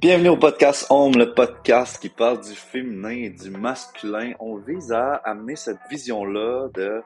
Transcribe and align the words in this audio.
Bienvenue 0.00 0.30
au 0.30 0.38
podcast 0.38 0.86
Homme, 0.88 1.12
le 1.16 1.34
podcast 1.34 2.00
qui 2.00 2.08
parle 2.08 2.40
du 2.40 2.54
féminin 2.54 3.10
et 3.10 3.28
du 3.28 3.50
masculin. 3.50 4.32
On 4.40 4.56
vise 4.56 4.90
à 4.90 5.16
amener 5.16 5.54
cette 5.54 5.78
vision-là 5.90 6.68
de 6.72 7.02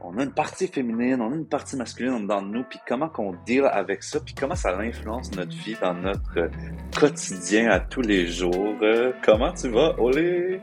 on 0.00 0.18
a 0.18 0.24
une 0.24 0.32
partie 0.32 0.66
féminine, 0.66 1.20
on 1.20 1.30
a 1.30 1.36
une 1.36 1.46
partie 1.46 1.76
masculine 1.76 2.26
dans 2.26 2.42
nous, 2.42 2.64
puis 2.64 2.80
comment 2.86 3.08
qu'on 3.08 3.34
deal 3.46 3.64
avec 3.64 4.02
ça, 4.02 4.18
puis 4.18 4.34
comment 4.34 4.56
ça 4.56 4.76
influence 4.76 5.30
notre 5.36 5.52
vie 5.52 5.76
dans 5.80 5.94
notre 5.94 6.50
quotidien 6.98 7.70
à 7.70 7.78
tous 7.78 8.02
les 8.02 8.26
jours. 8.26 8.74
Euh, 8.82 9.12
comment 9.24 9.52
tu 9.52 9.68
vas, 9.68 9.94
Olé? 10.00 10.60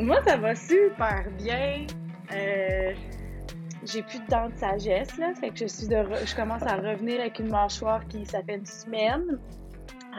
Moi, 0.00 0.16
ça 0.26 0.36
va 0.36 0.56
super 0.56 1.26
bien. 1.38 1.86
Euh, 2.34 2.92
j'ai 3.84 4.02
plus 4.02 4.18
de 4.18 4.26
dents 4.26 4.48
de 4.48 4.56
sagesse, 4.56 5.16
là, 5.16 5.32
fait 5.40 5.50
que 5.50 5.58
je 5.60 5.66
suis 5.66 5.86
je 5.86 6.34
commence 6.34 6.64
à 6.64 6.74
revenir 6.74 7.20
avec 7.20 7.38
une 7.38 7.50
mâchoire 7.50 8.04
qui, 8.08 8.26
ça 8.26 8.42
fait 8.42 8.56
une 8.56 8.66
semaine. 8.66 9.38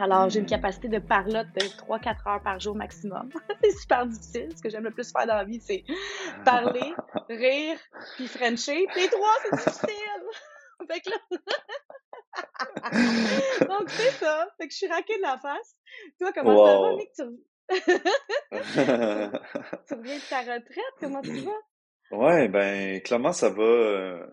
Alors, 0.00 0.28
j'ai 0.28 0.38
une 0.38 0.46
capacité 0.46 0.88
de 0.88 0.98
parlotte 0.98 1.48
de 1.54 1.60
3-4 1.60 2.28
heures 2.28 2.42
par 2.42 2.60
jour 2.60 2.76
maximum. 2.76 3.30
c'est 3.62 3.72
super 3.72 4.06
difficile. 4.06 4.56
Ce 4.56 4.62
que 4.62 4.68
j'aime 4.68 4.84
le 4.84 4.92
plus 4.92 5.10
faire 5.10 5.26
dans 5.26 5.34
la 5.34 5.44
vie, 5.44 5.60
c'est 5.60 5.84
parler, 6.44 6.94
rire, 7.28 7.78
puis 8.16 8.28
frencher. 8.28 8.86
Puis 8.92 9.02
les 9.02 9.08
trois, 9.08 9.34
c'est 9.42 9.56
difficile. 9.56 10.22
fait 10.90 11.00
que 11.00 11.10
là... 11.10 11.16
Donc, 13.66 13.90
c'est 13.90 14.12
ça. 14.12 14.48
Fait 14.56 14.68
que 14.68 14.72
je 14.72 14.78
suis 14.78 14.86
raquée 14.86 15.16
de 15.16 15.22
la 15.22 15.38
face. 15.38 15.76
Toi, 16.20 16.32
comment 16.32 16.66
ça 16.66 16.80
va, 16.80 16.92
Nick? 16.92 17.12
Tu... 17.12 17.22
tu 19.88 19.94
reviens 19.94 20.16
de 20.16 20.28
ta 20.28 20.40
retraite? 20.40 20.94
Comment 21.00 21.22
tu 21.22 21.40
vas? 21.40 21.60
Ouais, 22.10 22.48
ben, 22.48 23.00
clairement, 23.02 23.32
ça 23.32 23.50
va. 23.50 24.28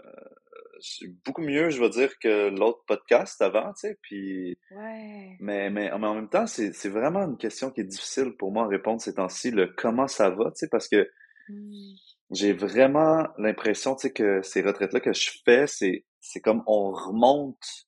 Beaucoup 1.26 1.42
mieux, 1.42 1.70
je 1.70 1.82
veux 1.82 1.90
dire, 1.90 2.18
que 2.20 2.50
l'autre 2.50 2.84
podcast 2.88 3.42
avant, 3.42 3.74
tu 3.74 3.88
sais, 3.88 3.98
puis... 4.02 4.58
Ouais. 4.72 5.38
Mais, 5.40 5.70
mais, 5.70 5.92
en 5.92 6.00
même 6.00 6.30
temps, 6.30 6.48
c'est, 6.48 6.74
c'est 6.74 6.90
vraiment 6.90 7.22
une 7.22 7.38
question 7.38 7.72
qui 7.72 7.82
est 7.82 7.86
difficile 7.86 8.34
pour 8.38 8.52
moi 8.52 8.66
à 8.66 8.68
répondre 8.68 9.02
ces 9.02 9.16
temps-ci, 9.16 9.52
le 9.52 9.68
comment 9.78 10.08
ça 10.08 10.30
va, 10.30 10.46
tu 10.46 10.56
sais, 10.56 10.68
parce 10.70 10.88
que 10.88 11.10
Hmm. 11.48 11.94
j'ai 12.32 12.54
vraiment 12.54 13.28
l'impression, 13.38 13.96
tu 13.96 14.08
sais, 14.08 14.14
que 14.14 14.42
ces 14.42 14.62
retraites-là 14.62 15.00
que 15.00 15.14
je 15.14 15.32
fais, 15.46 15.68
c'est, 15.68 16.06
c'est 16.20 16.42
comme 16.42 16.64
on 16.66 16.92
remonte 16.92 17.88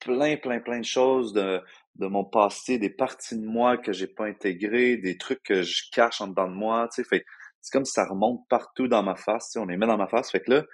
plein, 0.00 0.36
plein, 0.36 0.60
plein 0.60 0.80
de 0.80 0.84
choses 0.84 1.34
de, 1.34 1.60
de 1.96 2.06
mon 2.06 2.24
passé, 2.24 2.78
des 2.78 2.90
parties 2.90 3.38
de 3.38 3.44
moi 3.44 3.76
que 3.76 3.92
j'ai 3.92 4.06
pas 4.06 4.26
intégrées, 4.26 4.96
des 4.96 5.18
trucs 5.18 5.42
que 5.42 5.62
je 5.62 5.82
cache 5.92 6.20
en 6.22 6.28
dedans 6.28 6.48
de 6.48 6.54
moi, 6.54 6.88
tu 6.94 7.02
sais, 7.02 7.08
fait 7.08 7.24
c'est 7.60 7.72
comme 7.72 7.84
si 7.84 7.92
ça 7.92 8.06
remonte 8.06 8.46
partout 8.48 8.88
dans 8.88 9.02
ma 9.02 9.16
face, 9.16 9.46
tu 9.46 9.52
sais, 9.52 9.58
on 9.58 9.66
les 9.66 9.76
met 9.76 9.86
dans 9.86 9.96
ma 9.98 10.08
face, 10.08 10.30
fait 10.30 10.40
que 10.40 10.50
là, 10.50 10.64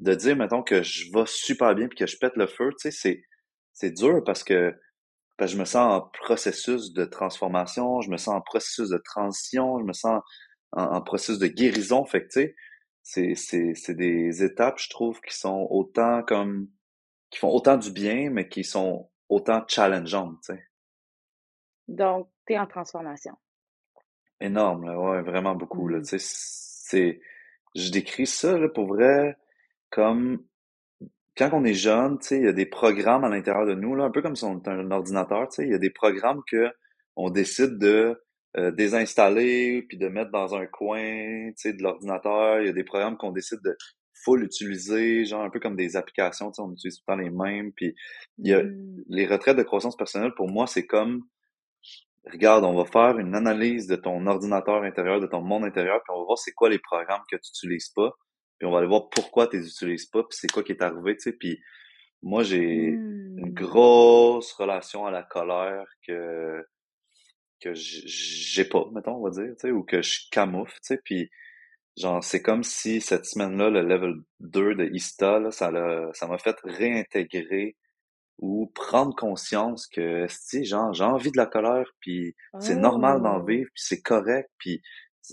de 0.00 0.14
dire, 0.14 0.36
mettons, 0.36 0.64
que 0.64 0.82
je 0.82 1.12
vais 1.12 1.26
super 1.26 1.74
bien 1.76 1.88
puis 1.88 1.98
que 1.98 2.06
je 2.08 2.18
pète 2.18 2.36
le 2.36 2.48
feu, 2.48 2.70
tu 2.72 2.90
sais, 2.90 2.92
c'est, 2.92 3.24
c'est 3.74 3.92
dur 3.92 4.24
parce 4.24 4.44
que, 4.44 4.74
parce 5.38 5.52
que 5.52 5.56
je 5.56 5.60
me 5.60 5.66
sens 5.66 5.94
en 6.02 6.02
processus 6.24 6.92
de 6.94 7.04
transformation, 7.06 8.02
je 8.02 8.10
me 8.10 8.18
sens 8.18 8.36
en 8.36 8.42
processus 8.42 8.90
de 8.90 8.98
transition, 8.98 9.78
je 9.80 9.84
me 9.84 9.94
sens 9.94 10.22
en, 10.72 10.84
en 10.84 11.02
processus 11.02 11.38
de 11.38 11.48
guérison. 11.48 12.04
Fait 12.06 12.22
que, 12.22 12.28
tu 12.28 12.40
sais, 12.42 12.56
c'est, 13.02 13.34
c'est, 13.36 13.74
c'est 13.74 13.94
des 13.94 14.44
étapes, 14.44 14.78
je 14.80 14.90
trouve, 14.90 15.20
qui 15.22 15.36
sont 15.36 15.66
autant 15.70 16.22
comme, 16.24 16.68
qui 17.30 17.38
font 17.40 17.50
autant 17.50 17.78
du 17.78 17.92
bien, 17.92 18.30
mais 18.30 18.48
qui 18.48 18.64
sont 18.64 19.10
autant 19.30 19.64
challengeantes, 19.68 20.38
tu 20.44 20.54
sais. 20.54 20.64
Donc, 21.88 22.30
tu 22.46 22.54
es 22.54 22.58
en 22.58 22.66
transformation. 22.66 23.36
Énorme, 24.40 24.84
là, 24.86 24.98
ouais, 24.98 25.22
vraiment 25.22 25.54
beaucoup, 25.54 25.88
là, 25.88 25.98
Mhm. 25.98 26.04
tu 26.04 26.18
sais, 26.18 26.18
c'est, 26.20 27.20
je 27.74 27.90
décris 27.90 28.26
ça, 28.26 28.58
là, 28.58 28.68
pour 28.68 28.86
vrai, 28.86 29.36
comme 29.90 30.44
quand 31.36 31.50
on 31.52 31.64
est 31.64 31.74
jeune, 31.74 32.18
tu 32.18 32.28
sais, 32.28 32.36
il 32.38 32.44
y 32.44 32.48
a 32.48 32.52
des 32.52 32.66
programmes 32.66 33.24
à 33.24 33.28
l'intérieur 33.28 33.66
de 33.66 33.74
nous, 33.74 33.94
là, 33.94 34.04
un 34.04 34.10
peu 34.10 34.22
comme 34.22 34.36
si 34.36 34.44
on 34.44 34.58
était 34.58 34.70
un 34.70 34.90
ordinateur, 34.90 35.48
tu 35.48 35.56
sais, 35.56 35.64
il 35.64 35.70
y 35.70 35.74
a 35.74 35.78
des 35.78 35.90
programmes 35.90 36.42
que 36.50 36.70
on 37.16 37.30
décide 37.30 37.78
de 37.78 38.20
euh, 38.56 38.70
désinstaller 38.72 39.82
puis 39.88 39.96
de 39.98 40.08
mettre 40.08 40.30
dans 40.32 40.54
un 40.54 40.66
coin, 40.66 41.50
tu 41.50 41.54
sais, 41.56 41.72
de 41.72 41.82
l'ordinateur. 41.82 42.60
Il 42.60 42.66
y 42.66 42.70
a 42.70 42.72
des 42.72 42.84
programmes 42.84 43.16
qu'on 43.16 43.32
décide 43.32 43.60
de 43.64 43.76
full 44.24 44.42
utiliser, 44.44 45.24
genre 45.24 45.42
un 45.44 45.50
peu 45.50 45.60
comme 45.60 45.76
des 45.76 45.96
applications, 45.96 46.50
tu 46.50 46.56
sais, 46.56 46.62
on 46.62 46.72
utilise 46.72 46.96
tout 46.98 47.04
le 47.08 47.14
temps 47.14 47.20
les 47.22 47.30
mêmes. 47.30 47.72
Puis 47.72 47.94
il 48.38 48.48
y 48.50 48.54
a 48.54 48.62
Mhm. 48.62 49.04
les 49.08 49.26
retraites 49.26 49.56
de 49.56 49.62
croissance 49.62 49.96
personnelle, 49.96 50.34
pour 50.36 50.48
moi, 50.50 50.66
c'est 50.66 50.86
comme, 50.86 51.22
regarde, 52.30 52.64
on 52.64 52.74
va 52.74 52.84
faire 52.84 53.18
une 53.18 53.34
analyse 53.34 53.86
de 53.86 53.96
ton 53.96 54.26
ordinateur 54.26 54.82
intérieur, 54.82 55.20
de 55.20 55.26
ton 55.26 55.42
monde 55.42 55.64
intérieur, 55.64 56.00
puis 56.04 56.12
on 56.14 56.20
va 56.20 56.24
voir 56.24 56.38
c'est 56.38 56.52
quoi 56.52 56.68
les 56.68 56.78
programmes 56.78 57.22
que 57.30 57.36
tu 57.36 57.48
utilises 57.50 57.90
pas, 57.90 58.12
puis 58.60 58.68
on 58.68 58.72
va 58.72 58.80
aller 58.80 58.88
voir 58.88 59.10
pourquoi 59.10 59.48
tu 59.48 59.58
les 59.58 59.68
utilises 59.68 60.06
pas, 60.06 60.24
puis 60.24 60.38
c'est 60.40 60.52
quoi 60.52 60.64
qui 60.64 60.72
est 60.74 60.82
arrivé, 60.82 61.16
tu 61.16 61.22
sais. 61.22 61.34
Puis 61.34 61.60
moi, 62.22 62.44
j'ai 62.44 63.04
une 63.38 63.50
Hmm. 63.50 63.54
grosse 63.54 64.52
relation 64.54 65.06
à 65.06 65.12
la 65.12 65.24
colère 65.24 65.86
que 66.06 66.64
que 67.60 67.72
j'ai 67.74 68.64
pas, 68.64 68.84
mettons, 68.94 69.16
on 69.16 69.22
va 69.24 69.30
dire, 69.30 69.52
tu 69.52 69.68
sais, 69.68 69.70
ou 69.70 69.82
que 69.84 70.02
je 70.02 70.20
camoufle, 70.30 70.72
tu 70.74 70.94
sais, 70.94 71.00
puis 71.04 71.30
genre, 71.98 72.24
c'est 72.24 72.42
comme 72.42 72.64
si 72.64 73.00
cette 73.00 73.26
semaine-là, 73.26 73.70
le 73.70 73.82
level 73.82 74.14
2 74.40 74.74
de 74.74 74.86
ISTA, 74.94 75.40
là, 75.40 75.50
ça 75.52 75.70
l'a, 75.70 76.10
ça 76.14 76.26
m'a 76.28 76.38
fait 76.38 76.56
réintégrer 76.64 77.76
ou 78.38 78.68
prendre 78.74 79.14
conscience 79.16 79.86
que, 79.88 80.26
si, 80.28 80.64
genre, 80.64 80.92
j'ai 80.94 81.04
envie 81.04 81.32
de 81.32 81.38
la 81.38 81.46
colère, 81.46 81.86
puis 82.00 82.34
c'est 82.58 82.76
normal 82.76 83.22
d'en 83.22 83.40
Oh. 83.40 83.44
vivre, 83.44 83.70
puis 83.74 83.84
c'est 83.84 84.02
correct, 84.02 84.50
puis 84.58 84.82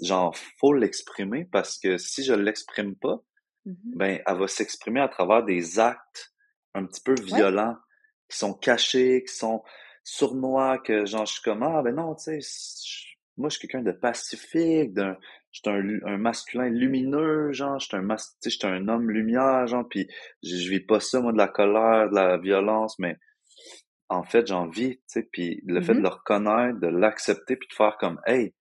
genre, 0.04 0.36
faut 0.60 0.74
l'exprimer, 0.74 1.46
parce 1.52 1.78
que 1.78 1.98
si 1.98 2.24
je 2.24 2.34
l'exprime 2.34 2.96
pas, 2.96 3.22
Mhm. 3.66 3.76
ben, 3.96 4.22
elle 4.26 4.38
va 4.38 4.48
s'exprimer 4.48 5.02
à 5.02 5.08
travers 5.10 5.44
des 5.44 5.80
actes 5.80 6.34
un 6.74 6.86
petit 6.86 7.02
peu 7.02 7.14
Ouais. 7.14 7.24
violents, 7.24 7.76
qui 8.30 8.38
sont 8.38 8.54
cachés, 8.54 9.24
qui 9.28 9.34
sont 9.34 9.64
sournois, 10.04 10.78
que 10.80 11.06
genre, 11.06 11.26
je 11.26 11.34
suis 11.34 11.42
comme, 11.42 11.64
ah, 11.64 11.82
ben 11.82 11.96
non, 11.96 12.16
tu 12.16 12.42
sais, 12.42 13.08
moi, 13.38 13.50
je 13.50 13.58
suis 13.58 13.68
quelqu'un 13.68 13.84
de 13.84 13.92
pacifique, 13.92 14.94
d'un, 14.94 15.18
je 15.52 15.62
suis 15.64 16.02
un, 16.06 16.18
masculin 16.18 16.70
lumineux, 16.70 17.52
genre, 17.52 17.80
je 17.80 17.88
suis 17.88 17.98
un 17.98 18.02
mas, 18.02 18.32
tu 18.42 18.50
sais, 18.50 18.50
je 18.50 18.58
suis 18.58 18.68
un 18.68 18.88
homme 18.88 19.10
lumière, 19.12 19.68
genre, 19.68 19.88
puis 19.88 20.08
je, 20.44 20.70
vis 20.70 20.80
pas 20.80 21.00
ça, 21.00 21.20
moi, 21.22 21.32
de 21.32 21.38
la 21.38 21.48
colère, 21.48 22.10
de 22.10 22.16
la 22.16 22.38
violence, 22.38 22.98
mais 23.00 23.18
en 24.10 24.24
fait, 24.24 24.48
j'en 24.48 24.68
vis, 24.68 24.98
tu 24.98 25.04
sais, 25.08 25.24
puis 25.24 25.62
le 25.66 25.82
fait 25.82 25.94
de 25.94 26.00
Mhm. 26.00 26.04
le 26.04 26.10
reconnaître, 26.10 26.80
de 26.80 26.88
l'accepter, 26.88 27.56
puis 27.58 27.68
de 27.68 27.74
faire 27.74 27.98
comme, 28.00 28.20
hey, 28.26 28.54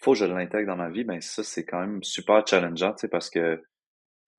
faut 0.00 0.12
que 0.12 0.18
je 0.18 0.24
l'intègre 0.24 0.68
dans 0.68 0.76
ma 0.76 0.90
vie, 0.90 1.04
ben 1.04 1.20
ça, 1.20 1.42
c'est 1.42 1.64
quand 1.64 1.80
même 1.80 2.02
super 2.02 2.46
challengeant, 2.46 2.92
tu 2.92 3.00
sais, 3.00 3.08
parce 3.08 3.30
que 3.30 3.62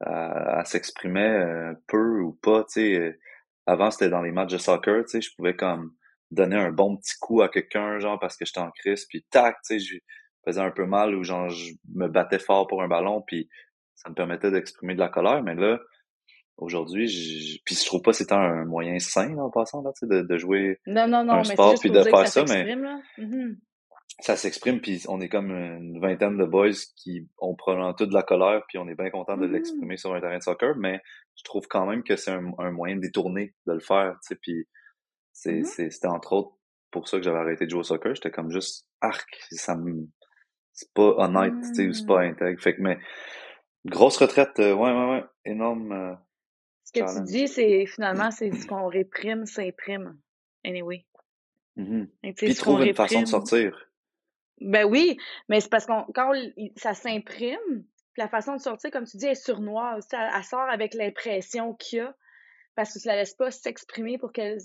euh, 0.08 0.56
elle 0.58 0.66
s'exprimait 0.66 1.40
euh, 1.40 1.74
peu 1.88 2.20
ou 2.22 2.34
pas, 2.42 2.64
tu 2.64 2.74
sais. 2.82 2.96
euh, 3.00 3.20
Avant, 3.66 3.92
c'était 3.92 4.10
dans 4.10 4.22
les 4.22 4.32
matchs 4.32 4.54
de 4.54 4.58
soccer, 4.58 5.04
tu 5.04 5.10
sais, 5.10 5.22
je 5.22 5.30
pouvais 5.36 5.56
comme 5.56 5.94
donner 6.32 6.56
un 6.56 6.72
bon 6.72 6.96
petit 6.98 7.16
coup 7.20 7.42
à 7.42 7.50
quelqu'un, 7.50 8.00
genre, 8.00 8.20
parce 8.20 8.38
que 8.38 8.46
j'étais 8.46 8.60
en 8.60 8.72
crise, 8.72 9.06
puis 9.10 9.26
tac, 9.30 9.58
tu 9.68 9.78
sais, 9.78 9.80
je 9.80 9.98
faisais 10.46 10.62
un 10.62 10.72
peu 10.72 10.86
mal 10.86 11.16
ou 11.16 11.24
genre, 11.24 11.50
je 11.50 11.74
me 11.94 12.08
battais 12.08 12.40
fort 12.40 12.68
pour 12.68 12.82
un 12.82 12.88
ballon, 12.88 13.22
puis 13.26 13.50
ça 13.96 14.10
me 14.10 14.16
permettait 14.16 14.52
d'exprimer 14.52 14.94
de 14.94 15.00
la 15.00 15.10
colère, 15.10 15.44
mais 15.44 15.56
là, 15.56 15.80
aujourd'hui, 16.58 17.08
je- 17.08 17.58
puis 17.66 17.76
je 17.76 17.86
trouve 17.86 18.02
pas 18.02 18.12
que 18.12 18.18
c'était 18.18 18.34
un 18.34 18.64
moyen 18.66 19.00
sain, 19.00 19.36
là, 19.36 19.44
en 19.44 19.50
passant, 19.50 19.82
là, 19.82 19.92
tu 19.98 20.08
sais, 20.08 20.08
de, 20.08 20.22
de 20.22 20.38
jouer 20.38 20.80
Non, 20.88 21.08
non, 21.08 21.24
non, 21.26 21.34
un 21.34 21.38
mais 21.40 21.44
sport 21.44 21.74
puis 21.82 21.90
de 21.92 22.04
faire 22.12 22.28
ça 22.28 22.42
mais. 22.54 22.64
Ça 24.22 24.36
s'exprime, 24.36 24.82
puis 24.82 25.02
on 25.08 25.22
est 25.22 25.30
comme 25.30 25.52
une 25.52 26.00
vingtaine 26.02 26.38
de 26.38 26.46
boys 26.46 26.72
qui 26.98 27.28
ont 27.38 27.56
probablement 27.56 27.94
tout 27.94 28.06
de 28.06 28.14
la 28.14 28.24
colère, 28.24 28.64
puis 28.68 28.78
on 28.78 28.88
est 28.90 28.96
bien 28.96 29.10
content 29.10 29.38
de 29.38 29.46
Mhm. 29.46 29.54
l'exprimer 29.54 29.98
sur 29.98 30.14
un 30.14 30.20
terrain 30.20 30.38
de 30.38 30.44
soccer, 30.44 30.76
mais 30.78 31.02
je 31.38 31.44
trouve 31.44 31.68
quand 31.70 31.86
même 31.86 32.04
que 32.04 32.18
c'est 32.18 32.32
un, 32.32 32.52
un 32.58 32.72
moyen 32.72 32.98
détourné 32.98 33.56
de 33.66 33.74
le 33.74 33.80
faire, 33.80 34.14
tu 34.22 34.28
sais, 34.28 34.36
puis 34.36 34.68
c'est, 35.32 35.60
Mhm. 35.60 35.64
c'est, 35.64 35.90
c'était 35.90 36.08
entre 36.08 36.34
autres 36.34 36.52
pour 36.92 37.08
ça 37.08 37.18
que 37.18 37.24
j'avais 37.24 37.38
arrêté 37.40 37.66
de 37.66 37.70
jouer 37.70 37.80
au 37.80 37.84
soccer, 37.84 38.14
j'étais 38.14 38.32
comme 38.32 38.52
juste 38.52 38.88
arc, 39.00 39.30
ça 39.52 39.76
me, 39.78 40.08
c'est 40.74 40.92
pas 40.94 41.14
honnête, 41.18 41.54
tu 41.74 41.76
sais, 41.76 41.94
c'est 41.94 42.06
pas 42.06 42.22
Hmm. 42.22 42.32
intègre, 42.32 42.62
fait 42.62 42.76
que, 42.76 42.82
mais, 42.82 42.98
grosse 43.86 44.18
retraite, 44.18 44.60
euh, 44.60 44.74
ouais, 44.74 44.92
ouais, 44.92 45.10
ouais, 45.12 45.24
énorme 45.46 45.92
euh, 45.94 46.14
Ce 46.84 46.92
que 46.92 47.18
tu 47.20 47.24
dis, 47.24 47.48
c'est 47.48 47.86
finalement, 47.86 48.32
c'est 48.32 48.52
ce 48.52 48.68
qu'on 48.68 48.88
réprime 48.88 49.46
s'imprime. 49.46 50.20
Anyway. 50.66 51.06
Mhm. 51.78 52.10
Sais, 52.24 52.34
Puis 52.34 52.56
trouve 52.56 52.82
une 52.84 52.94
façon 52.94 53.22
de 53.22 53.28
sortir. 53.28 53.89
Ben 54.62 54.86
oui, 54.86 55.18
mais 55.48 55.62
c'est 55.62 55.70
parce 55.70 55.86
qu'on 55.86 56.04
quand 56.14 56.32
on- 56.36 56.70
ça 56.76 56.94
s'imprime, 56.94 57.86
la 58.18 58.28
façon 58.28 58.56
de 58.56 58.62
sortir, 58.62 58.92
comme 58.92 59.06
tu 59.06 59.18
dis, 59.18 59.28
est 59.28 59.36
surnoise. 59.36 60.08
Elle, 60.12 60.30
elle 60.36 60.44
sort 60.44 60.70
avec 60.70 60.94
l'impression 60.94 61.74
qu'il 61.76 62.00
y 62.00 62.02
a, 62.02 62.16
parce 62.76 62.94
que 62.94 63.00
tu 63.00 63.08
la 63.08 63.16
laisses 63.16 63.36
pas 63.36 63.52
s'exprimer 63.52 64.18
pour 64.18 64.32
qu'elle 64.32 64.60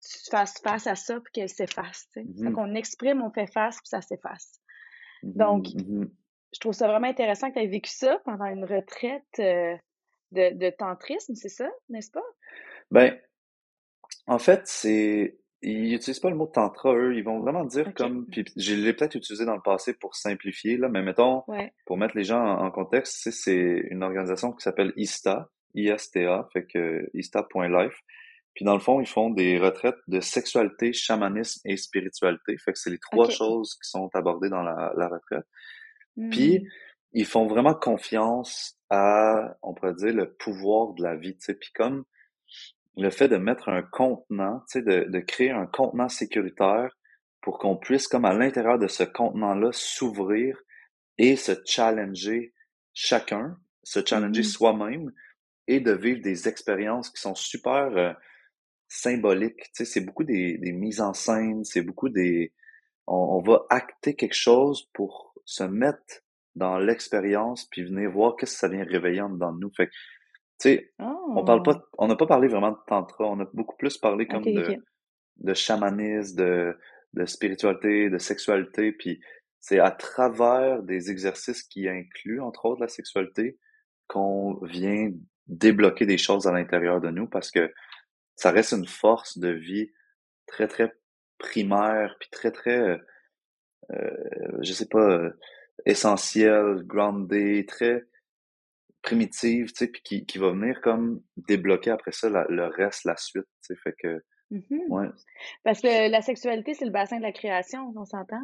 tu 0.00 0.30
fasses 0.30 0.60
face 0.62 0.86
à 0.86 0.94
ça, 0.94 1.20
puis 1.20 1.32
qu'elle 1.32 1.48
s'efface. 1.48 2.08
Mhm. 2.16 2.52
qu'on 2.52 2.74
exprime, 2.74 3.20
on 3.22 3.30
fait 3.30 3.46
face, 3.48 3.76
puis 3.78 3.88
ça 3.88 4.00
s'efface. 4.00 4.60
Mhm, 5.22 5.32
Donc, 5.34 5.66
mhm. 5.74 6.10
je 6.54 6.60
trouve 6.60 6.72
ça 6.72 6.86
vraiment 6.86 7.08
intéressant 7.08 7.48
que 7.48 7.54
tu 7.54 7.60
aies 7.60 7.66
vécu 7.66 7.90
ça 7.90 8.20
pendant 8.24 8.46
une 8.46 8.64
retraite 8.64 9.24
euh, 9.40 9.76
de, 10.32 10.54
de 10.54 10.70
tantrisme, 10.70 11.34
c'est 11.34 11.48
ça, 11.48 11.68
n'est-ce 11.88 12.10
pas? 12.12 12.22
Ben, 12.90 13.18
en 14.26 14.38
fait, 14.38 14.66
c'est 14.66 15.38
ils 15.62 15.94
utilisent 15.94 16.20
pas 16.20 16.30
le 16.30 16.36
mot 16.36 16.46
tantra, 16.46 16.94
eux, 16.94 17.16
ils 17.16 17.24
vont 17.24 17.40
vraiment 17.40 17.64
dire 17.64 17.92
comme 17.94 18.26
puis 18.26 18.44
je 18.56 18.74
l'ai 18.74 18.92
peut-être 18.92 19.16
utilisé 19.16 19.44
dans 19.44 19.56
le 19.56 19.62
passé 19.62 19.94
pour 19.94 20.14
simplifier 20.14 20.76
là, 20.76 20.88
mais 20.88 21.02
mettons 21.02 21.42
Ouais. 21.48 21.72
pour 21.84 21.96
mettre 21.96 22.16
les 22.16 22.24
gens 22.24 22.40
en, 22.40 22.66
en 22.66 22.70
contexte, 22.70 23.18
c'est 23.22 23.32
c'est 23.32 23.88
une 23.90 24.02
organisation 24.02 24.52
qui 24.52 24.62
s'appelle 24.62 24.92
ISTA, 24.96 25.48
ISTA, 25.74 26.48
fait 26.52 26.66
que 26.66 27.08
ista.life. 27.14 28.00
Puis 28.54 28.64
dans 28.64 28.74
le 28.74 28.80
fond, 28.80 29.00
ils 29.00 29.06
font 29.06 29.30
des 29.30 29.58
retraites 29.58 29.98
de 30.08 30.20
sexualité, 30.20 30.92
chamanisme 30.92 31.60
et 31.64 31.76
spiritualité. 31.76 32.56
Fait 32.58 32.72
que 32.72 32.78
c'est 32.78 32.90
les 32.90 32.98
trois 32.98 33.30
choses 33.30 33.74
qui 33.74 33.88
sont 33.88 34.10
abordées 34.14 34.48
dans 34.48 34.62
la, 34.62 34.92
la 34.96 35.06
retraite. 35.06 35.46
Puis, 36.30 36.58
hmm. 36.58 36.68
ils 37.12 37.24
font 37.24 37.46
vraiment 37.46 37.74
confiance 37.74 38.76
à, 38.90 39.56
on 39.62 39.74
pourrait 39.74 39.94
dire, 39.94 40.12
le 40.12 40.32
pouvoir 40.32 40.94
de 40.94 41.04
la 41.04 41.14
vie, 41.14 41.34
tu 41.34 41.44
sais. 41.44 41.54
Puis 41.54 41.70
comme 41.72 42.04
le 42.98 43.10
fait 43.10 43.28
de 43.28 43.36
mettre 43.36 43.68
un 43.68 43.82
contenant, 43.82 44.60
tu 44.70 44.80
sais, 44.80 44.82
de, 44.82 45.04
de 45.08 45.18
créer 45.20 45.50
un 45.50 45.66
contenant 45.66 46.08
sécuritaire 46.08 46.90
pour 47.40 47.58
qu'on 47.58 47.76
puisse, 47.76 48.08
comme 48.08 48.24
à 48.24 48.34
l'intérieur 48.34 48.78
de 48.78 48.88
ce 48.88 49.04
contenant-là, 49.04 49.70
s'ouvrir 49.72 50.60
et 51.16 51.36
se 51.36 51.52
challenger 51.64 52.52
chacun, 52.92 53.56
se 53.82 54.04
challenger 54.04 54.40
mmh 54.40 54.44
soi-même 54.44 55.12
et 55.68 55.80
de 55.80 55.92
vivre 55.92 56.20
des 56.20 56.48
expériences 56.48 57.10
qui 57.10 57.20
sont 57.20 57.34
super 57.34 57.96
euh, 57.96 58.12
symboliques. 58.88 59.64
Tu 59.66 59.70
sais, 59.74 59.84
c'est 59.84 60.00
beaucoup 60.00 60.24
des, 60.24 60.58
des, 60.58 60.72
mises 60.72 61.00
en 61.00 61.12
scène, 61.12 61.64
c'est 61.64 61.82
beaucoup 61.82 62.08
des... 62.08 62.52
On, 63.06 63.40
va 63.40 63.64
acter 63.70 64.14
quelque 64.14 64.34
chose 64.34 64.90
pour 64.92 65.32
se 65.44 65.64
mettre 65.64 66.22
dans 66.56 66.78
l'expérience 66.78 67.66
puis 67.70 67.84
venir 67.84 68.10
voir 68.10 68.36
qu'est-ce 68.36 68.52
que 68.54 68.58
ça 68.58 68.68
vient 68.68 68.84
réveiller 68.84 69.22
en 69.22 69.30
dedans 69.30 69.52
de 69.52 69.60
nous. 69.60 69.72
Fait 69.74 69.88
tu 70.60 70.70
sais, 70.70 70.92
on 70.98 71.44
parle 71.44 71.62
pas, 71.62 71.74
oh! 71.76 71.94
on 71.98 72.08
n'a 72.08 72.16
pas 72.16 72.26
parlé 72.26 72.48
vraiment 72.48 72.72
de 72.72 72.78
tantra, 72.86 73.24
on 73.24 73.40
a 73.40 73.46
beaucoup 73.52 73.76
plus 73.76 73.96
parlé 73.98 74.26
comme 74.26 74.44
de, 74.44 74.76
de 75.36 75.54
chamanisme, 75.54 76.36
de, 76.36 76.78
de 77.14 77.26
spiritualité, 77.26 78.10
de 78.10 78.18
sexualité, 78.18 78.92
puis 78.92 79.20
c'est 79.60 79.78
à 79.78 79.90
travers 79.90 80.82
des 80.82 81.10
exercices 81.10 81.62
qui 81.62 81.88
incluent, 81.88 82.40
entre 82.40 82.66
autres, 82.66 82.80
la 82.80 82.88
sexualité, 82.88 83.58
qu'on 84.06 84.58
vient 84.62 85.10
débloquer 85.46 86.06
des 86.06 86.18
choses 86.18 86.46
à 86.46 86.52
l'intérieur 86.52 87.00
de 87.00 87.10
nous 87.10 87.26
parce 87.26 87.50
que 87.50 87.72
ça 88.36 88.50
reste 88.50 88.72
une 88.72 88.86
force 88.86 89.38
de 89.38 89.48
vie 89.48 89.90
très, 90.46 90.68
très 90.68 90.92
primaire, 91.38 92.16
puis 92.20 92.28
très, 92.30 92.50
très, 92.50 93.00
euh, 93.92 94.58
je 94.60 94.72
sais 94.72 94.88
pas, 94.88 95.10
euh, 95.10 95.30
essentielle, 95.86 96.82
grounded, 96.84 97.66
très 97.66 98.04
primitive, 99.08 99.66
tu 99.68 99.84
sais, 99.84 99.88
puis 99.88 100.02
qui, 100.02 100.26
qui 100.26 100.38
va 100.38 100.50
venir 100.50 100.80
comme 100.80 101.22
débloquer 101.36 101.90
après 101.90 102.12
ça 102.12 102.28
le 102.28 102.66
reste, 102.66 103.04
la 103.04 103.16
suite, 103.16 103.46
tu 103.64 103.74
sais, 103.74 103.80
fait 103.82 103.94
que 103.98 104.22
Mmh 104.50 105.10
Parce 105.64 105.80
que 105.80 106.10
la 106.10 106.22
sexualité, 106.22 106.74
c'est 106.74 106.84
le 106.84 106.90
bassin 106.90 107.18
de 107.18 107.22
la 107.22 107.32
création, 107.32 107.92
on 107.94 108.04
s'entend? 108.04 108.40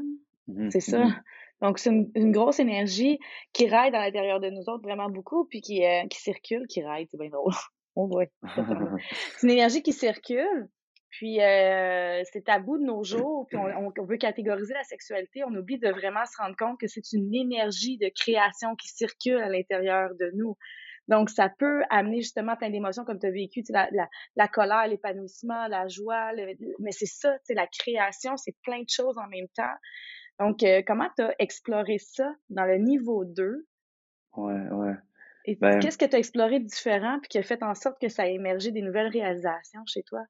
Mmh 0.48 0.70
c'est 0.70 0.80
ça. 0.80 1.04
Mmh 1.04 1.22
Donc, 1.62 1.78
c'est 1.78 1.90
une, 1.90 2.32
grosse 2.32 2.60
énergie 2.60 3.18
qui 3.52 3.68
raille 3.68 3.90
dans 3.90 4.00
l'intérieur 4.00 4.40
de 4.40 4.50
nous 4.50 4.68
autres 4.68 4.82
vraiment 4.82 5.08
beaucoup, 5.08 5.46
puis 5.46 5.60
qui, 5.60 5.84
euh, 5.84 6.06
qui 6.08 6.20
circule, 6.20 6.66
qui 6.68 6.82
raille, 6.82 7.06
c'est 7.10 7.18
bien 7.18 7.30
drôle. 7.30 7.52
On 7.96 8.06
voit. 8.06 8.26
c'est 9.36 9.46
une 9.46 9.52
énergie 9.52 9.82
qui 9.82 9.92
circule, 9.92 10.68
puis 11.18 11.40
euh, 11.40 12.22
c'est 12.32 12.42
tabou 12.42 12.76
de 12.76 12.82
nos 12.82 13.04
jours, 13.04 13.46
puis 13.46 13.56
on, 13.56 13.92
on, 13.96 14.04
veut 14.04 14.16
catégoriser 14.16 14.74
la 14.74 14.82
sexualité, 14.82 15.44
on 15.44 15.54
oublie 15.54 15.78
de 15.78 15.88
vraiment 15.88 16.26
se 16.26 16.36
rendre 16.42 16.56
compte 16.56 16.80
que 16.80 16.88
c'est 16.88 17.12
une 17.12 17.32
énergie 17.32 17.98
de 17.98 18.10
création 18.12 18.74
qui 18.74 18.88
circule 18.88 19.38
à 19.38 19.48
l'intérieur 19.48 20.10
de 20.18 20.32
nous. 20.34 20.56
Donc, 21.06 21.30
ça 21.30 21.48
peut 21.48 21.84
amener 21.88 22.20
justement 22.20 22.56
plein 22.56 22.70
d'émotions 22.70 23.04
comme 23.04 23.20
tu 23.20 23.26
as 23.26 23.30
vécu, 23.30 23.62
la, 23.68 23.88
la, 23.92 24.08
la 24.34 24.48
colère, 24.48 24.88
l'épanouissement, 24.88 25.68
la 25.68 25.86
joie, 25.86 26.32
mais 26.80 26.90
c'est 26.90 27.06
ça, 27.06 27.36
la 27.50 27.68
création, 27.68 28.36
c'est 28.36 28.56
plein 28.64 28.80
de 28.80 28.88
choses 28.88 29.16
en 29.18 29.28
même 29.28 29.48
temps. 29.54 29.74
Donc, 30.40 30.64
euh, 30.64 30.82
comment 30.84 31.08
tu 31.16 31.22
as 31.22 31.32
exploré 31.38 31.98
ça 31.98 32.34
dans 32.50 32.64
le 32.64 32.78
niveau 32.78 33.24
2? 33.24 33.68
Ouais, 34.36 34.68
ouais. 34.72 34.94
Et 35.44 35.54
ben 35.56 35.78
qu'est-ce 35.78 35.98
que 35.98 36.06
tu 36.06 36.16
as 36.16 36.18
exploré 36.18 36.58
de 36.58 36.64
différent 36.64 37.20
puis 37.20 37.28
qui 37.28 37.38
a 37.38 37.42
fait 37.42 37.62
en 37.62 37.74
sorte 37.74 38.00
que 38.00 38.08
ça 38.08 38.22
a 38.22 38.26
émergé 38.26 38.72
des 38.72 38.82
nouvelles 38.82 39.12
réalisations 39.12 39.84
chez 39.86 40.02
toi? 40.02 40.24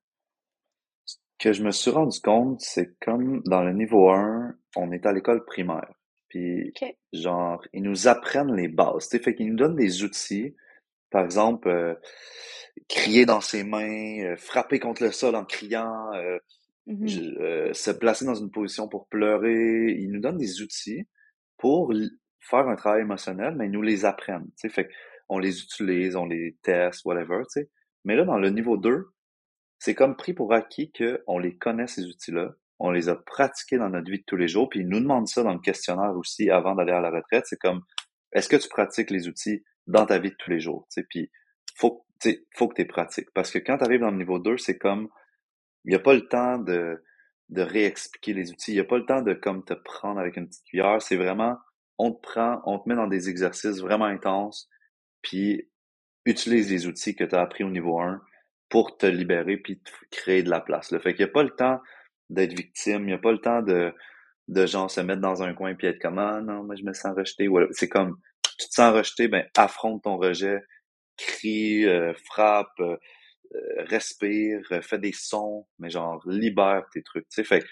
Que 1.44 1.52
je 1.52 1.62
me 1.62 1.70
suis 1.70 1.90
rendu 1.90 2.18
compte, 2.20 2.60
c'est 2.62 2.98
comme 3.00 3.42
dans 3.44 3.62
le 3.62 3.74
niveau 3.74 4.10
1, 4.10 4.54
on 4.76 4.90
est 4.92 5.04
à 5.04 5.12
l'école 5.12 5.44
primaire. 5.44 5.92
Puis, 6.28 6.72
genre, 7.12 7.62
ils 7.74 7.82
nous 7.82 8.08
apprennent 8.08 8.54
les 8.56 8.68
bases. 8.68 9.08
Fait 9.10 9.34
qu'ils 9.34 9.50
nous 9.50 9.56
donnent 9.56 9.76
des 9.76 10.02
outils 10.02 10.54
par 11.14 11.24
exemple, 11.24 11.68
euh, 11.68 11.94
crier 12.88 13.24
dans 13.24 13.40
ses 13.40 13.62
mains, 13.62 14.18
euh, 14.24 14.36
frapper 14.36 14.80
contre 14.80 15.04
le 15.04 15.12
sol 15.12 15.36
en 15.36 15.44
criant, 15.44 16.12
euh, 16.14 16.38
mmh 16.88 17.06
se 17.72 17.90
placer 17.92 18.24
dans 18.24 18.34
une 18.34 18.50
position 18.50 18.88
pour 18.88 19.06
pleurer. 19.06 19.94
Ils 19.96 20.10
nous 20.10 20.20
donnent 20.20 20.38
des 20.38 20.60
outils 20.60 21.06
pour 21.56 21.94
faire 22.40 22.68
un 22.68 22.74
travail 22.74 23.02
émotionnel, 23.02 23.54
mais 23.56 23.66
ils 23.66 23.70
nous 23.70 23.80
les 23.80 24.04
apprennent. 24.04 24.50
Fait 24.68 24.90
on 25.28 25.38
les 25.38 25.62
utilise, 25.62 26.16
on 26.16 26.26
les 26.26 26.56
teste, 26.62 27.04
whatever. 27.04 27.44
sais. 27.48 27.70
Mais 28.04 28.16
là, 28.16 28.24
dans 28.24 28.38
le 28.38 28.50
niveau 28.50 28.76
2, 28.76 29.06
c'est 29.84 29.94
comme 29.94 30.16
pris 30.16 30.32
pour 30.32 30.54
acquis 30.54 30.90
qu'on 30.92 31.38
les 31.38 31.58
connaît, 31.58 31.86
ces 31.86 32.06
outils-là. 32.06 32.54
On 32.78 32.90
les 32.90 33.10
a 33.10 33.16
pratiqués 33.16 33.76
dans 33.76 33.90
notre 33.90 34.10
vie 34.10 34.20
de 34.20 34.24
tous 34.26 34.36
les 34.36 34.48
jours. 34.48 34.70
Puis 34.70 34.80
ils 34.80 34.88
nous 34.88 34.98
demandent 34.98 35.28
ça 35.28 35.42
dans 35.42 35.52
le 35.52 35.58
questionnaire 35.58 36.16
aussi 36.16 36.48
avant 36.48 36.74
d'aller 36.74 36.92
à 36.92 37.02
la 37.02 37.10
retraite. 37.10 37.44
C'est 37.46 37.58
comme, 37.58 37.82
est-ce 38.32 38.48
que 38.48 38.56
tu 38.56 38.70
pratiques 38.70 39.10
les 39.10 39.28
outils 39.28 39.62
dans 39.86 40.06
ta 40.06 40.18
vie 40.18 40.30
de 40.30 40.36
tous 40.38 40.48
les 40.48 40.58
jours? 40.58 40.86
sais, 40.88 41.04
Puis 41.06 41.30
faut, 41.76 42.06
faut 42.56 42.68
que 42.68 42.80
tu 42.80 42.86
pratiques. 42.86 43.30
Parce 43.34 43.50
que 43.50 43.58
quand 43.58 43.76
tu 43.76 43.84
arrives 43.84 44.00
dans 44.00 44.10
le 44.10 44.16
niveau 44.16 44.38
2, 44.38 44.56
c'est 44.56 44.78
comme 44.78 45.10
il 45.84 45.90
n'y 45.90 45.96
a 45.96 46.00
pas 46.00 46.14
le 46.14 46.26
temps 46.28 46.56
de, 46.56 47.04
de 47.50 47.60
réexpliquer 47.60 48.32
les 48.32 48.52
outils. 48.52 48.70
Il 48.72 48.76
n'y 48.76 48.80
a 48.80 48.84
pas 48.84 48.96
le 48.96 49.04
temps 49.04 49.20
de 49.20 49.34
comme 49.34 49.66
te 49.66 49.74
prendre 49.74 50.18
avec 50.18 50.38
une 50.38 50.48
petite 50.48 50.64
cuillère. 50.64 51.02
C'est 51.02 51.16
vraiment 51.16 51.58
on 51.98 52.10
te 52.10 52.22
prend, 52.22 52.62
on 52.64 52.78
te 52.78 52.88
met 52.88 52.96
dans 52.96 53.06
des 53.06 53.28
exercices 53.28 53.80
vraiment 53.80 54.06
intenses, 54.06 54.66
puis 55.20 55.68
utilise 56.24 56.70
les 56.70 56.86
outils 56.86 57.14
que 57.14 57.24
tu 57.24 57.34
as 57.34 57.42
appris 57.42 57.64
au 57.64 57.70
niveau 57.70 58.00
1 58.00 58.22
pour 58.68 58.96
te 58.96 59.06
libérer 59.06 59.56
puis 59.56 59.78
te 59.80 59.90
créer 60.10 60.42
de 60.42 60.50
la 60.50 60.60
place. 60.60 60.90
Le 60.90 60.98
fait 60.98 61.14
qu'il 61.14 61.24
n'y 61.24 61.30
a 61.30 61.32
pas 61.32 61.42
le 61.42 61.50
temps 61.50 61.80
d'être 62.30 62.54
victime, 62.54 63.02
il 63.02 63.06
n'y 63.06 63.12
a 63.12 63.18
pas 63.18 63.32
le 63.32 63.38
temps 63.38 63.62
de, 63.62 63.92
de 64.48 64.66
genre 64.66 64.90
se 64.90 65.00
mettre 65.00 65.20
dans 65.20 65.42
un 65.42 65.54
coin 65.54 65.74
puis 65.74 65.86
être 65.86 66.00
comme 66.00 66.18
ah 66.18 66.40
non, 66.40 66.64
moi 66.64 66.74
je 66.76 66.84
me 66.84 66.92
sens 66.92 67.14
rejeté. 67.16 67.48
C'est 67.72 67.88
comme 67.88 68.18
tu 68.58 68.68
te 68.68 68.74
sens 68.74 68.94
rejeté, 68.94 69.28
ben 69.28 69.46
affronte 69.56 70.02
ton 70.02 70.16
rejet, 70.16 70.60
crie, 71.16 71.86
euh, 71.86 72.12
frappe, 72.26 72.68
euh, 72.80 72.96
euh, 73.54 73.84
respire, 73.86 74.60
fais 74.82 74.98
des 74.98 75.12
sons, 75.12 75.66
mais 75.78 75.90
genre 75.90 76.22
libère 76.26 76.84
tes 76.92 77.02
trucs. 77.02 77.28
Tu 77.28 77.36
sais, 77.36 77.44
fait 77.44 77.64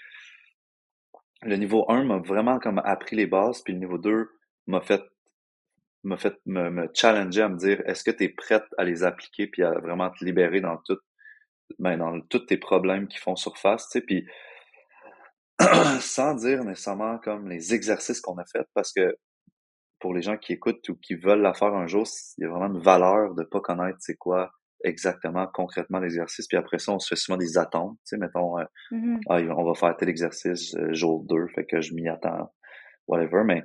le 1.41 1.55
niveau 1.57 1.85
1 1.89 2.05
m'a 2.05 2.17
vraiment 2.19 2.59
comme 2.59 2.79
appris 2.79 3.15
les 3.15 3.27
bases, 3.27 3.61
puis 3.61 3.73
le 3.73 3.79
niveau 3.79 3.97
2 3.97 4.29
m'a 4.67 4.81
fait 4.81 5.01
m'a 6.03 6.17
fait 6.17 6.35
me, 6.45 6.87
challenger 6.93 7.41
à 7.41 7.49
me 7.49 7.57
dire 7.57 7.81
est-ce 7.85 8.03
que 8.03 8.11
tu 8.11 8.25
es 8.25 8.29
prête 8.29 8.65
à 8.77 8.83
les 8.83 9.03
appliquer 9.03 9.47
puis 9.47 9.63
à 9.63 9.71
vraiment 9.71 10.09
te 10.11 10.23
libérer 10.23 10.61
dans 10.61 10.77
tout 10.77 10.97
ben, 11.79 11.97
dans 11.97 12.19
tous 12.21 12.45
tes 12.45 12.57
problèmes 12.57 13.07
qui 13.07 13.17
font 13.17 13.35
surface, 13.35 13.89
tu 13.89 13.99
sais, 13.99 14.05
puis 14.05 14.27
sans 16.01 16.35
dire 16.35 16.63
nécessairement 16.63 17.17
comme 17.19 17.49
les 17.49 17.73
exercices 17.73 18.21
qu'on 18.21 18.37
a 18.37 18.45
fait 18.45 18.67
parce 18.73 18.91
que 18.91 19.15
pour 19.99 20.13
les 20.13 20.21
gens 20.21 20.37
qui 20.37 20.53
écoutent 20.53 20.87
ou 20.89 20.95
qui 20.95 21.15
veulent 21.15 21.41
la 21.41 21.53
faire 21.53 21.73
un 21.73 21.87
jour, 21.87 22.05
il 22.37 22.43
y 22.43 22.45
a 22.45 22.49
vraiment 22.49 22.73
une 22.73 22.81
valeur 22.81 23.33
de 23.35 23.43
pas 23.43 23.61
connaître 23.61 23.97
c'est 24.01 24.17
quoi 24.17 24.51
exactement 24.83 25.47
concrètement 25.47 25.99
l'exercice. 25.99 26.45
Puis 26.47 26.57
après 26.57 26.77
ça, 26.77 26.91
on 26.91 26.99
se 26.99 27.07
fait 27.07 27.15
souvent 27.15 27.37
des 27.37 27.57
attentes. 27.57 27.97
Tu 27.99 28.01
sais, 28.09 28.17
mettons, 28.17 28.59
euh, 28.59 28.65
mm-hmm. 28.91 29.21
ah, 29.29 29.39
on 29.57 29.63
va 29.63 29.73
faire 29.75 29.95
tel 29.95 30.09
exercice 30.09 30.75
euh, 30.75 30.93
jour 30.93 31.23
2, 31.23 31.47
fait 31.55 31.65
que 31.65 31.79
je 31.79 31.93
m'y 31.93 32.09
attends, 32.09 32.53
whatever. 33.07 33.43
Mais 33.45 33.63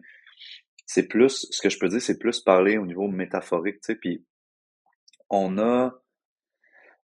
c'est 0.89 1.07
plus, 1.07 1.47
ce 1.51 1.61
que 1.61 1.69
je 1.69 1.79
peux 1.79 1.89
dire, 1.89 2.01
c'est 2.01 2.19
plus 2.19 2.41
parler 2.41 2.79
au 2.79 2.87
niveau 2.87 3.09
métaphorique. 3.09 3.83
Tu 3.83 3.93
sais, 3.93 3.95
puis 3.95 4.25
on 5.29 5.59
a, 5.59 5.93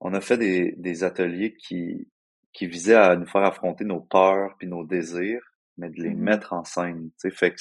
on 0.01 0.15
a 0.15 0.23
fait 0.23 0.39
des, 0.39 0.73
des 0.79 1.05
ateliers 1.05 1.55
qui, 1.55 2.09
qui 2.55 2.67
visaient 2.67 2.95
à 2.95 3.15
nous 3.15 3.27
faire 3.27 3.45
affronter 3.45 3.85
nos 3.85 4.01
peurs 4.01 4.57
puis 4.59 4.67
nos 4.69 4.85
désirs, 4.85 5.43
mais 5.77 5.91
de 5.91 6.03
les 6.03 6.09
mm-hmm. 6.09 6.17
mettre 6.17 6.55
en 6.55 6.65
scène. 6.65 7.11
Tu 7.21 7.29
sais, 7.29 7.31
fait 7.31 7.51
que 7.51 7.61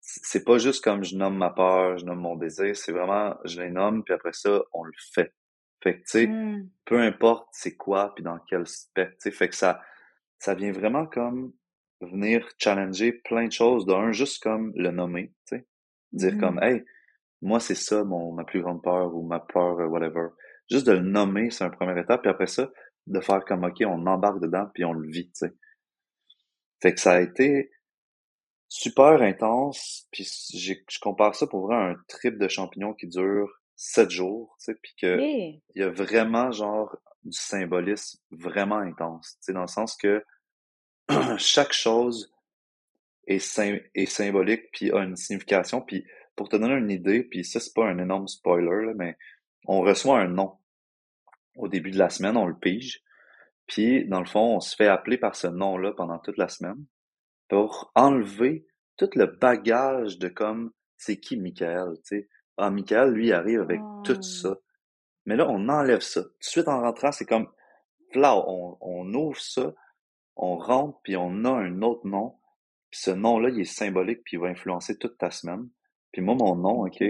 c'est 0.00 0.44
pas 0.44 0.58
juste 0.58 0.84
comme 0.84 1.02
je 1.02 1.16
nomme 1.16 1.36
ma 1.36 1.50
peur, 1.50 1.98
je 1.98 2.04
nomme 2.04 2.20
mon 2.20 2.36
désir, 2.36 2.76
c'est 2.76 2.92
vraiment, 2.92 3.36
je 3.44 3.60
les 3.60 3.70
nomme, 3.70 4.04
puis 4.04 4.14
après 4.14 4.32
ça, 4.32 4.62
on 4.72 4.84
le 4.84 4.92
fait. 5.12 5.34
Fait 5.82 5.94
que, 5.94 5.98
tu 6.02 6.06
sais, 6.06 6.26
mmh. 6.28 6.70
peu 6.84 7.00
importe 7.00 7.48
c'est 7.50 7.74
quoi, 7.74 8.14
puis 8.14 8.22
dans 8.22 8.38
quel 8.48 8.64
spectre, 8.68 9.16
tu 9.20 9.22
sais, 9.24 9.30
fait 9.32 9.48
que 9.48 9.56
ça, 9.56 9.82
ça 10.38 10.54
vient 10.54 10.70
vraiment 10.70 11.04
comme 11.04 11.52
venir 12.00 12.48
challenger 12.58 13.12
plein 13.12 13.46
de 13.46 13.52
choses. 13.52 13.86
D'un, 13.86 14.12
juste 14.12 14.42
comme 14.42 14.72
le 14.76 14.90
nommer, 14.90 15.32
tu 15.48 15.56
sais. 15.56 15.66
Dire 16.12 16.38
comme, 16.38 16.56
mmh. 16.56 16.64
hey, 16.64 16.84
moi, 17.42 17.60
c'est 17.60 17.74
ça 17.74 18.04
mon, 18.04 18.32
ma 18.32 18.44
plus 18.44 18.62
grande 18.62 18.82
peur 18.82 19.14
ou 19.14 19.26
ma 19.26 19.40
peur, 19.40 19.80
euh, 19.80 19.86
whatever. 19.86 20.28
Juste 20.70 20.86
de 20.86 20.92
le 20.92 21.00
nommer, 21.00 21.50
c'est 21.50 21.64
un 21.64 21.70
première 21.70 21.98
étape, 21.98 22.22
puis 22.22 22.30
après 22.30 22.46
ça, 22.46 22.70
de 23.06 23.20
faire 23.20 23.44
comme, 23.44 23.64
OK, 23.64 23.82
on 23.86 24.06
embarque 24.06 24.40
dedans, 24.40 24.66
puis 24.74 24.84
on 24.84 24.92
le 24.92 25.08
vit, 25.08 25.26
tu 25.26 25.46
sais. 25.46 25.54
Fait 26.82 26.92
que 26.94 27.00
ça 27.00 27.12
a 27.12 27.20
été, 27.20 27.70
super 28.68 29.22
intense. 29.22 30.06
Puis 30.10 30.28
je 30.54 30.98
compare 31.00 31.34
ça 31.34 31.46
pour 31.46 31.66
vrai 31.66 31.76
à 31.76 31.90
un 31.90 31.96
trip 32.08 32.38
de 32.38 32.48
champignons 32.48 32.94
qui 32.94 33.06
dure 33.06 33.48
sept 33.76 34.10
jours, 34.10 34.56
tu 34.58 34.72
sais, 34.72 34.78
puis 34.82 34.94
que 35.00 35.18
il 35.20 35.60
y 35.74 35.82
a 35.82 35.90
vraiment 35.90 36.50
genre 36.50 36.96
du 37.24 37.36
symbolisme 37.36 38.18
vraiment 38.30 38.78
intense, 38.78 39.36
tu 39.40 39.46
sais, 39.46 39.52
dans 39.52 39.62
le 39.62 39.66
sens 39.66 39.96
que 39.96 40.24
chaque 41.38 41.72
chose 41.72 42.32
est, 43.26 43.60
est 43.94 44.06
symbolique 44.06 44.70
puis 44.72 44.90
a 44.92 44.98
une 44.98 45.16
signification. 45.16 45.80
Puis 45.80 46.04
pour 46.34 46.48
te 46.48 46.56
donner 46.56 46.74
une 46.74 46.90
idée, 46.90 47.22
puis 47.22 47.44
ça 47.44 47.60
c'est 47.60 47.74
pas 47.74 47.86
un 47.86 47.98
énorme 47.98 48.28
spoiler 48.28 48.86
là, 48.86 48.92
mais 48.94 49.16
on 49.66 49.80
reçoit 49.80 50.20
un 50.20 50.28
nom 50.28 50.58
au 51.56 51.68
début 51.68 51.90
de 51.90 51.98
la 51.98 52.10
semaine, 52.10 52.36
on 52.36 52.46
le 52.46 52.56
pige. 52.56 53.02
Puis, 53.66 54.06
dans 54.06 54.20
le 54.20 54.26
fond, 54.26 54.56
on 54.56 54.60
se 54.60 54.76
fait 54.76 54.86
appeler 54.86 55.18
par 55.18 55.34
ce 55.34 55.48
nom-là 55.48 55.92
pendant 55.92 56.18
toute 56.18 56.36
la 56.36 56.48
semaine 56.48 56.84
pour 57.48 57.90
enlever 57.94 58.66
tout 58.96 59.10
le 59.14 59.26
bagage 59.26 60.18
de 60.18 60.28
comme, 60.28 60.72
c'est 60.96 61.18
qui 61.18 61.36
Michael, 61.36 61.94
tu 61.96 62.20
sais. 62.20 62.28
Ah, 62.56 62.70
Michael, 62.70 63.10
lui, 63.10 63.32
arrive 63.32 63.60
avec 63.60 63.80
tout 64.04 64.22
ça. 64.22 64.52
Oh. 64.54 64.62
Mais 65.26 65.36
là, 65.36 65.46
on 65.48 65.68
enlève 65.68 66.00
ça. 66.00 66.22
Tout 66.22 66.28
de 66.28 66.44
suite 66.44 66.68
en 66.68 66.80
rentrant, 66.80 67.12
c'est 67.12 67.26
comme, 67.26 67.48
là, 68.14 68.36
on, 68.36 68.78
on 68.80 69.12
ouvre 69.12 69.40
ça, 69.40 69.74
on 70.36 70.56
rentre, 70.56 71.00
puis 71.02 71.16
on 71.16 71.44
a 71.44 71.50
un 71.50 71.82
autre 71.82 72.06
nom. 72.06 72.36
Puis 72.90 73.00
ce 73.00 73.10
nom-là, 73.10 73.48
il 73.50 73.60
est 73.60 73.64
symbolique, 73.64 74.22
puis 74.24 74.36
il 74.36 74.40
va 74.40 74.48
influencer 74.48 74.98
toute 74.98 75.18
ta 75.18 75.30
semaine. 75.30 75.68
Puis 76.12 76.22
moi, 76.22 76.34
mon 76.34 76.54
nom, 76.56 76.86
OK, 76.86 77.02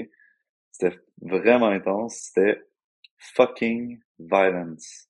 c'était 0.71 0.99
vraiment 1.21 1.68
intense, 1.68 2.16
c'était 2.35 2.62
fucking 3.35 4.00
violence. 4.18 5.09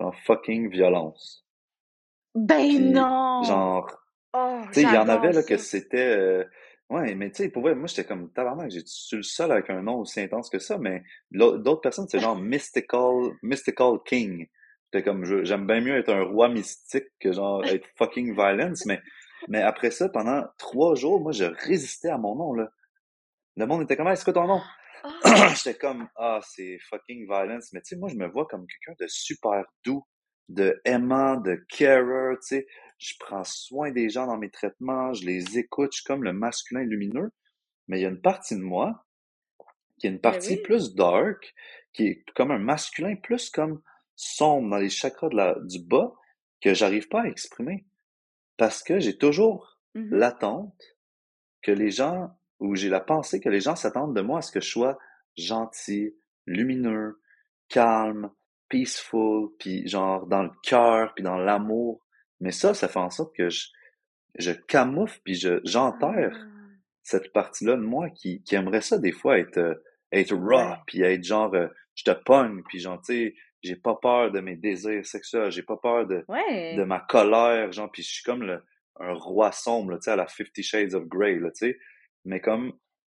Genre 0.00 0.14
fucking 0.24 0.70
violence. 0.70 1.44
Ben 2.34 2.58
Puis, 2.68 2.78
non! 2.80 3.42
genre, 3.42 3.90
Oh, 4.34 4.60
tu 4.66 4.74
sais, 4.74 4.82
il 4.82 4.92
y 4.92 4.98
en 4.98 5.08
avait 5.08 5.32
là 5.32 5.42
que 5.42 5.56
c'était. 5.56 6.16
euh, 6.16 6.44
Ouais, 6.88 7.16
mais 7.16 7.30
tu 7.30 7.42
sais, 7.42 7.48
pour 7.48 7.62
vrai, 7.62 7.74
moi 7.74 7.88
j'étais 7.88 8.04
comme 8.04 8.30
tabarnak, 8.32 8.70
j'ai 8.70 8.82
suis 8.86 9.16
le 9.16 9.22
seul 9.24 9.50
avec 9.50 9.70
un 9.70 9.82
nom 9.82 9.96
aussi 10.00 10.20
intense 10.20 10.48
que 10.48 10.60
ça, 10.60 10.78
mais 10.78 11.02
d'autres 11.32 11.80
personnes, 11.80 12.06
c'est 12.08 12.20
genre 12.20 12.36
Mystical, 12.40 13.32
Mystical 13.42 13.98
King. 14.04 14.46
J'étais 14.92 15.04
comme, 15.04 15.24
je- 15.24 15.44
j'aime 15.44 15.66
bien 15.66 15.80
mieux 15.80 15.96
être 15.98 16.10
un 16.12 16.22
roi 16.22 16.48
mystique 16.48 17.08
que 17.20 17.32
genre 17.32 17.64
être 17.66 17.86
fucking 17.96 18.34
violence, 18.34 18.86
mais, 18.86 19.00
mais 19.48 19.62
après 19.62 19.90
ça, 19.90 20.08
pendant 20.08 20.44
trois 20.58 20.94
jours, 20.94 21.20
moi 21.20 21.32
je 21.32 21.44
résistais 21.44 22.08
à 22.08 22.18
mon 22.18 22.36
nom, 22.36 22.52
là. 22.54 22.68
Le 23.56 23.66
monde 23.66 23.82
était 23.82 23.96
comme, 23.96 24.08
Hey, 24.08 24.16
c'est 24.16 24.24
quoi 24.24 24.32
ton 24.34 24.46
nom? 24.46 24.62
Ah, 25.24 25.48
J'étais 25.54 25.78
comme, 25.78 26.08
ah, 26.16 26.40
c'est 26.42 26.78
fucking 26.90 27.26
violence. 27.26 27.72
Mais 27.72 27.80
tu 27.80 27.88
sais, 27.94 27.96
moi, 27.96 28.08
je 28.08 28.16
me 28.16 28.26
vois 28.28 28.46
comme 28.46 28.66
quelqu'un 28.66 28.96
de 28.98 29.06
super 29.08 29.64
doux, 29.84 30.04
de 30.48 30.80
aimant, 30.84 31.36
de 31.36 31.56
carer, 31.68 32.34
tu 32.36 32.46
sais. 32.48 32.66
Je 32.98 33.14
prends 33.20 33.44
soin 33.44 33.90
des 33.92 34.08
gens 34.08 34.26
dans 34.26 34.38
mes 34.38 34.50
traitements, 34.50 35.12
je 35.12 35.24
les 35.26 35.58
écoute, 35.58 35.92
je 35.92 35.98
suis 35.98 36.04
comme 36.04 36.24
le 36.24 36.32
masculin 36.32 36.82
lumineux. 36.82 37.30
Mais 37.88 37.98
il 37.98 38.02
y 38.02 38.06
a 38.06 38.08
une 38.10 38.20
partie 38.20 38.56
de 38.56 38.62
moi 38.62 39.04
qui 39.98 40.06
est 40.06 40.10
une 40.10 40.16
ben 40.16 40.22
partie 40.32 40.54
oui. 40.56 40.62
plus 40.62 40.94
dark, 40.94 41.54
qui 41.92 42.06
est 42.08 42.24
comme 42.34 42.50
un 42.50 42.58
masculin 42.58 43.16
plus 43.16 43.50
comme 43.50 43.80
sombre 44.16 44.70
dans 44.70 44.78
les 44.78 44.90
chakras 44.90 45.28
de 45.28 45.36
la, 45.36 45.56
du 45.62 45.78
bas, 45.80 46.12
que 46.60 46.74
j'arrive 46.74 47.08
pas 47.08 47.22
à 47.22 47.26
exprimer. 47.26 47.86
Parce 48.56 48.82
que 48.82 48.98
j'ai 48.98 49.16
toujours 49.18 49.78
Mhm. 49.94 50.10
l'attente 50.18 50.82
que 51.62 51.72
les 51.72 51.90
gens, 51.90 52.30
ou 52.60 52.74
j'ai 52.74 52.88
la 52.90 53.00
pensée 53.00 53.40
que 53.40 53.48
les 53.48 53.60
gens 53.60 53.76
s'attendent 53.76 54.14
de 54.14 54.20
moi 54.20 54.38
à 54.38 54.42
ce 54.42 54.52
que 54.52 54.60
je 54.60 54.68
sois 54.68 54.98
gentil, 55.36 56.14
lumineux, 56.46 57.20
calme, 57.68 58.30
peaceful, 58.68 59.48
puis 59.58 59.86
genre 59.88 60.26
dans 60.26 60.42
le 60.42 60.50
cœur, 60.62 61.14
puis 61.14 61.24
dans 61.24 61.38
l'amour. 61.38 62.04
Mais 62.40 62.52
ça, 62.52 62.74
ça 62.74 62.88
fait 62.88 62.98
en 62.98 63.10
sorte 63.10 63.34
que 63.34 63.48
je, 63.48 63.68
je 64.38 64.52
camoufle, 64.52 65.20
puis 65.24 65.34
je, 65.34 65.60
j'enterre 65.64 66.36
Ah, 66.38 66.52
cette 67.02 67.32
partie-là 67.32 67.76
de 67.76 67.82
moi 67.82 68.10
qui, 68.10 68.42
qui 68.42 68.54
aimerait 68.54 68.80
ça 68.80 68.98
des 68.98 69.12
fois 69.12 69.38
être, 69.38 69.58
euh, 69.58 69.74
être 70.12 70.34
raw, 70.34 70.76
puis 70.86 71.02
être 71.02 71.24
genre, 71.24 71.54
euh, 71.54 71.68
je 71.94 72.04
te 72.04 72.10
pogne, 72.10 72.62
puis 72.68 72.80
genre, 72.80 73.00
tu 73.00 73.14
sais, 73.14 73.34
j'ai 73.66 73.76
pas 73.76 73.96
peur 73.96 74.30
de 74.32 74.40
mes 74.40 74.56
désirs 74.56 75.04
sexuels, 75.06 75.50
j'ai 75.50 75.62
pas 75.62 75.76
peur 75.76 76.06
de, 76.06 76.26
de 76.70 76.84
ma 76.84 77.00
colère, 77.00 77.72
genre, 77.72 77.90
puis 77.90 78.02
je 78.02 78.12
suis 78.14 78.22
comme 78.24 78.42
le, 78.42 78.62
un 79.00 79.14
roi 79.14 79.52
sombre, 79.52 79.94
tu 79.96 80.02
sais, 80.02 80.10
à 80.12 80.16
la 80.16 80.26
Fifty 80.26 80.62
Shades 80.62 80.94
of 80.94 81.04
Grey, 81.06 81.38
tu 81.40 81.50
sais. 81.54 81.78
Mais 82.24 82.40
comme, 82.40 82.72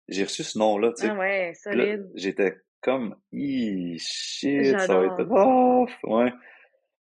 j'ai 0.09 0.25
reçu 0.25 0.43
ce 0.45 0.59
nom-là, 0.59 0.93
tu 0.93 1.07
sais, 1.09 1.11
Ah 1.11 1.19
ouais, 1.19 1.53
solide. 1.55 2.09
j'étais 2.15 2.57
comme, 2.81 3.17
Ih, 3.33 3.99
shit, 3.99 4.81
ça 4.81 4.97
va 4.99 5.07
être 5.07 5.25
rough, 5.25 5.91
ouais. 6.05 6.33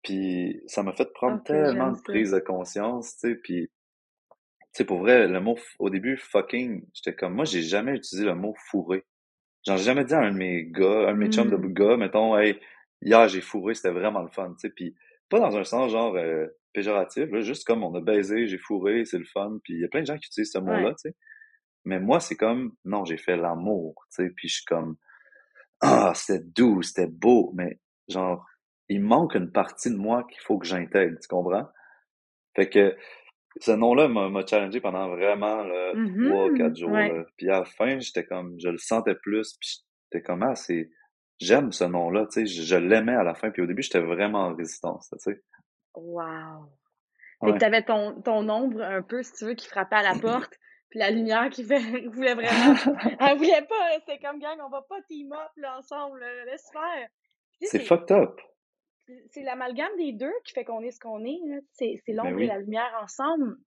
Puis 0.03 0.61
ça 0.67 0.83
m'a 0.83 0.93
fait 0.93 1.11
prendre 1.13 1.39
Ok, 1.39 1.47
tellement 1.47 1.91
de 1.91 2.01
prise 2.01 2.31
de 2.31 2.39
conscience, 2.39 3.17
tu 3.17 3.29
sais, 3.29 3.35
puis, 3.35 3.67
tu 3.67 4.67
sais, 4.73 4.85
pour 4.85 4.99
vrai, 4.99 5.27
le 5.27 5.39
mot, 5.39 5.57
au 5.79 5.89
début, 5.89 6.17
fucking, 6.17 6.85
j'étais 6.93 7.15
comme, 7.15 7.35
moi, 7.35 7.45
j'ai 7.45 7.61
jamais 7.61 7.93
utilisé 7.95 8.25
le 8.25 8.35
mot 8.35 8.55
fourré. 8.69 9.03
Genre, 9.67 9.77
j'ai 9.77 9.85
jamais 9.85 10.05
dit 10.05 10.13
à 10.13 10.19
un 10.21 10.31
de 10.31 10.37
mes 10.37 10.65
gars, 10.65 11.09
un 11.09 11.13
de 11.13 11.17
mes 11.19 11.29
chums 11.29 11.49
de 11.51 11.57
Hmm. 11.57 11.73
gars, 11.73 11.97
mettons, 11.97 12.37
hey, 12.37 12.59
hier 13.05 13.27
j'ai 13.27 13.41
fourré, 13.41 13.73
c'était 13.73 13.91
vraiment 13.91 14.21
le 14.21 14.29
fun, 14.29 14.49
tu 14.53 14.67
sais, 14.67 14.69
puis 14.69 14.95
pas 15.29 15.39
dans 15.39 15.55
un 15.57 15.63
sens 15.63 15.91
genre 15.91 16.15
euh, 16.15 16.47
péjoratif, 16.73 17.29
là, 17.31 17.41
juste 17.41 17.65
comme 17.65 17.83
on 17.83 17.93
a 17.95 18.01
baisé, 18.01 18.47
j'ai 18.47 18.57
fourré, 18.57 19.05
c'est 19.05 19.17
le 19.19 19.25
fun, 19.25 19.57
puis 19.63 19.73
il 19.75 19.81
y 19.81 19.85
a 19.85 19.87
plein 19.87 20.01
de 20.01 20.05
gens 20.07 20.17
qui 20.17 20.27
utilisent 20.27 20.51
ce 20.51 20.59
mot-là, 20.59 20.89
Ouais. 20.89 20.95
tu 20.95 21.09
sais. 21.09 21.15
Mais 21.85 21.99
moi, 21.99 22.19
c'est 22.19 22.35
comme, 22.37 22.73
non, 22.85 23.03
j'ai 23.05 23.17
fait 23.17 23.35
l'amour, 23.37 24.05
tu 24.15 24.23
sais, 24.23 24.29
puis 24.35 24.47
je 24.47 24.55
suis 24.55 24.65
comme, 24.65 24.95
ah, 25.81 26.13
c'était 26.15 26.43
doux, 26.43 26.81
c'était 26.81 27.07
beau, 27.07 27.51
mais 27.55 27.79
genre, 28.07 28.45
il 28.89 29.01
manque 29.01 29.35
une 29.35 29.51
partie 29.51 29.89
de 29.91 29.97
moi 29.97 30.23
qu'il 30.29 30.41
faut 30.41 30.57
que 30.57 30.65
j'intègre, 30.65 31.17
tu 31.21 31.27
comprends? 31.27 31.67
Fait 32.55 32.69
que 32.69 32.95
ce 33.59 33.71
nom-là 33.71 34.07
m'a 34.07 34.45
challengé 34.45 34.81
pendant 34.81 35.09
vraiment 35.09 35.63
là, 35.63 35.93
trois, 36.27 36.53
quatre 36.53 36.69
Mhm. 36.71 36.75
jours. 36.75 36.91
Ouais. 36.91 37.11
Là. 37.17 37.25
Puis 37.37 37.49
à 37.49 37.59
la 37.59 37.65
fin, 37.65 37.99
j'étais 37.99 38.25
comme, 38.25 38.55
je 38.59 38.69
le 38.69 38.77
sentais 38.77 39.15
plus, 39.15 39.55
puis 39.59 39.83
j'étais 40.11 40.23
comme, 40.23 40.43
ah, 40.43 40.55
c'est, 40.55 40.89
j'aime 41.43 41.71
ce 41.71 41.83
nom-là, 41.83 42.25
tu 42.25 42.41
sais, 42.41 42.45
je, 42.45 42.61
je 42.63 42.75
l'aimais 42.75 43.15
à 43.15 43.23
la 43.23 43.33
fin, 43.35 43.51
puis 43.51 43.61
au 43.61 43.65
début, 43.67 43.81
j'étais 43.83 43.99
vraiment 43.99 44.39
en 44.47 44.55
résistance, 44.55 45.09
tu 45.11 45.17
sais. 45.19 45.41
Wow. 45.95 46.23
Fait 47.41 47.47
que 47.47 47.51
Ouais. 47.51 47.57
t'avais 47.57 47.83
ton, 47.83 48.21
ton 48.21 48.47
ombre 48.49 48.81
un 48.81 49.01
peu, 49.01 49.21
si 49.23 49.33
tu 49.33 49.45
veux, 49.45 49.53
qui 49.53 49.67
frappait 49.67 49.97
à 49.97 50.03
la 50.03 50.19
porte, 50.19 50.53
puis 50.89 50.99
la 50.99 51.11
lumière 51.11 51.49
qui 51.49 51.63
fait, 51.63 51.79
voulait 52.07 52.35
vraiment. 52.35 52.75
Elle 53.19 53.37
voulait 53.37 53.65
pas, 53.67 53.89
là, 53.89 53.99
c'était 53.99 54.19
comme 54.19 54.39
gang, 54.39 54.57
on 54.65 54.69
va 54.69 54.81
pas 54.87 55.01
team 55.07 55.31
up 55.33 55.51
là, 55.57 55.77
ensemble, 55.77 56.19
là, 56.19 56.45
laisse 56.45 56.69
faire. 56.71 57.07
Tu 57.61 57.67
C'est 57.67 57.79
fucked 57.79 58.11
up. 58.11 58.39
c'est 59.29 59.43
l'amalgame 59.43 59.95
des 59.97 60.13
deux 60.13 60.33
qui 60.45 60.53
fait 60.53 60.63
qu'on 60.65 60.81
est 60.81 60.91
ce 60.91 60.99
qu'on 60.99 61.23
est. 61.25 61.39
C'est 61.73 62.01
Mais 62.07 62.13
l'ombre 62.13 62.39
et 62.39 62.47
la 62.47 62.59
lumière 62.59 62.97
ensemble. 63.01 63.57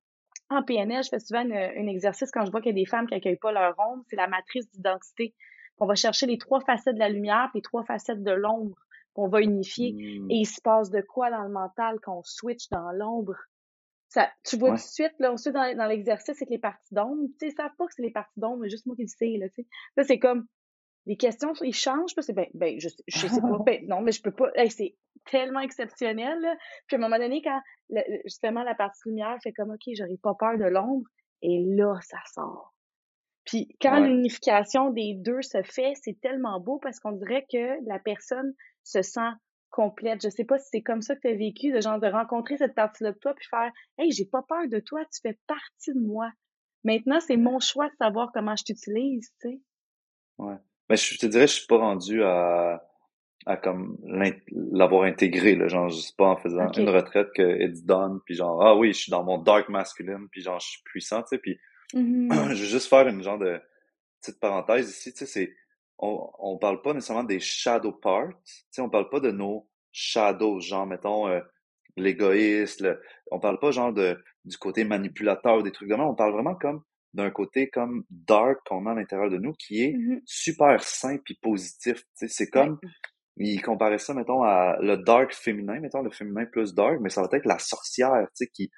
En 0.49 0.63
PNL, 0.63 1.03
je 1.03 1.09
fais 1.09 1.19
souvent 1.19 1.41
un 1.51 1.87
exercice 1.89 2.31
quand 2.31 2.45
je 2.47 2.51
vois 2.53 2.61
qu'il 2.61 2.71
y 2.71 2.81
a 2.81 2.81
des 2.83 2.87
femmes 2.87 3.07
qui 3.09 3.15
accueillent 3.15 3.37
pas 3.39 3.53
leur 3.53 3.75
ombre, 3.79 4.05
c'est 4.09 4.17
la 4.17 4.29
matrice 4.29 4.71
d'identité. 4.71 5.35
On 5.79 5.87
va 5.87 5.95
chercher 5.95 6.27
les 6.27 6.39
trois 6.39 6.61
facettes 6.61 6.95
de 6.95 7.01
la 7.01 7.09
lumière 7.09 7.49
puis 7.51 7.59
les 7.59 7.63
trois 7.63 7.85
facettes 7.85 8.23
de 8.23 8.33
l'ombre 8.33 8.77
qu'on 9.15 9.29
va 9.29 9.41
unifier. 9.41 9.93
Hmm. 9.93 10.31
Et 10.31 10.37
il 10.41 10.47
se 10.47 10.61
passe 10.61 10.91
de 10.91 11.01
quoi 11.01 11.31
dans 11.31 11.43
le 11.43 11.51
mental 11.51 11.99
quand 12.03 12.19
on 12.19 12.23
switch 12.23 12.69
dans 12.71 12.93
l'ombre? 12.93 13.35
Ça, 14.09 14.31
tu 14.45 14.57
vois 14.57 14.71
Ouais. 14.71 14.77
tout 14.77 14.83
de 14.83 14.89
suite, 14.89 15.15
là, 15.19 15.33
ensuite 15.33 15.53
dans, 15.55 15.77
dans 15.77 15.87
l'exercice, 15.87 16.37
c'est 16.39 16.47
que 16.47 16.51
les 16.51 16.59
parties 16.59 16.95
d'ombre, 16.95 17.27
tu 17.27 17.35
sais, 17.41 17.49
ils 17.49 17.57
savent 17.57 17.75
pas 17.77 17.87
que 17.87 17.93
c'est 17.95 18.03
les 18.03 18.13
parties 18.13 18.39
d'ombre, 18.41 18.59
mais 18.59 18.69
juste 18.71 18.87
moi 18.87 18.95
qui 18.97 19.03
le 19.03 19.09
sais, 19.09 19.37
là, 19.39 19.49
tu 19.49 19.63
sais. 19.63 19.67
Là, 19.97 20.05
c'est 20.05 20.19
comme, 20.19 20.47
les 21.07 21.17
questions, 21.17 21.53
ils 21.63 21.75
changent, 21.75 22.13
c'est 22.19 22.33
ben, 22.33 22.47
ben, 22.55 22.79
je, 22.81 22.89
je 23.09 23.27
sais 23.27 23.41
pas, 23.41 23.59
ben, 23.67 23.87
non, 23.87 24.01
mais 24.01 24.13
je 24.13 24.23
peux 24.23 24.31
pas, 24.31 24.49
Hey, 24.55 24.71
c'est 24.71 24.97
tellement 25.27 25.61
exceptionnel, 25.61 26.41
là. 26.41 26.57
Puis 26.87 26.97
à 26.97 26.99
un 26.99 27.03
moment 27.03 27.19
donné, 27.19 27.43
quand, 27.43 27.61
le- 27.91 28.21
justement, 28.25 28.63
la 28.63 28.75
partie 28.75 29.09
lumière 29.09 29.37
fait 29.43 29.53
comme, 29.53 29.71
OK, 29.73 29.83
j'aurais 29.95 30.17
pas 30.23 30.35
peur 30.35 30.57
de 30.57 30.65
l'ombre, 30.65 31.07
et 31.43 31.65
là, 31.67 31.99
ça 32.03 32.19
sort. 32.33 32.75
Puis 33.47 33.69
quand 33.81 34.01
Ouais. 34.03 34.09
l'unification 34.09 34.91
des 34.91 35.15
deux 35.15 35.41
se 35.43 35.63
fait, 35.63 35.93
c'est 36.03 36.21
tellement 36.21 36.61
beau 36.61 36.79
parce 36.79 36.99
qu'on 37.01 37.13
dirait 37.13 37.47
que 37.51 37.79
la 37.89 37.99
personne 37.99 38.53
se 38.83 39.03
sent 39.03 39.31
complète. 39.71 40.21
Je 40.23 40.29
sais 40.31 40.45
pas 40.45 40.59
si 40.59 40.69
c'est 40.73 40.83
comme 40.83 41.03
ça 41.03 41.15
que 41.15 41.21
tu 41.23 41.29
as 41.29 41.35
vécu, 41.35 41.73
de 41.73 41.81
genre 41.81 42.01
de 42.01 42.09
rencontrer 42.09 42.57
cette 42.57 42.75
partie-là 42.75 43.13
de 43.13 43.19
toi 43.19 43.35
puis 43.35 43.47
faire 43.49 43.73
Hey, 43.99 44.11
j'ai 44.13 44.25
pas 44.27 44.43
peur 44.49 44.69
de 44.69 44.81
toi, 44.81 45.01
tu 45.13 45.21
fais 45.23 45.39
partie 45.47 45.95
de 45.95 46.01
moi. 46.01 46.31
Maintenant, 46.85 47.21
c'est 47.21 47.37
mon 47.37 47.59
choix 47.61 47.89
de 47.89 47.95
savoir 48.01 48.31
comment 48.33 48.55
je 48.57 48.65
t'utilise, 48.65 49.33
tu 49.41 49.49
sais. 49.49 49.61
Ouais. 50.39 50.57
Mais 50.89 50.97
je 50.97 51.19
te 51.19 51.27
dirais, 51.27 51.47
je 51.47 51.55
suis 51.55 51.67
pas 51.67 51.79
rendu 51.79 52.23
à, 52.23 52.83
à 53.45 53.57
comme 53.57 53.97
l'avoir 54.53 55.03
intégré, 55.05 55.57
là. 55.57 55.69
Genre, 55.69 55.89
je 55.89 56.01
sais 56.01 56.15
pas 56.17 56.27
en 56.27 56.37
faisant 56.37 56.71
une 56.73 56.89
retraite 56.89 57.29
que 57.35 57.61
it's 57.61 57.85
done, 57.85 58.21
puis 58.25 58.35
genre, 58.35 58.63
ah 58.63 58.77
oui, 58.77 58.93
je 58.93 58.99
suis 59.03 59.11
dans 59.11 59.25
mon 59.25 59.39
dark 59.39 59.69
masculine, 59.69 60.29
puis 60.31 60.43
genre, 60.43 60.61
je 60.61 60.69
suis 60.69 60.83
puissant, 60.85 61.23
tu 61.23 61.29
sais, 61.31 61.39
puis 61.39 61.59
Mhm. 61.95 62.29
je 62.55 62.63
vais 62.63 62.69
juste 62.69 62.89
faire 62.89 63.07
une 63.09 63.23
genre 63.23 63.39
de 63.39 63.61
petite 64.21 64.41
parenthèse 64.41 64.91
ici, 64.91 65.13
tu 65.13 65.21
sais, 65.21 65.27
c'est, 65.27 65.55
on, 65.99 66.31
on 66.39 66.59
parle 66.59 66.83
pas 66.83 66.95
nécessairement 66.95 67.25
des 67.25 67.41
shadow 67.41 67.93
parts, 67.93 68.31
tu 68.45 68.65
sais, 68.71 68.83
on 68.83 68.91
parle 68.91 69.09
pas 69.11 69.21
de 69.21 69.31
nos 69.31 69.69
shadows, 69.93 70.61
genre, 70.61 70.87
mettons, 70.87 71.29
euh, 71.29 71.41
l'égoïste, 71.97 72.85
on 73.31 73.41
parle 73.41 73.59
pas 73.59 73.71
genre 73.71 73.93
de, 73.93 74.23
du 74.45 74.59
côté 74.59 74.85
manipulateur, 74.85 75.63
des 75.63 75.73
trucs 75.73 75.89
de 75.89 75.95
même, 75.95 76.07
on 76.07 76.15
parle 76.15 76.33
vraiment 76.33 76.55
comme 76.55 76.83
d'un 77.15 77.31
côté 77.31 77.71
comme 77.71 78.05
dark 78.11 78.59
qu'on 78.67 78.87
a 78.87 78.93
à 78.93 78.95
l'intérieur 78.95 79.31
de 79.31 79.39
nous, 79.39 79.53
qui 79.55 79.83
est 79.83 79.93
Mhm. 79.95 80.21
super 80.27 80.83
sain 80.83 81.19
puis 81.25 81.39
positif, 81.41 81.99
tu 82.01 82.05
sais, 82.15 82.29
c'est 82.29 82.51
comme, 82.51 82.79
il 83.39 83.61
comparait 83.63 83.99
ça, 83.99 84.15
mettons, 84.15 84.43
à 84.43 84.79
le 84.81 84.99
dark 84.99 85.35
féminin, 85.35 85.81
mettons, 85.81 86.03
le 86.03 86.11
féminin 86.11 86.47
plus 86.47 86.75
dark, 86.75 86.99
mais 87.01 87.11
ça 87.11 87.23
va 87.23 87.29
être 87.33 87.47
la 87.47 87.59
sorcière, 87.59 88.27
tu 88.37 88.45
sais, 88.45 88.49
qui, 88.49 88.71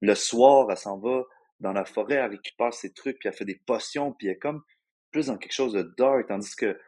le 0.00 0.14
soir, 0.14 0.68
elle 0.70 0.76
s'en 0.76 0.98
va 0.98 1.24
dans 1.60 1.72
la 1.72 1.84
forêt, 1.84 2.16
elle 2.16 2.30
récupère 2.30 2.74
ses 2.74 2.92
trucs, 2.92 3.18
puis 3.18 3.28
elle 3.28 3.34
fait 3.34 3.44
des 3.44 3.60
potions, 3.66 4.12
puis 4.12 4.28
elle 4.28 4.34
est 4.34 4.38
comme 4.38 4.62
plus 5.10 5.26
dans 5.26 5.38
quelque 5.38 5.52
chose 5.52 5.72
de 5.72 5.94
dark, 5.96 6.28
tandis 6.28 6.54
que, 6.56 6.78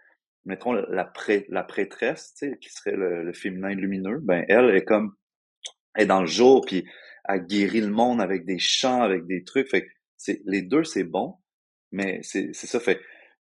mettons, 0.45 0.73
la, 0.73 1.13
la 1.49 1.65
prêtresse, 1.65 2.35
tu 2.35 2.51
sais, 2.51 2.59
qui 2.59 2.71
serait 2.71 2.97
le, 2.97 3.25
le 3.25 3.33
féminin 3.33 3.75
lumineux, 3.75 4.19
ben, 4.21 4.45
elle 4.49 4.75
est 4.75 4.85
comme, 4.85 5.15
elle 5.95 6.05
est 6.05 6.07
dans 6.07 6.21
le 6.21 6.27
jour, 6.27 6.65
puis 6.67 6.85
elle 7.29 7.47
guérit 7.47 7.81
le 7.81 7.91
monde 7.91 8.21
avec 8.21 8.45
des 8.45 8.59
chants, 8.59 9.03
avec 9.03 9.27
des 9.27 9.45
trucs, 9.45 9.69
fait 9.69 9.83
que 9.83 10.33
les 10.47 10.63
deux, 10.63 10.85
c'est 10.85 11.05
bon, 11.05 11.37
mais 11.91 12.21
c'est, 12.23 12.53
ça, 12.55 12.81
fait, 12.81 13.01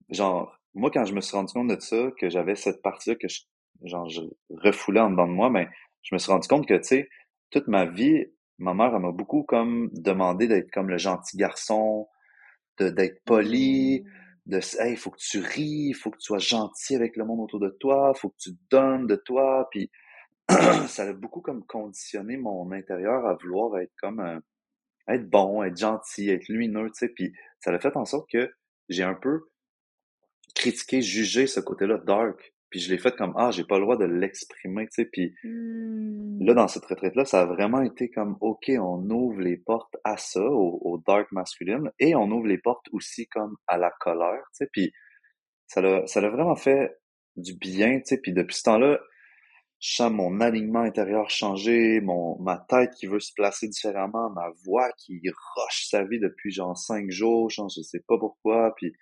genre, 0.09 0.59
moi, 0.75 0.91
quand 0.91 1.05
je 1.05 1.15
me 1.15 1.21
suis 1.21 1.37
rendu 1.37 1.53
compte 1.53 1.69
de 1.69 1.81
ça, 1.81 2.11
que 2.19 2.31
j'avais 2.31 2.57
cette 2.57 2.83
partie-là, 2.83 3.17
que 3.17 3.29
je, 3.29 3.43
genre, 3.85 4.09
je 4.09 4.21
refoulais 4.51 5.01
en 5.01 5.11
dedans 5.11 5.29
de 5.29 5.33
moi, 5.33 5.51
mais 5.51 5.69
je 6.03 6.15
me 6.15 6.19
suis 6.19 6.33
rendu 6.33 6.49
compte 6.49 6.67
que, 6.67 6.75
tu 6.75 6.85
sais, 6.85 7.09
toute 7.51 7.69
ma 7.69 7.85
vie, 7.85 8.27
ma 8.63 8.75
mère, 8.75 8.95
elle 8.95 9.03
m'a 9.03 9.13
beaucoup 9.13 9.43
comme 9.43 9.91
demandé 9.93 10.49
d'être 10.49 10.71
comme 10.71 10.89
le 10.89 10.99
gentil 10.99 11.37
garçon, 11.37 12.09
de, 12.79 12.89
d'être 12.89 13.23
poli, 13.25 14.05
Mm. 14.47 14.51
de, 14.51 14.61
hey, 14.81 14.93
il 14.93 14.97
faut 14.97 15.11
que 15.11 15.19
tu 15.19 15.39
ris, 15.39 15.89
il 15.91 15.95
faut 15.95 16.11
que 16.11 16.19
tu 16.19 16.27
sois 16.27 16.39
gentil 16.39 16.97
avec 16.97 17.17
le 17.17 17.25
monde 17.25 17.41
autour 17.41 17.61
de 17.61 17.71
toi, 17.81 18.13
il 18.17 18.19
faut 18.19 18.31
que 18.31 18.39
tu 18.39 18.51
donnes 18.71 19.07
de 19.07 19.17
toi, 19.17 19.69
puis 19.71 19.91
ça 20.89 21.05
a 21.05 21.13
beaucoup 21.13 21.41
comme 21.41 21.65
conditionné 21.67 22.37
mon 22.37 22.73
intérieur 22.73 23.27
à 23.27 23.35
vouloir 23.35 23.79
être 23.79 23.93
comme, 24.01 24.21
euh, 24.21 24.41
être 25.09 25.29
bon, 25.31 25.63
être 25.63 25.77
gentil, 25.79 26.31
être 26.31 26.49
lumineux, 26.49 26.89
tu 26.89 27.07
sais, 27.07 27.09
puis 27.09 27.33
ça 27.61 27.71
a 27.73 27.79
fait 27.79 27.97
en 27.97 28.05
sorte 28.05 28.29
que 28.31 28.53
j'ai 28.89 29.05
un 29.05 29.15
peu 29.15 29.49
critiqué, 30.55 31.03
jugé 31.03 31.47
ce 31.47 31.61
côté-là 31.61 31.99
dark, 31.99 32.55
puis 32.73 32.81
je 32.81 32.91
l'ai 32.91 32.99
fait 32.99 33.15
comme, 33.17 33.35
ah, 33.37 33.53
j'ai 33.53 33.65
pas 33.65 33.77
le 33.77 33.83
droit 33.85 33.97
de 33.97 34.07
l'exprimer, 34.07 34.87
tu 34.87 35.05
sais, 35.05 35.05
puis 35.05 35.33
Mm. 35.45 36.45
là, 36.47 36.55
dans 36.55 36.69
cette 36.69 36.85
retraite-là, 36.87 37.25
ça 37.25 37.43
a 37.43 37.45
vraiment 37.45 37.83
été 37.83 38.11
comme, 38.11 38.37
OK, 38.41 38.71
on 38.79 39.09
ouvre 39.11 39.41
les 39.41 39.57
portes 39.59 39.97
à 40.05 40.17
ça, 40.17 40.43
au, 40.43 40.79
au 40.83 40.99
dark 41.07 41.31
masculine, 41.33 41.91
et 41.99 42.15
on 42.15 42.31
ouvre 42.31 42.47
les 42.47 42.59
portes 42.59 42.87
aussi 42.93 43.27
comme 43.29 43.57
à 43.69 43.77
la 43.79 43.91
colère, 44.01 44.43
tu 44.53 44.65
sais, 44.65 44.69
puis 44.73 44.93
ça 45.67 45.81
l'a, 45.81 46.07
ça 46.07 46.21
l'a 46.21 46.31
vraiment 46.31 46.57
fait 46.57 46.97
du 47.37 47.55
bien, 47.57 47.99
tu 47.99 48.07
sais, 48.07 48.19
puis 48.19 48.33
depuis 48.33 48.57
ce 48.57 48.63
temps-là, 48.65 49.01
je 49.81 49.97
sens 49.97 50.13
mon 50.13 50.41
alignement 50.41 50.81
intérieur 50.83 51.29
changer, 51.31 52.01
mon, 52.01 52.39
ma 52.41 52.57
tête 52.69 52.93
qui 52.95 53.07
veut 53.07 53.21
se 53.21 53.33
placer 53.35 53.69
différemment, 53.69 54.31
ma 54.31 54.51
voix 54.65 54.91
qui 54.97 55.21
roche 55.57 55.87
sa 55.89 56.05
vie 56.05 56.21
depuis 56.21 56.53
genre 56.53 56.77
cinq 56.79 57.11
jours, 57.11 57.51
genre 57.51 57.69
je 57.69 57.83
sais 57.83 58.01
pas 58.07 58.17
pourquoi, 58.19 58.75
puis 58.77 58.93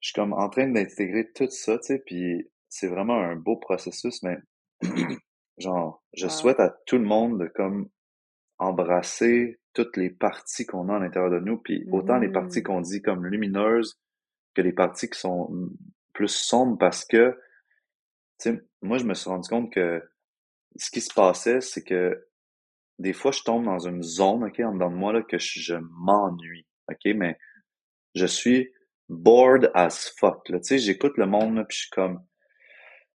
je 0.00 0.08
suis 0.08 0.14
comme 0.14 0.32
en 0.32 0.48
train 0.48 0.68
d'intégrer 0.68 1.32
tout 1.32 1.48
ça, 1.50 1.78
tu 1.78 1.86
sais, 1.86 2.02
puis 2.06 2.48
c'est 2.76 2.88
vraiment 2.88 3.20
un 3.20 3.36
beau 3.36 3.56
processus, 3.56 4.20
mais 4.24 4.36
genre, 5.58 6.02
je 6.12 6.26
Wow. 6.26 6.30
souhaite 6.30 6.60
à 6.60 6.74
tout 6.86 6.98
le 6.98 7.04
monde 7.04 7.38
de 7.40 7.46
comme 7.46 7.88
embrasser 8.58 9.60
toutes 9.74 9.96
les 9.96 10.10
parties 10.10 10.66
qu'on 10.66 10.88
a 10.88 10.96
à 10.96 10.98
l'intérieur 10.98 11.30
de 11.30 11.38
nous, 11.38 11.58
puis 11.58 11.86
autant 11.92 12.18
les 12.18 12.28
parties 12.30 12.58
Mhm. 12.60 12.64
qu'on 12.64 12.80
dit 12.80 13.00
comme 13.02 13.26
lumineuses 13.26 13.98
que 14.54 14.62
les 14.62 14.72
parties 14.72 15.08
qui 15.08 15.18
sont 15.18 15.50
plus 16.12 16.28
sombres 16.28 16.78
parce 16.78 17.04
que, 17.04 17.36
tu 18.40 18.50
sais, 18.50 18.62
moi 18.82 18.98
je 18.98 19.04
me 19.04 19.14
suis 19.14 19.30
rendu 19.30 19.48
compte 19.48 19.72
que 19.72 20.02
ce 20.76 20.90
qui 20.90 21.00
se 21.00 21.14
passait, 21.14 21.60
c'est 21.60 21.84
que 21.84 22.26
des 22.98 23.12
fois 23.12 23.30
je 23.32 23.42
tombe 23.42 23.64
dans 23.64 23.78
une 23.80 24.02
zone, 24.02 24.44
ok, 24.44 24.60
en 24.60 24.74
dedans 24.74 24.90
de 24.90 24.96
moi, 24.96 25.12
là, 25.12 25.22
que 25.22 25.38
je, 25.38 25.60
je 25.60 25.74
m'ennuie, 25.76 26.66
ok, 26.90 27.14
mais 27.16 27.38
je 28.14 28.26
suis 28.26 28.72
bored 29.08 29.70
as 29.74 30.12
fuck, 30.18 30.48
là, 30.48 30.58
tu 30.58 30.66
sais, 30.68 30.78
j'écoute 30.78 31.16
le 31.18 31.26
monde, 31.26 31.56
là, 31.56 31.64
puis 31.64 31.76
je 31.76 31.80
suis 31.82 31.90
comme, 31.90 32.24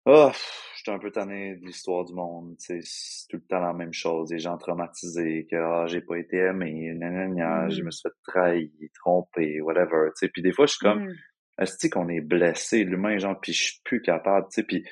ah, 0.06 0.32
je 0.76 0.82
suis 0.84 0.92
un 0.92 1.00
peu 1.00 1.12
tanné 1.12 1.56
de 1.56 1.66
l'histoire 1.66 2.06
du 2.06 2.14
monde, 2.14 2.56
tu 2.60 2.66
sais, 2.66 2.80
c'est 2.84 3.28
tout 3.30 3.38
le 3.38 3.48
temps 3.48 3.60
la 3.60 3.74
même 3.74 3.94
chose, 3.94 4.30
des 4.30 4.40
gens 4.40 4.58
traumatisés, 4.58 5.48
que, 5.50 5.56
ah, 5.56 5.88
j'ai 5.88 6.02
pas 6.02 6.18
été 6.18 6.38
aimé, 6.38 6.94
nanana, 6.96 7.70
je 7.70 7.82
Mhm. 7.82 7.86
me 7.86 7.92
suis 7.92 8.04
fait 8.10 8.16
trahir, 8.28 8.70
tromper, 8.96 9.62
whatever, 9.62 10.10
tu 10.18 10.26
sais, 10.28 10.30
puis 10.30 10.42
des 10.42 10.52
fois 10.54 10.66
je 10.68 10.72
suis 10.74 10.80
comme, 10.80 11.00
Mhm. 11.00 11.16
est-ce 11.60 11.88
qu'on 11.90 12.10
est 12.10 12.22
blessé, 12.22 12.84
l'humain, 12.84 13.18
genre, 13.20 13.40
puis 13.42 13.54
je 13.54 13.64
suis 13.66 13.82
plus 13.86 14.02
capable, 14.02 14.48
tu 14.52 14.62
sais, 14.62 14.64
puis 14.64 14.84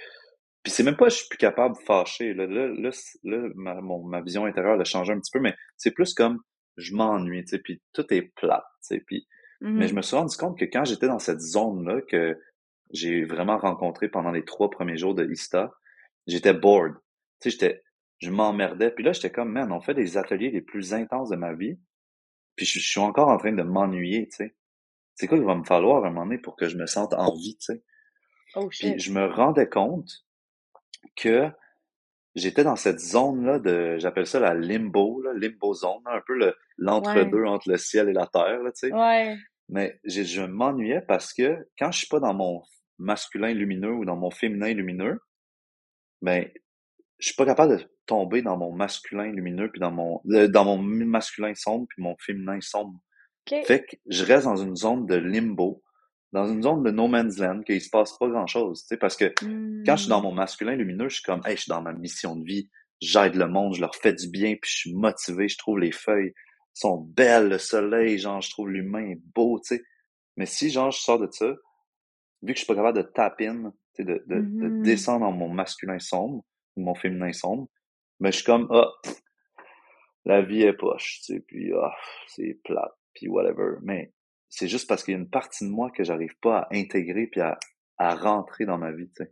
puis 0.63 0.71
c'est 0.71 0.83
même 0.83 0.95
pas 0.97 1.09
je 1.09 1.15
suis 1.17 1.27
plus 1.29 1.37
capable 1.37 1.75
de 1.77 1.81
fâcher. 1.83 2.33
Là, 2.33 2.45
là, 2.47 2.67
là, 2.67 2.89
là, 3.23 3.49
ma, 3.55 3.81
mon- 3.81 4.03
ma 4.05 4.21
vision 4.21 4.45
intérieure 4.45 4.79
a 4.79 4.83
changé 4.85 5.13
un 5.13 5.19
petit 5.19 5.31
peu, 5.31 5.39
mais 5.39 5.55
c'est 5.77 5.91
plus 5.91 6.13
comme 6.13 6.39
je 6.77 6.95
m'ennuie, 6.95 7.43
tu 7.45 7.51
sais, 7.51 7.59
puis 7.59 7.81
tout 7.93 8.05
est 8.13 8.33
plat, 8.35 8.63
tu 8.87 8.97
sais, 8.97 9.03
puis 9.05 9.27
mais 9.75 9.87
je 9.87 9.95
Mhm. 9.95 9.95
me 9.95 10.01
suis 10.03 10.15
rendu 10.15 10.37
compte 10.37 10.57
que 10.59 10.65
quand 10.65 10.85
j'étais 10.85 11.07
dans 11.07 11.19
cette 11.19 11.39
zone-là 11.41 12.01
que 12.09 12.37
j'ai 12.93 13.25
vraiment 13.25 13.57
rencontré 13.57 14.07
pendant 14.07 14.31
les 14.31 14.45
trois 14.45 14.69
premiers 14.69 14.97
jours 14.97 15.15
de 15.15 15.29
Ista, 15.29 15.73
j'étais 16.27 16.53
bored. 16.53 16.93
Tu 17.41 17.49
sais, 17.49 17.49
j'étais, 17.49 17.83
je 18.19 18.29
m'emmerdais. 18.29 18.91
Puis 18.91 19.03
là, 19.03 19.11
j'étais 19.11 19.31
comme, 19.31 19.51
man, 19.51 19.71
on 19.71 19.81
fait 19.81 19.93
des 19.95 20.15
ateliers 20.17 20.51
les 20.51 20.61
plus 20.61 20.93
intenses 20.93 21.29
de 21.29 21.35
ma 21.35 21.53
vie, 21.53 21.77
puis 22.55 22.65
je, 22.65 22.79
je 22.79 22.87
suis 22.87 22.99
encore 22.99 23.27
en 23.29 23.37
train 23.37 23.51
de 23.51 23.63
m'ennuyer, 23.63 24.27
tu 24.29 24.37
sais. 24.37 24.55
C'est 25.15 25.27
quoi 25.27 25.37
qu'il 25.37 25.45
va 25.47 25.55
me 25.55 25.63
falloir 25.65 26.03
à 26.05 26.07
un 26.07 26.11
moment 26.11 26.25
donné 26.25 26.37
pour 26.39 26.55
que 26.55 26.67
je 26.69 26.77
me 26.77 26.85
sente 26.87 27.13
en 27.13 27.35
vie, 27.35 27.57
tu 27.57 27.73
sais? 27.73 27.83
Oh 28.55 28.67
Puis 28.69 28.99
je 28.99 29.11
me 29.11 29.25
rendais 29.25 29.67
compte 29.67 30.09
que 31.15 31.49
j'étais 32.35 32.63
dans 32.63 32.75
cette 32.75 32.99
zone-là 32.99 33.59
de, 33.59 33.97
j'appelle 33.99 34.25
ça 34.27 34.39
la 34.39 34.53
limbo, 34.53 35.21
là, 35.21 35.33
limbo 35.33 35.73
zone, 35.73 36.01
là, 36.05 36.13
un 36.17 36.21
peu 36.25 36.33
le, 36.35 36.45
Ouais. 36.47 36.53
l'entre-deux 36.77 37.45
entre 37.45 37.69
le 37.69 37.77
ciel 37.77 38.09
et 38.09 38.13
la 38.13 38.25
terre, 38.27 38.61
là, 38.63 38.71
tu 38.71 38.87
sais. 38.87 38.93
Ouais. 38.93 39.35
Mais 39.69 39.99
j'ai- 40.03 40.25
je 40.25 40.41
m'ennuyais 40.41 41.01
parce 41.01 41.33
que 41.33 41.67
quand 41.77 41.91
je 41.91 41.99
suis 41.99 42.07
pas 42.07 42.19
dans 42.19 42.33
mon 42.33 42.61
masculin 43.03 43.53
lumineux 43.53 43.93
ou 43.93 44.05
dans 44.05 44.15
mon 44.15 44.31
féminin 44.31 44.73
lumineux, 44.73 45.19
ben, 46.21 46.49
je 47.19 47.27
suis 47.27 47.35
pas 47.35 47.45
capable 47.45 47.77
de 47.77 47.83
tomber 48.05 48.41
dans 48.41 48.57
mon 48.57 48.71
masculin 48.71 49.31
lumineux 49.31 49.69
puis 49.71 49.79
dans 49.79 49.91
mon, 49.91 50.21
dans 50.25 50.65
mon 50.65 50.77
masculin 50.77 51.53
sombre 51.55 51.87
puis 51.89 52.01
mon 52.01 52.15
féminin 52.19 52.59
sombre. 52.61 52.99
Fait 53.47 53.85
que 53.85 53.95
je 54.07 54.23
reste 54.23 54.45
dans 54.45 54.55
une 54.55 54.75
zone 54.75 55.05
de 55.05 55.15
limbo, 55.15 55.83
dans 56.31 56.47
une 56.47 56.63
zone 56.63 56.81
de 56.83 56.91
no 56.91 57.07
man's 57.07 57.37
land, 57.37 57.61
qu'il 57.61 57.81
se 57.81 57.89
passe 57.89 58.17
pas 58.17 58.27
grand 58.27 58.47
chose, 58.47 58.81
tu 58.81 58.87
sais, 58.87 58.97
parce 58.97 59.15
que 59.15 59.33
quand 59.85 59.95
je 59.95 60.01
suis 60.01 60.09
dans 60.09 60.21
Hmm. 60.21 60.23
mon 60.23 60.31
masculin 60.31 60.75
lumineux, 60.75 61.09
je 61.09 61.15
suis 61.15 61.23
comme, 61.23 61.41
hey, 61.45 61.55
je 61.55 61.63
suis 61.63 61.69
dans 61.69 61.81
ma 61.81 61.93
mission 61.93 62.35
de 62.35 62.45
vie, 62.45 62.69
j'aide 63.01 63.35
le 63.35 63.47
monde, 63.47 63.75
je 63.75 63.81
leur 63.81 63.95
fais 63.95 64.13
du 64.13 64.29
bien, 64.29 64.55
puis 64.55 64.71
je 64.71 64.77
suis 64.77 64.93
motivé, 64.93 65.47
je 65.49 65.57
trouve 65.57 65.79
les 65.79 65.91
feuilles 65.91 66.33
sont 66.73 66.97
belles, 66.97 67.49
le 67.49 67.57
soleil, 67.57 68.17
genre, 68.17 68.41
je 68.41 68.49
trouve 68.49 68.69
l'humain 68.69 69.13
beau, 69.35 69.59
tu 69.59 69.75
sais. 69.75 69.83
Mais 70.37 70.45
si, 70.45 70.69
genre, 70.69 70.91
je 70.91 70.99
sors 70.99 71.19
de 71.19 71.27
ça, 71.31 71.53
vu 72.43 72.53
que 72.53 72.59
je 72.59 72.63
suis 72.65 72.67
pas 72.67 72.75
capable 72.75 72.97
de 72.97 73.03
tap 73.03 73.41
in, 73.41 73.71
tu 73.95 74.03
sais, 74.03 74.03
de, 74.03 74.23
de, 74.27 74.35
Mhm. 74.37 74.81
descendre 74.83 75.21
dans 75.21 75.31
mon 75.31 75.49
masculin 75.49 75.97
sombre, 75.99 76.43
ou 76.75 76.81
mon 76.83 76.93
féminin 76.95 77.31
sombre, 77.33 77.67
ben, 78.19 78.31
je 78.31 78.37
suis 78.37 78.45
comme, 78.45 78.67
ah, 78.71 78.89
la 80.25 80.41
vie 80.41 80.61
est 80.61 80.73
poche, 80.73 81.21
tu 81.25 81.33
sais, 81.33 81.39
puis, 81.41 81.71
ah, 81.73 81.91
c'est 82.27 82.59
plate, 82.63 82.93
puis 83.13 83.27
whatever. 83.27 83.77
Mais 83.81 84.13
c'est 84.49 84.67
juste 84.67 84.87
parce 84.87 85.03
qu'il 85.03 85.13
y 85.13 85.17
a 85.17 85.19
une 85.19 85.29
partie 85.29 85.65
de 85.65 85.69
moi 85.71 85.89
que 85.91 86.03
j'arrive 86.03 86.37
pas 86.41 86.59
à 86.59 86.67
intégrer 86.75 87.27
puis 87.27 87.41
à, 87.41 87.57
à 87.97 88.15
rentrer 88.15 88.65
dans 88.65 88.77
ma 88.77 88.91
vie, 88.91 89.09
tu 89.15 89.23
sais. 89.23 89.31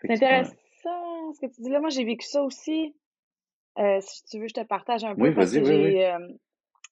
Fait 0.00 0.08
C'est 0.08 0.10
ouais. 0.10 0.16
intéressant 0.26 1.32
ce 1.34 1.40
que 1.40 1.46
tu 1.54 1.62
dis 1.62 1.70
là. 1.70 1.80
Moi, 1.80 1.90
j'ai 1.90 2.04
vécu 2.04 2.26
ça 2.26 2.42
aussi. 2.42 2.94
Euh, 3.78 3.98
si 4.00 4.24
tu 4.26 4.40
veux, 4.40 4.48
je 4.48 4.54
te 4.54 4.64
partage 4.64 5.04
un 5.04 5.14
peu 5.14 5.22
Oui, 5.22 5.30
vas-y, 5.30 5.60
oui, 5.60 5.74
oui. 5.74 6.02
euh, 6.04 6.18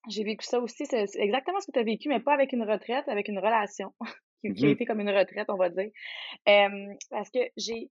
j'ai 0.09 0.25
vécu 0.25 0.45
ça 0.47 0.61
aussi. 0.61 0.87
C'est 0.87 1.07
exactement 1.17 1.61
ce 1.61 1.67
que 1.67 1.73
tu 1.73 1.79
as 1.79 1.85
vécu, 1.85 2.09
mais 2.09 2.21
pas 2.21 2.35
avec 2.35 2.53
une 2.53 2.63
retraite, 2.63 3.09
avec 3.09 3.29
une 3.29 3.39
relation 3.39 3.93
qui, 4.45 4.53
qui 4.55 4.67
a 4.67 4.71
Mhm. 4.71 4.73
été 4.73 4.85
comme 4.87 5.01
une 5.01 5.11
retraite, 5.11 5.49
on 5.51 5.57
va 5.57 5.71
dire. 5.71 5.91
Euh, 6.49 6.95
parce 7.11 7.31
que 7.31 7.41
j'ai 7.57 7.91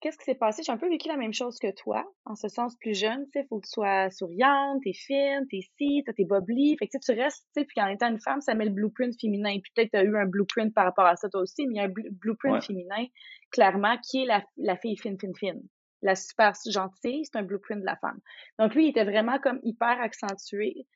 qu'est-ce 0.00 0.18
qui 0.18 0.24
s'est 0.24 0.34
passé? 0.36 0.62
J'ai 0.64 0.72
un 0.72 0.76
peu 0.78 0.88
vécu 0.88 1.08
la 1.08 1.16
même 1.16 1.32
chose 1.32 1.58
que 1.58 1.72
toi, 1.74 2.04
en 2.26 2.34
ce 2.36 2.48
sens 2.48 2.76
plus 2.76 2.98
jeune, 2.98 3.24
tu 3.32 3.40
sais, 3.40 3.46
faut 3.48 3.58
que 3.60 3.66
tu 3.66 3.72
sois 3.72 4.10
souriante, 4.10 4.80
t'es 4.84 4.92
fine, 4.92 5.46
t'es 5.50 5.60
ci, 5.78 6.02
t'as 6.06 6.12
tes 6.12 6.24
boblis, 6.24 6.76
fait 6.78 6.86
que 6.86 6.92
tu 6.92 6.98
sais, 7.02 7.14
tu 7.14 7.20
restes, 7.20 7.46
tu 7.56 7.62
sais, 7.62 7.66
puis 7.66 7.80
en 7.80 7.88
étant 7.88 8.08
une 8.10 8.20
femme, 8.20 8.40
ça 8.42 8.54
met 8.54 8.66
le 8.66 8.70
blueprint 8.72 9.14
féminin, 9.20 9.58
puis 9.62 9.72
peut-être 9.74 9.90
t'as 9.92 10.04
eu 10.04 10.16
un 10.16 10.26
blueprint 10.26 10.72
par 10.74 10.84
rapport 10.84 11.06
à 11.06 11.16
ça 11.16 11.28
toi 11.30 11.40
aussi, 11.40 11.66
mais 11.66 11.74
il 11.74 11.76
y 11.78 11.80
a 11.80 11.84
un 11.84 11.88
blu- 11.88 12.10
blueprint 12.10 12.54
Ouais. 12.54 12.60
féminin, 12.64 13.06
clairement, 13.50 13.96
qui 14.08 14.22
est 14.22 14.26
la, 14.26 14.44
la 14.58 14.76
fille 14.76 14.96
fine, 14.98 15.18
fine, 15.18 15.34
fine. 15.36 15.62
La 16.02 16.14
super 16.14 16.52
gentille, 16.70 17.24
c'est 17.24 17.38
un 17.38 17.42
blueprint 17.42 17.80
de 17.80 17.86
la 17.86 17.96
femme. 17.96 18.20
Donc 18.58 18.74
lui, 18.74 18.86
il 18.86 18.90
était 18.90 19.04
vraiment 19.04 19.38
comme 19.38 19.58
hyper 19.62 19.98
accentué, 20.00 20.86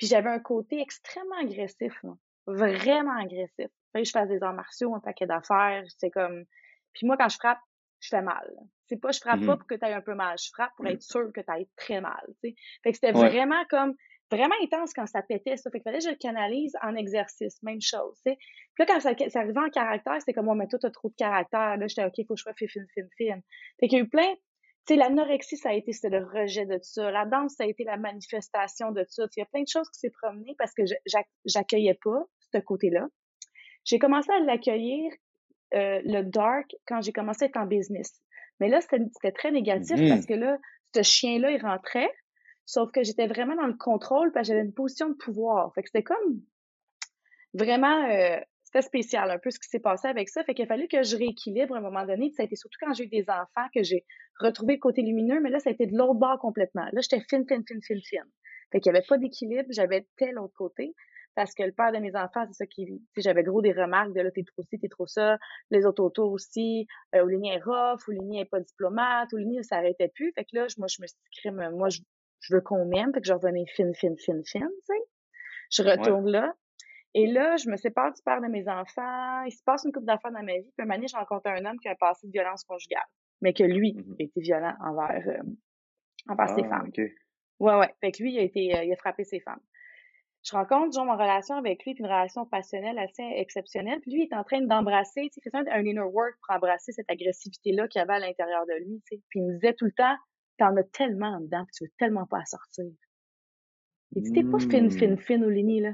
puis 0.00 0.06
j'avais 0.06 0.30
un 0.30 0.38
côté 0.38 0.80
extrêmement 0.80 1.36
agressif, 1.42 1.92
là. 2.02 2.12
Vraiment 2.46 3.18
agressif. 3.18 3.68
Fait 3.92 4.00
que 4.00 4.04
je 4.04 4.10
fasse 4.10 4.30
des 4.30 4.42
arts 4.42 4.54
martiaux, 4.54 4.94
un 4.94 5.00
paquet 5.00 5.26
d'affaires, 5.26 5.84
c'est 5.98 6.08
comme... 6.08 6.44
Puis 6.94 7.06
moi, 7.06 7.18
quand 7.18 7.28
je 7.28 7.36
frappe, 7.36 7.58
je 8.00 8.08
fais 8.08 8.22
mal. 8.22 8.50
C'est 8.88 8.96
pas, 8.96 9.10
je 9.12 9.20
frappe 9.20 9.44
pas 9.44 9.52
Mhm. 9.52 9.58
pour 9.58 9.66
que 9.66 9.74
tu 9.74 9.84
aies 9.84 9.92
un 9.92 10.00
peu 10.00 10.14
mal, 10.14 10.38
je 10.42 10.48
frappe 10.54 10.70
pour 10.78 10.86
être 10.86 11.02
sûr 11.02 11.30
que 11.34 11.42
tu 11.42 11.52
ailles 11.52 11.68
très 11.76 12.00
mal, 12.00 12.24
tu 12.42 12.48
sais. 12.48 12.54
Fait 12.82 12.92
que 12.92 12.96
c'était 12.96 13.14
Ouais. 13.14 13.28
vraiment 13.28 13.62
comme, 13.68 13.94
vraiment 14.30 14.54
intense 14.62 14.94
quand 14.94 15.06
ça 15.06 15.20
pétait, 15.20 15.58
ça. 15.58 15.70
Fait 15.70 15.80
que 15.80 15.82
fallait 15.84 15.98
que 15.98 16.04
je 16.04 16.10
le 16.10 16.16
canalise 16.16 16.72
en 16.82 16.94
exercice, 16.96 17.62
même 17.62 17.82
chose, 17.82 18.16
tu 18.24 18.30
sais. 18.32 18.38
Puis 18.74 18.78
là, 18.78 18.86
quand 18.86 19.00
ça, 19.00 19.12
ça 19.28 19.40
arrivait 19.40 19.60
en 19.60 19.68
caractère, 19.68 20.16
c'était 20.20 20.32
comme, 20.32 20.48
oh, 20.48 20.54
mais 20.54 20.66
toi, 20.66 20.78
t'as 20.80 20.90
trop 20.90 21.10
de 21.10 21.14
caractère. 21.14 21.76
Là, 21.76 21.86
j'étais, 21.88 22.04
OK, 22.04 22.14
faut 22.26 22.34
que 22.34 22.38
je 22.38 22.44
sois 22.44 22.54
fine, 22.54 22.68
fine, 22.94 23.08
fine. 23.18 23.42
Fait 23.78 23.88
qu'il 23.88 23.98
y 23.98 24.00
a 24.00 24.04
eu 24.04 24.08
plein, 24.08 24.32
tu 24.86 24.94
sais, 24.94 24.96
l'anorexie, 24.96 25.56
ça 25.56 25.70
a 25.70 25.72
été, 25.74 25.92
c'était 25.92 26.18
le 26.18 26.24
rejet 26.24 26.66
de 26.66 26.78
ça. 26.82 27.10
La 27.10 27.24
danse, 27.26 27.54
ça 27.56 27.64
a 27.64 27.66
été 27.66 27.84
la 27.84 27.96
manifestation 27.96 28.92
de 28.92 29.04
ça. 29.08 29.24
Il 29.36 29.40
y 29.40 29.42
a 29.42 29.46
plein 29.46 29.62
de 29.62 29.68
choses 29.68 29.88
qui 29.90 30.00
s'est 30.00 30.10
promenées 30.22 30.54
parce 30.58 30.72
que 30.74 30.82
j'accueillais 31.44 31.98
pas 32.02 32.24
ce 32.52 32.58
côté-là. 32.58 33.06
J'ai 33.84 33.98
commencé 33.98 34.30
à 34.32 34.40
l'accueillir, 34.40 35.12
euh, 35.74 36.00
le 36.04 36.22
dark, 36.22 36.74
quand 36.86 37.00
j'ai 37.02 37.12
commencé 37.12 37.44
à 37.44 37.48
être 37.48 37.56
en 37.56 37.66
business. 37.66 38.20
Mais 38.58 38.68
là, 38.68 38.80
c'était 38.80 39.32
très 39.32 39.52
négatif 39.52 39.96
parce 40.08 40.22
Mhm. 40.22 40.26
que 40.26 40.34
là, 40.34 40.58
ce 40.94 41.02
chien-là, 41.02 41.50
il 41.52 41.62
rentrait, 41.62 42.10
sauf 42.66 42.90
que 42.90 43.02
j'étais 43.02 43.26
vraiment 43.26 43.54
dans 43.56 43.66
le 43.66 43.76
contrôle 43.76 44.32
parce 44.32 44.48
que 44.48 44.54
j'avais 44.54 44.66
une 44.66 44.74
position 44.74 45.08
de 45.08 45.14
pouvoir. 45.14 45.72
Fait 45.74 45.82
que 45.82 45.88
c'était 45.88 46.02
comme 46.02 46.42
vraiment, 47.54 48.08
euh, 48.10 48.38
c'était 48.72 48.86
spécial 48.86 49.30
un 49.30 49.38
peu 49.38 49.50
ce 49.50 49.58
qui 49.58 49.68
s'est 49.68 49.80
passé 49.80 50.06
avec 50.06 50.28
ça. 50.28 50.44
Fait 50.44 50.54
qu'il 50.54 50.64
a 50.64 50.68
fallu 50.68 50.86
que 50.86 51.02
je 51.02 51.16
rééquilibre 51.16 51.74
à 51.74 51.78
un 51.78 51.82
moment 51.82 52.06
donné. 52.06 52.28
Puis 52.28 52.34
ça 52.34 52.42
a 52.42 52.46
été 52.46 52.54
surtout 52.56 52.78
quand 52.80 52.94
j'ai 52.94 53.04
eu 53.04 53.08
des 53.08 53.24
enfants 53.28 53.68
que 53.74 53.82
j'ai 53.82 54.04
retrouvé 54.38 54.74
le 54.74 54.80
côté 54.80 55.02
lumineux, 55.02 55.40
mais 55.40 55.50
là, 55.50 55.58
ça 55.58 55.70
a 55.70 55.72
été 55.72 55.86
de 55.86 55.96
l'autre 55.96 56.14
bord 56.14 56.38
complètement. 56.38 56.86
Là, 56.92 57.00
j'étais 57.00 57.20
fine, 57.28 57.44
fine, 57.48 57.64
fine, 57.66 57.82
fine, 57.82 58.00
fine. 58.02 58.30
Fait 58.70 58.80
qu'il 58.80 58.92
n'y 58.92 58.98
avait 58.98 59.06
pas 59.06 59.18
d'équilibre, 59.18 59.66
j'avais 59.70 60.06
tel 60.16 60.38
autre 60.38 60.54
côté. 60.54 60.94
parce 61.34 61.54
que 61.54 61.62
le 61.62 61.72
père 61.72 61.92
de 61.92 61.98
mes 61.98 62.14
enfants, 62.14 62.44
c'est 62.46 62.64
ça 62.64 62.66
qui, 62.66 63.02
j'avais 63.16 63.42
gros 63.42 63.62
des 63.62 63.72
remarques 63.72 64.12
de 64.12 64.20
là, 64.20 64.30
t'es 64.30 64.44
trop 64.44 64.62
ci, 64.62 64.78
t'es 64.78 64.88
trop 64.88 65.06
ça, 65.06 65.38
les 65.70 65.86
autres 65.86 66.02
autour 66.02 66.32
aussi, 66.32 66.86
euh, 67.14 67.24
Oulini 67.24 67.50
est 67.50 67.62
rough, 67.62 68.06
Oulini 68.08 68.40
est 68.40 68.44
pas 68.44 68.60
diplomate, 68.60 69.32
Oulini 69.32 69.58
ne 69.58 69.62
s'arrêtait 69.62 70.08
plus. 70.14 70.32
Fait 70.32 70.44
que 70.44 70.50
là, 70.54 70.66
moi, 70.78 70.86
je 70.88 71.02
me 71.02 71.06
suis 71.06 71.16
dit, 71.44 71.50
moi, 71.50 71.88
je, 71.88 72.00
veux 72.50 72.60
qu'on 72.60 72.84
m'aime, 72.84 73.12
fait 73.14 73.20
que 73.20 73.26
je 73.26 73.32
revenais 73.32 73.64
fine, 73.66 73.94
fine, 73.94 74.16
fine, 74.18 74.42
fine, 74.44 74.68
tu 74.68 74.86
sais. 74.86 75.02
Je 75.70 75.82
retourne 75.82 76.28
là. 76.28 76.54
Et 77.14 77.26
là, 77.26 77.56
je 77.56 77.68
me 77.68 77.76
sépare 77.76 78.12
du 78.12 78.22
père 78.22 78.40
de 78.40 78.46
mes 78.46 78.68
enfants. 78.68 79.42
Il 79.42 79.52
se 79.52 79.62
passe 79.64 79.84
une 79.84 79.92
couple 79.92 80.06
d'affaires 80.06 80.30
dans 80.30 80.42
ma 80.42 80.58
vie. 80.58 80.70
Puis 80.76 80.86
un 80.86 80.86
moment 80.86 81.06
je 81.06 81.16
rencontre 81.16 81.48
un 81.48 81.64
homme 81.64 81.78
qui 81.78 81.88
a 81.88 81.96
passé 81.96 82.26
de 82.26 82.32
violence 82.32 82.64
conjugale, 82.64 83.06
mais 83.40 83.52
que 83.52 83.64
lui 83.64 83.94
mmh 83.94 84.14
était 84.18 84.40
violent 84.40 84.74
envers, 84.80 85.22
euh, 85.26 85.42
envers 86.28 86.48
ses 86.50 86.62
ah, 86.64 86.68
femmes. 86.68 86.90
Ouais, 87.58 87.74
ouais. 87.74 87.94
Fait 88.00 88.12
que 88.12 88.22
lui, 88.22 88.34
il 88.34 88.38
a 88.38 88.42
été, 88.42 88.76
euh, 88.76 88.84
il 88.84 88.92
a 88.92 88.96
frappé 88.96 89.24
ses 89.24 89.40
femmes. 89.40 89.60
Je 90.42 90.52
rencontre, 90.52 90.94
genre, 90.94 91.04
ma 91.04 91.16
relation 91.16 91.56
avec 91.56 91.84
lui, 91.84 91.92
puis 91.92 92.02
une 92.02 92.06
relation 92.06 92.46
passionnelle 92.46 92.98
assez 92.98 93.22
exceptionnelle. 93.22 94.00
Puis 94.00 94.12
lui, 94.12 94.22
il 94.22 94.28
est 94.32 94.34
en 94.34 94.44
train 94.44 94.62
d'embrasser, 94.62 95.28
tu 95.34 95.40
sais, 95.42 95.50
un 95.54 95.84
inner 95.84 96.00
work 96.00 96.34
pour 96.46 96.56
embrasser 96.56 96.92
cette 96.92 97.10
agressivité-là 97.10 97.88
qu'il 97.88 97.98
y 97.98 98.02
avait 98.02 98.14
à 98.14 98.18
l'intérieur 98.20 98.64
de 98.64 98.84
lui, 98.84 99.02
tu 99.06 99.16
sais. 99.16 99.22
Puis 99.28 99.40
il 99.40 99.46
me 99.46 99.52
disait 99.54 99.74
tout 99.74 99.84
le 99.84 99.92
temps, 99.92 100.16
t'en 100.56 100.74
as 100.76 100.84
tellement 100.84 101.40
dedans, 101.40 101.64
puis 101.66 101.74
tu 101.74 101.84
veux 101.84 101.92
tellement 101.98 102.26
pas 102.26 102.38
à 102.38 102.44
sortir. 102.46 102.86
Il 104.12 104.22
dit, 104.22 104.32
t'es 104.32 104.42
pas 104.42 104.58
fine, 104.58 104.90
fine, 104.90 105.12
mmh. 105.12 105.18
fine, 105.18 105.44
Oulini, 105.44 105.80
là. 105.80 105.92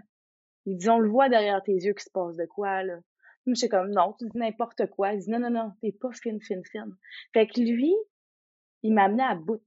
Il 0.66 0.76
dit, 0.76 0.90
on 0.90 0.98
le 0.98 1.08
voit 1.08 1.28
derrière 1.28 1.62
tes 1.62 1.72
yeux 1.72 1.92
qu'il 1.92 2.02
se 2.02 2.10
passe 2.10 2.36
de 2.36 2.46
quoi, 2.46 2.82
là. 2.82 2.98
Je 3.46 3.54
suis 3.54 3.68
comme, 3.68 3.90
non, 3.90 4.14
tu 4.18 4.28
dis 4.28 4.38
n'importe 4.38 4.86
quoi. 4.90 5.12
Il 5.12 5.20
dit, 5.20 5.30
non, 5.30 5.38
non, 5.38 5.50
non, 5.50 5.72
t'es 5.80 5.92
pas 5.92 6.10
fine, 6.12 6.40
fine, 6.42 6.64
fine. 6.64 6.96
Fait 7.32 7.46
que 7.46 7.60
lui, 7.60 7.94
il 8.82 8.92
m'a 8.92 9.04
amené 9.04 9.22
à 9.22 9.36
bout 9.36 9.62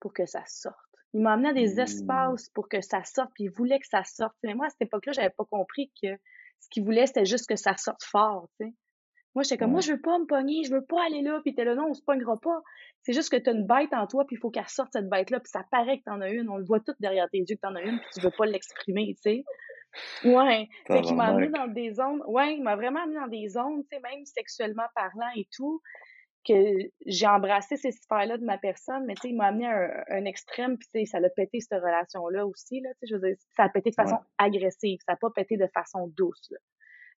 pour 0.00 0.14
que 0.14 0.24
ça 0.24 0.42
sorte. 0.46 0.76
Il 1.12 1.20
m'a 1.20 1.34
amené 1.34 1.50
à 1.50 1.52
des 1.52 1.74
mmh. 1.74 1.80
espaces 1.80 2.48
pour 2.50 2.68
que 2.68 2.80
ça 2.80 3.04
sorte, 3.04 3.30
puis 3.34 3.44
il 3.44 3.50
voulait 3.50 3.78
que 3.78 3.86
ça 3.86 4.02
sorte. 4.04 4.34
Mais 4.42 4.54
moi, 4.54 4.66
à 4.66 4.70
cette 4.70 4.82
époque-là, 4.82 5.12
j'avais 5.12 5.30
pas 5.36 5.44
compris 5.44 5.92
que 6.02 6.08
ce 6.60 6.68
qu'il 6.70 6.82
voulait, 6.82 7.06
c'était 7.06 7.26
juste 7.26 7.46
que 7.46 7.56
ça 7.56 7.76
sorte 7.76 8.02
fort, 8.02 8.48
tu 8.58 8.66
sais. 8.66 8.74
Moi, 9.34 9.42
j'étais 9.42 9.58
comme, 9.58 9.72
moi, 9.72 9.80
je 9.80 9.92
veux 9.92 10.00
pas 10.00 10.16
me 10.18 10.26
pogner, 10.26 10.62
je 10.64 10.72
veux 10.72 10.84
pas 10.84 11.04
aller 11.06 11.20
là, 11.20 11.40
puis 11.42 11.54
t'es 11.54 11.64
là, 11.64 11.74
non, 11.74 11.88
on 11.90 11.94
se 11.94 12.02
pognera 12.02 12.38
pas. 12.40 12.62
C'est 13.02 13.12
juste 13.12 13.30
que 13.30 13.36
t'as 13.36 13.52
une 13.52 13.66
bête 13.66 13.92
en 13.92 14.06
toi, 14.06 14.24
puis 14.26 14.36
il 14.36 14.38
faut 14.38 14.50
qu'elle 14.50 14.68
sorte, 14.68 14.92
cette 14.92 15.08
bête-là, 15.08 15.40
puis 15.40 15.50
ça 15.50 15.64
paraît 15.72 15.98
que 15.98 16.04
t'en 16.04 16.20
as 16.20 16.30
une, 16.30 16.48
on 16.48 16.56
le 16.56 16.64
voit 16.64 16.78
tout 16.78 16.94
derrière 17.00 17.28
tes 17.30 17.38
yeux 17.38 17.56
que 17.56 17.60
t'en 17.60 17.74
as 17.74 17.82
une, 17.82 17.98
puis 17.98 18.08
tu 18.14 18.20
veux 18.20 18.30
pas 18.30 18.46
l'exprimer, 18.46 19.14
tu 19.16 19.22
sais. 19.22 19.44
Ouais. 20.24 20.68
Fait 20.86 21.00
qu'il 21.02 21.16
m'a 21.16 21.26
amené 21.26 21.48
dans 21.48 21.66
des 21.66 21.92
zones, 21.92 22.22
ouais, 22.26 22.54
il 22.54 22.62
m'a 22.62 22.76
vraiment 22.76 23.02
amené 23.02 23.20
dans 23.20 23.28
des 23.28 23.48
zones, 23.48 23.82
tu 23.90 23.96
sais, 23.96 24.00
même 24.00 24.24
sexuellement 24.24 24.86
parlant 24.94 25.30
et 25.36 25.46
tout, 25.54 25.80
que 26.46 26.52
j'ai 27.06 27.26
embrassé 27.26 27.76
ces 27.76 27.92
sphères-là 27.92 28.36
de 28.36 28.44
ma 28.44 28.58
personne, 28.58 29.06
mais 29.06 29.14
tu 29.14 29.22
sais, 29.22 29.28
il 29.30 29.36
m'a 29.36 29.46
amené 29.46 29.66
à 29.66 30.04
un, 30.10 30.24
extrême, 30.24 30.76
puis 30.76 30.88
tu 30.92 31.00
sais, 31.00 31.06
ça 31.06 31.20
l'a 31.20 31.30
pété 31.30 31.60
cette 31.60 31.82
relation-là 31.82 32.46
aussi, 32.46 32.80
là, 32.80 32.90
tu 32.94 32.98
sais, 33.00 33.06
je 33.10 33.16
veux 33.16 33.28
dire, 33.28 33.36
ça 33.56 33.64
a 33.64 33.68
pété 33.68 33.90
de 33.90 33.94
façon 33.94 34.18
agressive, 34.38 34.98
ça 35.06 35.12
n'a 35.12 35.16
pas 35.16 35.30
pété 35.30 35.56
de 35.56 35.66
façon 35.68 36.08
douce, 36.08 36.50
là. 36.50 36.58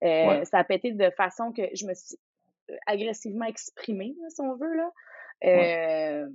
Euh, 0.02 0.44
ça 0.44 0.58
a 0.58 0.64
pété 0.64 0.92
de 0.92 1.10
façon 1.10 1.52
que 1.52 1.62
je 1.72 1.86
me 1.86 1.94
suis 1.94 2.16
euh, 2.70 2.76
agressivement 2.86 3.46
exprimée, 3.46 4.14
si 4.28 4.40
on 4.40 4.56
veut, 4.56 4.74
là. 4.74 4.90
Euh, 5.44 6.28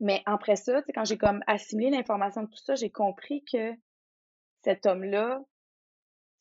mais 0.00 0.22
après 0.26 0.56
ça, 0.56 0.82
quand 0.94 1.04
j'ai 1.04 1.16
comme 1.16 1.42
assimilé 1.46 1.90
l'information 1.90 2.42
de 2.42 2.48
tout 2.48 2.62
ça, 2.64 2.74
j'ai 2.74 2.90
compris 2.90 3.44
que 3.50 3.72
cet 4.62 4.86
homme-là, 4.86 5.40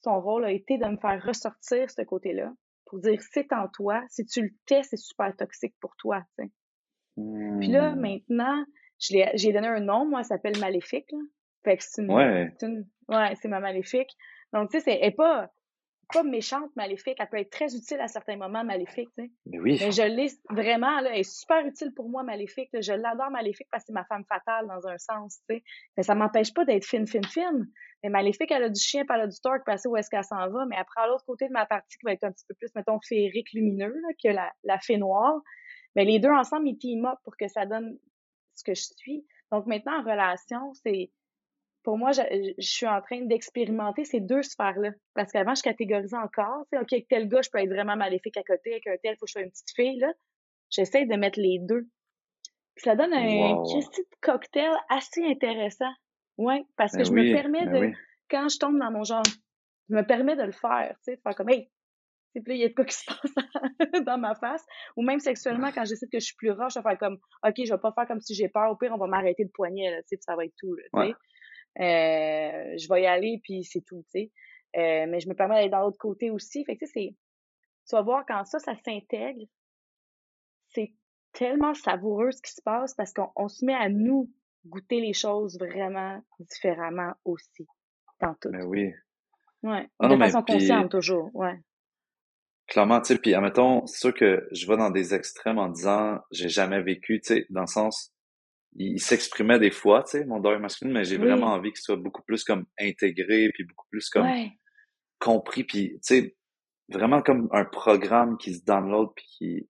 son 0.03 0.19
rôle 0.19 0.45
a 0.45 0.51
été 0.51 0.77
de 0.77 0.85
me 0.85 0.97
faire 0.97 1.23
ressortir 1.23 1.89
ce 1.89 2.01
côté-là 2.01 2.51
pour 2.85 2.99
dire 2.99 3.21
c'est 3.21 3.51
en 3.53 3.67
toi, 3.67 4.03
si 4.09 4.25
tu 4.25 4.41
le 4.41 4.49
tais, 4.65 4.83
c'est 4.83 4.97
super 4.97 5.35
toxique 5.35 5.75
pour 5.79 5.95
toi. 5.97 6.23
Puis 7.15 7.67
là, 7.67 7.95
mmh. 7.95 7.99
maintenant, 7.99 8.65
j'ai 8.99 9.53
donné 9.53 9.67
un 9.67 9.79
nom, 9.79 10.05
moi, 10.05 10.23
ça 10.23 10.35
s'appelle 10.35 10.59
Maléfique. 10.59 11.13
Fait 11.63 11.77
que 11.77 11.83
c'est 11.83 12.01
une, 12.01 12.11
ouais. 12.11 12.53
ouais, 13.07 13.35
c'est 13.41 13.47
ma 13.47 13.59
Maléfique. 13.59 14.09
Donc, 14.53 14.71
tu 14.71 14.79
sais, 14.79 14.99
c'est 15.01 15.11
pas 15.11 15.51
pas 16.11 16.23
méchante, 16.23 16.75
maléfique. 16.75 17.17
Elle 17.19 17.29
peut 17.29 17.37
être 17.37 17.49
très 17.49 17.75
utile 17.75 17.99
à 17.99 18.07
certains 18.07 18.35
moments, 18.35 18.63
maléfique. 18.63 19.09
Mais 19.17 19.29
oui. 19.45 19.77
Mais 19.79 19.91
je 19.91 20.03
l'ai 20.03 20.27
vraiment, 20.49 20.99
là, 21.01 21.11
elle 21.13 21.19
est 21.19 21.39
super 21.39 21.65
utile 21.65 21.93
pour 21.93 22.09
moi, 22.09 22.23
maléfique. 22.23 22.69
Je 22.73 22.93
l'adore, 22.93 23.31
maléfique, 23.31 23.67
parce 23.71 23.83
que 23.83 23.87
c'est 23.87 23.93
ma 23.93 24.05
femme 24.05 24.25
fatale 24.27 24.67
dans 24.67 24.87
un 24.87 24.97
sens. 24.97 25.39
Tu 25.49 25.55
sais. 25.55 25.63
Mais 25.97 26.03
ça 26.03 26.15
m'empêche 26.15 26.53
pas 26.53 26.65
d'être 26.65 26.85
fine, 26.85 27.07
fine, 27.07 27.25
fine. 27.25 27.67
Mais 28.03 28.09
maléfique, 28.09 28.51
elle 28.51 28.63
a 28.63 28.69
du 28.69 28.79
chien, 28.79 29.05
puis 29.05 29.15
elle 29.15 29.21
a 29.21 29.27
du 29.27 29.39
torque, 29.41 29.63
parce 29.65 29.85
où 29.85 29.95
est-ce 29.95 30.09
qu'elle 30.09 30.23
s'en 30.23 30.49
va. 30.49 30.65
Mais 30.65 30.75
après, 30.75 31.01
à 31.01 31.07
l'autre 31.07 31.25
côté 31.25 31.47
de 31.47 31.53
ma 31.53 31.65
partie, 31.65 31.97
qui 31.97 32.05
va 32.05 32.13
être 32.13 32.23
un 32.23 32.31
petit 32.31 32.45
peu 32.47 32.55
plus, 32.55 32.69
mettons, 32.75 32.99
féerique, 33.07 33.51
lumineux, 33.53 33.93
que 34.23 34.29
la, 34.29 34.51
la 34.63 34.79
fée 34.79 34.97
noire. 34.97 35.39
Mais 35.95 36.05
les 36.05 36.19
deux 36.19 36.31
ensemble, 36.31 36.67
ils 36.67 36.77
team 36.77 37.05
up 37.05 37.19
pour 37.23 37.35
que 37.37 37.47
ça 37.47 37.65
donne 37.65 37.97
ce 38.55 38.63
que 38.63 38.73
je 38.73 38.83
suis. 38.97 39.25
Donc 39.51 39.65
maintenant, 39.65 39.99
en 39.99 40.03
relation, 40.03 40.73
c'est 40.73 41.11
pour 41.83 41.97
moi, 41.97 42.11
je, 42.11 42.53
suis 42.59 42.87
en 42.87 43.01
train 43.01 43.21
d'expérimenter 43.21 44.05
ces 44.05 44.19
deux 44.19 44.43
sphères-là. 44.43 44.91
Parce 45.15 45.31
qu'avant, 45.31 45.55
je 45.55 45.63
catégorisais 45.63 46.17
encore. 46.17 46.65
Tu 46.71 46.77
sais, 46.77 46.81
OK, 46.81 46.93
avec 46.93 47.07
tel 47.07 47.27
gars, 47.27 47.41
je 47.41 47.49
peux 47.49 47.59
être 47.59 47.69
vraiment 47.69 47.95
maléfique 47.95 48.37
à 48.37 48.43
côté. 48.43 48.71
Avec 48.71 48.87
un 48.87 48.97
tel, 49.01 49.13
il 49.13 49.17
faut 49.17 49.25
que 49.25 49.29
je 49.29 49.31
sois 49.33 49.41
une 49.41 49.49
petite 49.49 49.71
fille. 49.75 49.99
Là. 49.99 50.13
J'essaie 50.69 51.05
de 51.05 51.15
mettre 51.15 51.39
les 51.39 51.59
deux. 51.59 51.87
Puis 52.75 52.83
ça 52.83 52.95
donne 52.95 53.13
un 53.13 53.55
petit 53.63 54.03
cocktail 54.21 54.71
assez 54.89 55.23
intéressant. 55.25 55.91
Oui, 56.37 56.63
parce 56.77 56.93
que 56.93 56.99
ben 56.99 57.05
je 57.05 57.11
me 57.11 57.33
permets 57.33 57.65
ben 57.65 57.91
de, 57.91 57.95
quand 58.29 58.47
je 58.47 58.57
tombe 58.57 58.79
dans 58.79 58.91
mon 58.91 59.03
genre, 59.03 59.23
je 59.89 59.95
me 59.95 60.03
permets 60.03 60.35
de 60.35 60.43
le 60.43 60.53
faire, 60.53 60.95
tu 60.97 61.11
sais, 61.11 61.15
de 61.17 61.21
faire 61.21 61.35
comme, 61.35 61.49
hey, 61.49 61.69
puis 62.33 62.43
là, 62.47 62.53
il 62.53 62.61
y 62.61 62.63
a 62.63 62.69
de 62.69 62.73
quoi 62.73 62.85
qui 62.85 62.95
se 62.95 63.03
passe 63.05 63.33
dans 64.05 64.17
ma 64.17 64.35
face. 64.35 64.65
Ou 64.95 65.03
même 65.03 65.19
sexuellement, 65.19 65.71
quand 65.73 65.83
j'essaie 65.83 66.07
que 66.07 66.19
je 66.19 66.25
suis 66.25 66.35
plus 66.35 66.51
roche, 66.51 66.73
je 66.75 66.79
vais 66.79 66.83
faire 66.83 66.97
comme, 66.97 67.17
OK, 67.45 67.55
je 67.57 67.73
vais 67.73 67.79
pas 67.79 67.91
faire 67.91 68.07
comme 68.07 68.21
si 68.21 68.33
j'ai 68.33 68.47
peur. 68.47 68.71
Au 68.71 68.75
pire, 68.77 68.91
on 68.93 68.97
va 68.97 69.07
m'arrêter 69.07 69.43
le 69.43 69.49
poignet, 69.49 69.91
là, 69.91 69.97
tu 70.03 70.09
sais, 70.09 70.17
puis 70.17 70.23
ça 70.23 70.35
va 70.35 70.45
être 70.45 70.55
tout, 70.57 70.75
tu 70.75 71.01
sais. 71.01 71.13
Je 71.77 72.93
vais 72.93 73.01
y 73.03 73.05
aller, 73.05 73.39
puis 73.43 73.63
c'est 73.63 73.81
tout, 73.81 74.03
tu 74.13 74.21
sais. 74.21 74.31
Euh, 74.77 75.05
mais 75.07 75.19
je 75.19 75.27
me 75.27 75.33
permets 75.33 75.55
d'aller 75.55 75.69
dans 75.69 75.81
l'autre 75.81 75.97
côté 75.97 76.31
aussi. 76.31 76.63
Fait 76.65 76.75
que, 76.75 76.85
tu 76.85 76.91
sais, 76.91 76.91
c'est... 76.93 77.15
Tu 77.89 77.95
vas 77.95 78.01
voir, 78.03 78.25
quand 78.25 78.45
ça, 78.45 78.59
ça 78.59 78.73
s'intègre, 78.85 79.45
c'est 80.69 80.93
tellement 81.33 81.73
savoureux 81.73 82.31
ce 82.31 82.41
qui 82.41 82.51
se 82.51 82.61
passe 82.61 82.93
parce 82.93 83.13
qu'on 83.13 83.47
se 83.47 83.65
met 83.65 83.73
à 83.73 83.89
nous 83.89 84.31
goûter 84.65 85.01
les 85.01 85.13
choses 85.13 85.57
vraiment 85.57 86.21
différemment 86.39 87.13
aussi, 87.25 87.65
dans 88.21 88.35
tout. 88.35 88.49
Mais 88.51 88.59
ben 88.59 88.65
oui. 88.65 88.91
Ouais. 89.63 89.89
Ah 89.99 90.07
de 90.07 90.17
façon 90.17 90.43
consciente, 90.43 90.91
toujours, 90.91 91.29
ouais. 91.33 91.59
Clairement, 92.67 93.01
tu 93.01 93.13
sais, 93.13 93.19
puis 93.19 93.33
admettons, 93.33 93.85
c'est 93.85 93.99
sûr 93.99 94.13
que 94.13 94.47
je 94.51 94.67
vais 94.67 94.77
dans 94.77 94.91
des 94.91 95.13
extrêmes 95.13 95.57
en 95.57 95.69
disant 95.69 96.19
j'ai 96.31 96.49
jamais 96.49 96.81
vécu, 96.81 97.19
tu 97.19 97.33
sais, 97.33 97.45
dans 97.49 97.61
le 97.61 97.67
sens 97.67 98.13
il 98.75 98.99
s'exprimait 98.99 99.59
des 99.59 99.71
fois, 99.71 100.03
tu 100.03 100.11
sais, 100.11 100.25
mon 100.25 100.39
deuil 100.39 100.59
masculin, 100.59 100.93
mais 100.93 101.03
j'ai 101.03 101.17
vraiment 101.17 101.47
envie 101.47 101.71
qu'il 101.71 101.81
soit 101.81 101.97
beaucoup 101.97 102.23
plus 102.23 102.43
comme 102.43 102.65
intégré, 102.79 103.49
puis 103.53 103.65
beaucoup 103.65 103.87
plus 103.89 104.09
comme 104.09 104.29
compris, 105.19 105.63
puis 105.63 105.89
tu 105.93 105.99
sais, 106.01 106.35
vraiment 106.89 107.21
comme 107.21 107.49
un 107.51 107.65
programme 107.65 108.37
qui 108.37 108.53
se 108.53 108.63
download, 108.63 109.09
puis 109.15 109.25
qui 109.37 109.69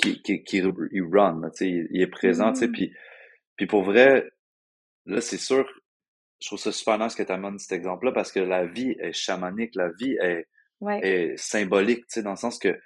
qui, 0.00 0.22
qui, 0.22 0.44
qui 0.44 0.58
il 0.58 1.02
run, 1.02 1.40
tu 1.50 1.56
sais, 1.56 1.88
il, 1.90 2.00
est 2.00 2.06
présent, 2.06 2.52
tu 2.52 2.60
sais, 2.60 2.68
mmh. 2.68 2.72
puis 2.72 2.92
puis 3.56 3.66
pour 3.66 3.82
vrai, 3.82 4.30
là, 5.06 5.20
c'est 5.20 5.38
sûr, 5.38 5.68
je 6.40 6.46
trouve 6.46 6.60
ça 6.60 6.70
super 6.70 6.98
nice 6.98 7.16
que 7.16 7.24
tu 7.24 7.32
amènes 7.32 7.58
cet 7.58 7.72
exemple-là, 7.72 8.12
parce 8.12 8.30
que 8.30 8.40
la 8.40 8.66
vie 8.66 8.94
est 9.00 9.12
chamanique, 9.12 9.74
la 9.74 9.90
vie 9.98 10.16
est, 10.22 10.46
est 11.02 11.36
symbolique, 11.36 12.06
tu 12.06 12.14
sais, 12.14 12.22
dans 12.22 12.30
le 12.30 12.36
sens 12.36 12.58
que 12.58 12.78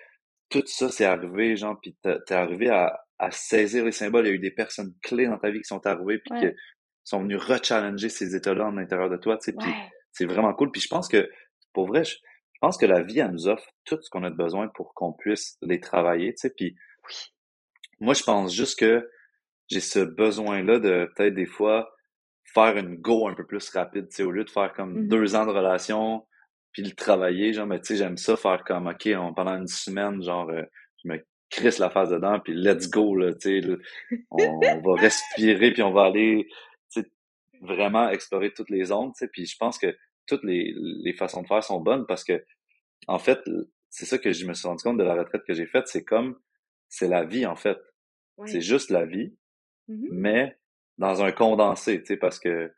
tout 0.61 0.67
ça, 0.67 0.89
c'est 0.91 1.05
arrivé, 1.05 1.57
genre, 1.57 1.79
puis 1.81 1.97
t'es 2.03 2.35
arrivé 2.35 2.69
à, 2.69 3.01
à 3.19 3.31
saisir 3.31 3.85
les 3.85 3.93
symboles. 3.93 4.27
Il 4.27 4.29
y 4.31 4.33
a 4.33 4.35
eu 4.35 4.41
des 4.41 4.51
personnes 4.51 4.93
clés 5.03 5.27
dans 5.27 5.39
ta 5.39 5.51
vie 5.51 5.61
qui 5.61 5.69
sont 5.69 5.87
arrivées 5.87 6.19
puis 6.19 6.41
qui 6.41 6.47
sont 7.05 7.23
venues 7.23 7.37
rechallenger 7.37 8.09
ces 8.09 8.35
états-là 8.35 8.67
en 8.67 8.73
l'intérieur 8.73 9.11
de 9.11 9.17
toi, 9.17 9.37
tu 9.39 9.45
sais, 9.45 9.53
puis 9.57 9.73
c'est 10.11 10.27
vraiment 10.27 10.53
cool. 10.55 10.71
Puis 10.73 10.81
je 10.81 10.89
pense 10.89 11.09
que, 11.09 11.31
pour 11.73 11.87
vrai, 11.87 12.05
je, 12.05 12.17
pense 12.61 12.77
que 12.77 12.87
la 12.87 13.03
vie, 13.03 13.21
elle 13.21 13.31
nous 13.31 13.49
offre 13.49 13.67
tout 13.85 13.99
ce 14.01 14.11
qu'on 14.11 14.25
a 14.25 14.31
besoin 14.31 14.69
pour 14.69 14.95
qu'on 14.95 15.13
puisse 15.13 15.57
les 15.63 15.81
travailler, 15.81 16.35
tu 16.35 16.43
sais, 16.43 16.51
puis 16.51 16.77
moi, 18.01 18.15
je 18.15 18.23
pense 18.23 18.55
juste 18.55 18.79
que 18.79 19.09
j'ai 19.69 19.81
ce 19.81 20.01
besoin-là 20.01 20.79
de 20.79 21.11
peut-être 21.15 21.35
des 21.35 21.47
fois 21.47 21.93
faire 22.45 22.77
une 22.77 22.97
go 22.97 23.29
un 23.29 23.35
peu 23.35 23.47
plus 23.47 23.69
rapide, 23.71 24.09
tu 24.09 24.17
sais, 24.17 24.23
au 24.23 24.31
lieu 24.31 24.45
de 24.45 24.51
faire 24.51 24.73
comme 24.75 25.05
mm-hmm. 25.05 25.09
deux 25.09 25.35
ans 25.35 25.47
de 25.47 25.53
relation, 25.53 26.27
puis 26.73 26.83
le 26.83 26.93
travailler, 26.93 27.53
genre, 27.53 27.67
mais 27.67 27.81
tu 27.81 27.89
sais, 27.89 27.97
j'aime 27.97 28.17
ça 28.17 28.37
faire 28.37 28.65
comme, 28.65 28.87
OK, 28.87 29.09
on, 29.17 29.35
pendant 29.35 29.57
une 29.57 29.67
semaine, 29.67 30.23
genre, 30.23 30.49
euh, 30.51 30.63
je 31.03 31.09
me 31.09 31.25
crisse 31.51 31.79
la 31.79 31.91
phase 31.91 32.11
dedans, 32.11 32.41
puis 32.41 32.55
let's 32.55 32.89
go, 32.89 33.15
là, 33.15 33.35
tu 33.35 33.61
sais, 33.61 33.69
on, 34.31 34.59
va 34.59 35.01
respirer, 35.01 35.73
puis 35.73 35.83
on 35.83 35.93
va 35.93 36.05
aller, 36.05 36.49
vraiment 37.61 38.09
explorer 38.09 38.53
toutes 38.53 38.71
les 38.71 38.91
ondes, 38.91 39.13
tu 39.15 39.21
sais, 39.21 39.29
puis 39.29 39.47
je 39.47 39.57
pense 39.57 39.79
que 39.79 39.97
toutes 40.27 40.43
les, 40.45 40.75
les 40.77 41.13
façons 41.13 41.43
de 41.43 41.47
faire 41.47 41.63
sont 41.63 41.81
bonnes 41.81 42.07
parce 42.07 42.25
que, 42.25 42.45
en 43.07 43.19
fait, 43.19 43.41
c'est 43.91 44.07
ça 44.07 44.19
que 44.19 44.33
je 44.33 44.47
me 44.47 44.55
suis 44.55 44.67
rendu 44.67 44.83
compte 44.83 44.99
de 44.99 45.05
la 45.05 45.15
retraite 45.15 45.43
que 45.47 45.55
j'ai 45.55 45.67
faite, 45.67 45.87
c'est 45.87 46.05
comme, 46.05 46.39
c'est 46.89 47.09
la 47.09 47.25
vie, 47.25 47.47
en 47.47 47.57
fait. 47.57 47.79
C'est 48.47 48.61
juste 48.61 48.91
la 48.91 49.05
vie, 49.05 49.37
mm-hmm. 49.89 50.09
mais 50.11 50.59
dans 50.99 51.23
un 51.23 51.31
condensé, 51.31 52.01
tu 52.01 52.07
sais, 52.07 52.17
parce 52.17 52.41
que, 52.41 52.73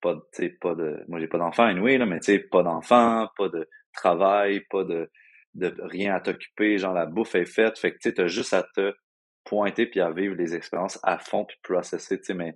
pas, 0.00 0.16
sais, 0.32 0.50
pas 0.60 0.74
de, 0.74 1.04
moi 1.08 1.20
j'ai 1.20 1.28
pas 1.28 1.38
d'enfant, 1.38 1.64
anyway, 1.64 1.98
là, 1.98 2.06
mais 2.06 2.20
tu 2.20 2.32
sais, 2.32 2.38
pas 2.38 2.62
d'enfant, 2.62 3.28
pas 3.36 3.48
de 3.48 3.68
travail, 3.92 4.60
pas 4.70 4.84
de, 4.84 5.10
de 5.54 5.74
rien 5.82 6.14
à 6.14 6.20
t'occuper, 6.20 6.78
genre 6.78 6.94
la 6.94 7.06
bouffe 7.06 7.34
est 7.34 7.46
faite, 7.46 7.78
fait 7.78 7.92
que 7.92 8.08
tu 8.08 8.20
as 8.20 8.28
juste 8.28 8.52
à 8.52 8.62
te 8.62 8.94
pointer 9.44 9.86
puis 9.86 10.00
à 10.00 10.10
vivre 10.10 10.34
les 10.34 10.54
expériences 10.54 10.98
à 11.02 11.18
fond 11.18 11.44
puis 11.44 11.56
processer, 11.62 12.18
tu 12.18 12.24
sais, 12.24 12.34
mais 12.34 12.54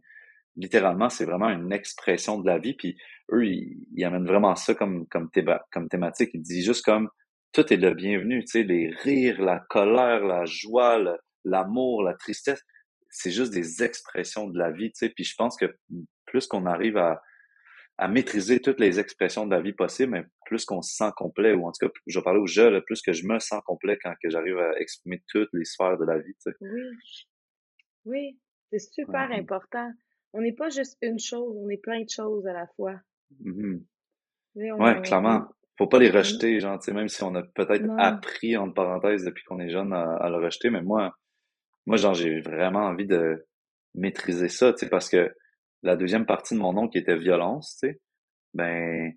littéralement, 0.56 1.08
c'est 1.08 1.24
vraiment 1.24 1.48
une 1.48 1.72
expression 1.72 2.38
de 2.38 2.46
la 2.46 2.58
vie. 2.58 2.74
Puis 2.74 2.96
eux, 3.32 3.46
ils, 3.46 4.04
amènent 4.04 4.26
vraiment 4.26 4.54
ça 4.54 4.74
comme, 4.74 5.06
comme, 5.08 5.30
comme 5.70 5.88
thématique. 5.88 6.30
Ils 6.34 6.42
disent 6.42 6.66
juste 6.66 6.84
comme 6.84 7.08
tout 7.52 7.72
est 7.72 7.76
le 7.76 7.94
bienvenu, 7.94 8.40
tu 8.44 8.52
sais, 8.52 8.62
les 8.62 8.90
rires, 9.02 9.40
la 9.42 9.58
colère, 9.58 10.24
la 10.24 10.44
joie, 10.44 10.98
l'amour, 11.44 12.02
la 12.02 12.14
tristesse. 12.14 12.62
C'est 13.10 13.30
juste 13.30 13.52
des 13.52 13.82
expressions 13.82 14.48
de 14.48 14.58
la 14.58 14.70
vie, 14.70 14.90
tu 14.92 15.06
sais. 15.06 15.10
Puis 15.10 15.24
je 15.24 15.34
pense 15.36 15.56
que 15.56 15.66
plus 16.26 16.46
qu'on 16.46 16.66
arrive 16.66 16.96
à, 16.96 17.22
à 17.98 18.08
maîtriser 18.08 18.60
toutes 18.60 18.80
les 18.80 18.98
expressions 18.98 19.46
de 19.46 19.54
la 19.54 19.60
vie 19.60 19.72
possibles, 19.72 20.12
mais 20.12 20.24
plus 20.46 20.64
qu'on 20.64 20.82
se 20.82 20.96
sent 20.96 21.10
complet, 21.16 21.52
ou 21.52 21.66
en 21.66 21.72
tout 21.72 21.86
cas, 21.86 21.92
je 22.06 22.18
vais 22.18 22.22
parler 22.24 22.40
au 22.40 22.46
jeu, 22.46 22.82
plus 22.86 23.02
que 23.02 23.12
je 23.12 23.26
me 23.26 23.38
sens 23.38 23.62
complet 23.64 23.98
quand 24.02 24.12
que 24.22 24.30
j'arrive 24.30 24.58
à 24.58 24.78
exprimer 24.80 25.22
toutes 25.28 25.50
les 25.52 25.64
sphères 25.64 25.98
de 25.98 26.04
la 26.04 26.18
vie. 26.18 26.34
Tu 26.34 26.50
sais. 26.50 26.56
Oui. 26.60 26.80
Oui, 28.04 28.38
c'est 28.70 28.80
super 28.80 29.30
important. 29.30 29.92
On 30.32 30.40
n'est 30.40 30.54
pas 30.54 30.70
juste 30.70 30.96
une 31.02 31.18
chose, 31.18 31.56
on 31.56 31.68
est 31.68 31.80
plein 31.80 32.00
de 32.00 32.08
choses 32.08 32.46
à 32.46 32.52
la 32.52 32.66
fois. 32.76 32.96
Mm 33.40 33.78
Ouais, 34.54 35.00
clairement. 35.00 35.48
Faut 35.78 35.86
pas 35.86 35.98
les 35.98 36.10
rejeter, 36.10 36.60
genre, 36.60 36.78
tu 36.78 36.84
sais, 36.84 36.92
même 36.92 37.08
si 37.08 37.22
on 37.22 37.34
a 37.34 37.42
peut-être 37.42 37.88
appris, 37.98 38.56
entre 38.56 38.74
parenthèses, 38.74 39.24
depuis 39.24 39.42
qu'on 39.44 39.58
est 39.58 39.70
jeune 39.70 39.92
à, 39.94 40.28
le 40.28 40.36
rejeter, 40.36 40.68
mais 40.68 40.82
moi, 40.82 41.16
moi, 41.86 41.96
genre, 41.96 42.12
j'ai 42.12 42.40
vraiment 42.40 42.80
envie 42.80 43.06
de 43.06 43.46
maîtriser 43.94 44.48
ça, 44.48 44.72
tu 44.74 44.80
sais, 44.80 44.90
parce 44.90 45.08
que 45.08 45.34
la 45.82 45.96
deuxième 45.96 46.26
partie 46.26 46.54
de 46.54 46.60
mon 46.60 46.72
nom 46.72 46.88
qui 46.88 46.98
était 46.98 47.16
violence, 47.16 47.78
tu 47.80 47.88
sais, 47.88 48.00
ben, 48.54 49.12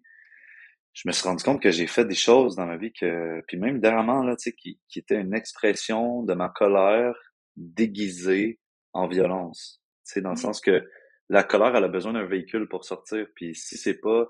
je 0.93 1.07
me 1.07 1.11
suis 1.11 1.27
rendu 1.27 1.43
compte 1.43 1.61
que 1.61 1.71
j'ai 1.71 1.87
fait 1.87 2.05
des 2.05 2.15
choses 2.15 2.55
dans 2.55 2.65
ma 2.65 2.77
vie 2.77 2.93
que, 2.93 3.41
puis 3.47 3.57
même 3.57 3.79
dernièrement, 3.79 4.23
là, 4.23 4.35
tu 4.35 4.43
sais, 4.43 4.53
qui, 4.53 4.79
qui 4.87 4.99
était 4.99 5.19
une 5.19 5.33
expression 5.33 6.23
de 6.23 6.33
ma 6.33 6.49
colère 6.49 7.13
déguisée 7.57 8.59
en 8.93 9.07
violence. 9.07 9.81
Tu 10.05 10.13
sais, 10.13 10.21
dans 10.21 10.31
le 10.31 10.37
sens 10.37 10.61
que 10.61 10.89
la 11.29 11.43
colère, 11.43 11.75
elle 11.75 11.83
a 11.83 11.89
besoin 11.89 12.13
d'un 12.13 12.25
véhicule 12.25 12.67
pour 12.67 12.85
sortir, 12.85 13.27
puis 13.35 13.55
si 13.55 13.77
c'est 13.77 13.99
pas 13.99 14.25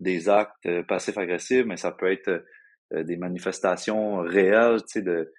des 0.00 0.28
actes 0.28 0.66
euh, 0.66 0.82
passifs 0.82 1.18
agressifs, 1.18 1.64
mais 1.66 1.76
ça 1.76 1.92
peut 1.92 2.10
être 2.12 2.44
euh, 2.92 3.02
des 3.02 3.16
manifestations 3.16 4.18
réelles, 4.18 4.82
tu 4.82 5.00
sais, 5.00 5.02
de, 5.02 5.32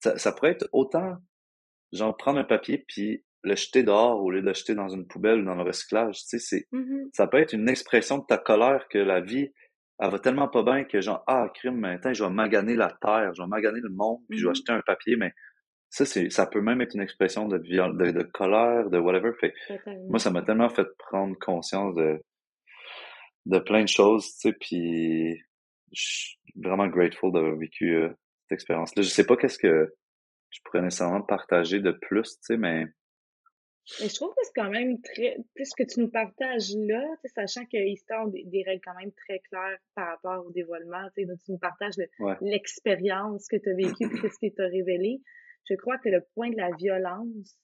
ça, 0.00 0.18
ça 0.18 0.32
pourrait 0.32 0.52
être 0.52 0.68
autant, 0.72 1.16
genre, 1.92 2.16
prendre 2.16 2.38
un 2.38 2.44
papier 2.44 2.84
puis 2.86 3.24
le 3.42 3.54
jeter 3.54 3.82
dehors 3.82 4.22
au 4.22 4.30
lieu 4.30 4.42
de 4.42 4.46
le 4.46 4.54
jeter 4.54 4.74
dans 4.74 4.88
une 4.88 5.06
poubelle 5.06 5.40
ou 5.40 5.44
dans 5.44 5.54
le 5.54 5.62
recyclage. 5.62 6.18
Tu 6.20 6.26
sais, 6.26 6.38
c'est, 6.38 6.66
mm-hmm. 6.72 7.08
ça 7.12 7.26
peut 7.26 7.38
être 7.38 7.52
une 7.52 7.68
expression 7.68 8.18
de 8.18 8.24
ta 8.26 8.38
colère 8.38 8.86
que 8.88 8.98
la 8.98 9.20
vie, 9.20 9.50
elle 9.98 10.10
va 10.10 10.18
tellement 10.18 10.48
pas 10.48 10.62
bien 10.62 10.84
que 10.84 11.00
genre, 11.00 11.22
ah, 11.26 11.48
crime, 11.54 11.78
maintenant, 11.78 12.12
je 12.12 12.24
vais 12.24 12.30
maganer 12.30 12.74
la 12.74 12.96
terre, 13.00 13.32
je 13.34 13.42
vais 13.42 13.48
maganer 13.48 13.80
le 13.82 13.90
monde, 13.90 14.18
puis 14.28 14.38
je 14.38 14.44
vais 14.44 14.50
acheter 14.50 14.72
mm-hmm. 14.72 14.78
un 14.78 14.82
papier, 14.82 15.16
mais 15.16 15.32
ça, 15.88 16.04
c'est, 16.04 16.30
ça 16.30 16.46
peut 16.46 16.60
même 16.60 16.80
être 16.80 16.94
une 16.94 17.02
expression 17.02 17.48
de, 17.48 17.58
de, 17.58 18.10
de 18.12 18.22
colère, 18.22 18.90
de 18.90 18.98
whatever. 18.98 19.32
Fait, 19.40 19.52
moi, 20.08 20.18
ça 20.18 20.30
m'a 20.30 20.42
tellement 20.42 20.68
fait 20.68 20.86
prendre 20.98 21.36
conscience 21.38 21.94
de, 21.96 22.22
de 23.46 23.58
plein 23.58 23.82
de 23.82 23.88
choses, 23.88 24.26
tu 24.34 24.50
sais, 24.50 24.52
puis 24.52 25.36
je 25.92 26.02
suis 26.02 26.38
vraiment 26.56 26.86
grateful 26.86 27.32
d'avoir 27.32 27.56
vécu 27.56 27.96
euh, 27.96 28.08
cette 28.42 28.52
expérience-là. 28.52 29.02
Je 29.02 29.08
sais 29.08 29.26
pas 29.26 29.36
qu'est-ce 29.36 29.58
que 29.58 29.92
je 30.50 30.60
pourrais 30.64 30.82
nécessairement 30.82 31.22
partager 31.22 31.80
de 31.80 31.90
plus, 31.90 32.36
tu 32.36 32.38
sais, 32.42 32.56
mais 32.56 32.86
mais 33.98 34.08
je 34.08 34.14
trouve 34.14 34.30
que 34.30 34.44
c'est 34.44 34.54
quand 34.54 34.70
même 34.70 35.00
très. 35.00 35.36
Ce 35.56 35.74
que 35.76 35.82
tu 35.82 36.00
nous 36.00 36.10
partages 36.10 36.74
là, 36.76 37.04
sachant 37.34 37.64
que 37.64 37.76
ont 38.22 38.28
des, 38.28 38.44
des, 38.44 38.62
règles 38.62 38.82
quand 38.84 38.94
même 38.94 39.12
très 39.12 39.40
claires 39.40 39.78
par 39.94 40.08
rapport 40.08 40.46
au 40.46 40.50
dévoilement, 40.50 41.08
tu 41.16 41.26
nous 41.48 41.58
partages 41.58 41.94
l'expérience 42.40 43.48
que 43.48 43.56
tu 43.56 43.70
as 43.70 43.74
vécue 43.74 44.26
et 44.26 44.28
ce 44.28 44.38
qui 44.38 44.52
t'a 44.52 44.66
révélé. 44.66 45.20
Je 45.68 45.74
crois 45.74 45.98
que 45.98 46.08
le 46.08 46.20
point 46.34 46.50
de 46.50 46.56
la 46.56 46.70
violence, 46.76 47.58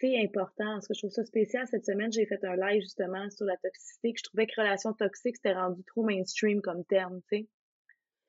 c'est 0.00 0.20
important. 0.20 0.80
Ce 0.80 0.88
que 0.88 0.94
je 0.94 1.00
trouve 1.00 1.10
ça 1.10 1.24
spécial, 1.24 1.66
cette 1.68 1.86
semaine, 1.86 2.12
j'ai 2.12 2.26
fait 2.26 2.44
un 2.44 2.56
live 2.56 2.82
justement 2.82 3.30
sur 3.30 3.46
la 3.46 3.56
toxicité, 3.56 4.12
que 4.12 4.18
je 4.18 4.24
trouvais 4.24 4.46
que 4.46 4.60
relation 4.60 4.92
toxique, 4.92 5.36
c'était 5.36 5.54
rendu 5.54 5.82
trop 5.84 6.02
mainstream 6.02 6.60
comme 6.60 6.84
terme, 6.84 7.20
tu 7.30 7.38
sais. 7.38 7.48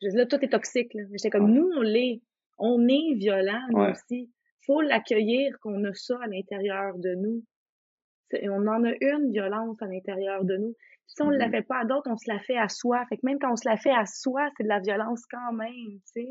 Je 0.02 0.10
dis 0.10 0.18
là, 0.18 0.26
tout 0.26 0.44
est 0.44 0.50
toxique, 0.50 0.94
là. 0.94 1.04
Mais 1.10 1.18
j'étais 1.18 1.30
comme, 1.30 1.52
nous, 1.52 1.70
on 1.78 1.82
l'est. 1.82 2.22
On 2.60 2.88
est 2.88 3.16
violent, 3.16 3.62
nous 3.72 3.82
aussi 3.90 4.30
faut 4.66 4.82
l'accueillir 4.82 5.58
qu'on 5.60 5.84
a 5.84 5.94
ça 5.94 6.18
à 6.22 6.28
l'intérieur 6.28 6.98
de 6.98 7.16
nous. 7.16 7.44
On 8.44 8.68
en 8.68 8.84
a 8.84 8.92
une 9.00 9.32
violence 9.32 9.82
à 9.82 9.86
l'intérieur 9.86 10.44
de 10.44 10.58
nous. 10.58 10.76
Si 11.08 11.22
on 11.22 11.30
ne 11.30 11.38
la 11.38 11.48
mm-hmm. 11.48 11.52
fait 11.52 11.62
pas 11.62 11.80
à 11.82 11.86
d'autres, 11.86 12.10
on 12.10 12.18
se 12.18 12.32
la 12.32 12.40
fait 12.40 12.58
à 12.58 12.68
soi. 12.68 13.06
Fait 13.08 13.18
que 13.18 13.26
même 13.26 13.38
quand 13.40 13.52
on 13.52 13.56
se 13.56 13.68
la 13.68 13.78
fait 13.78 13.92
à 13.92 14.06
soi, 14.06 14.50
c'est 14.58 14.64
de 14.64 14.70
la 14.70 14.80
violence 14.80 15.26
quand 15.30 15.54
même, 15.54 16.00
tu 16.14 16.24
sais. 16.24 16.30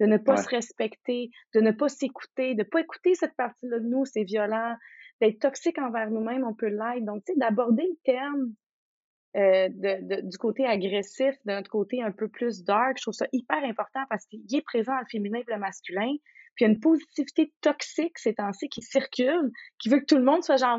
De 0.00 0.06
ne 0.06 0.16
pas 0.16 0.36
se 0.36 0.48
respecter, 0.48 1.30
de 1.54 1.60
ne 1.60 1.70
pas 1.70 1.88
s'écouter, 1.88 2.54
de 2.54 2.62
pas 2.62 2.80
écouter 2.80 3.14
cette 3.14 3.36
partie-là 3.36 3.78
de 3.78 3.86
nous, 3.86 4.04
c'est 4.04 4.24
violent. 4.24 4.74
D'être 5.20 5.38
toxique 5.38 5.78
envers 5.78 6.10
nous-mêmes, 6.10 6.44
on 6.44 6.54
peut 6.54 6.68
l'être. 6.68 7.04
Donc, 7.04 7.24
tu 7.24 7.32
sais, 7.32 7.38
d'aborder 7.38 7.84
le 7.84 7.96
terme 8.04 8.54
euh, 9.36 9.68
de, 9.70 10.28
du 10.28 10.38
côté 10.38 10.66
agressif, 10.66 11.34
de 11.44 11.52
notre 11.52 11.70
côté 11.70 12.02
un 12.02 12.10
peu 12.10 12.28
plus 12.28 12.64
dark, 12.64 12.98
je 12.98 13.02
trouve 13.02 13.14
ça 13.14 13.26
hyper 13.32 13.62
important 13.64 14.02
parce 14.10 14.26
qu'il 14.26 14.42
est 14.54 14.62
présent 14.62 14.98
le 14.98 15.06
féminin 15.10 15.38
et 15.38 15.52
le 15.52 15.58
masculin. 15.58 16.12
Puis 16.62 16.66
il 16.66 16.70
y 16.70 16.70
a 16.70 16.74
une 16.74 16.80
positivité 16.80 17.52
toxique 17.60 18.18
ces 18.18 18.34
temps-ci 18.34 18.68
qui 18.68 18.82
circule, 18.82 19.50
qui 19.80 19.88
veut 19.88 19.98
que 19.98 20.04
tout 20.04 20.16
le 20.16 20.22
monde 20.22 20.44
soit 20.44 20.58
genre! 20.58 20.78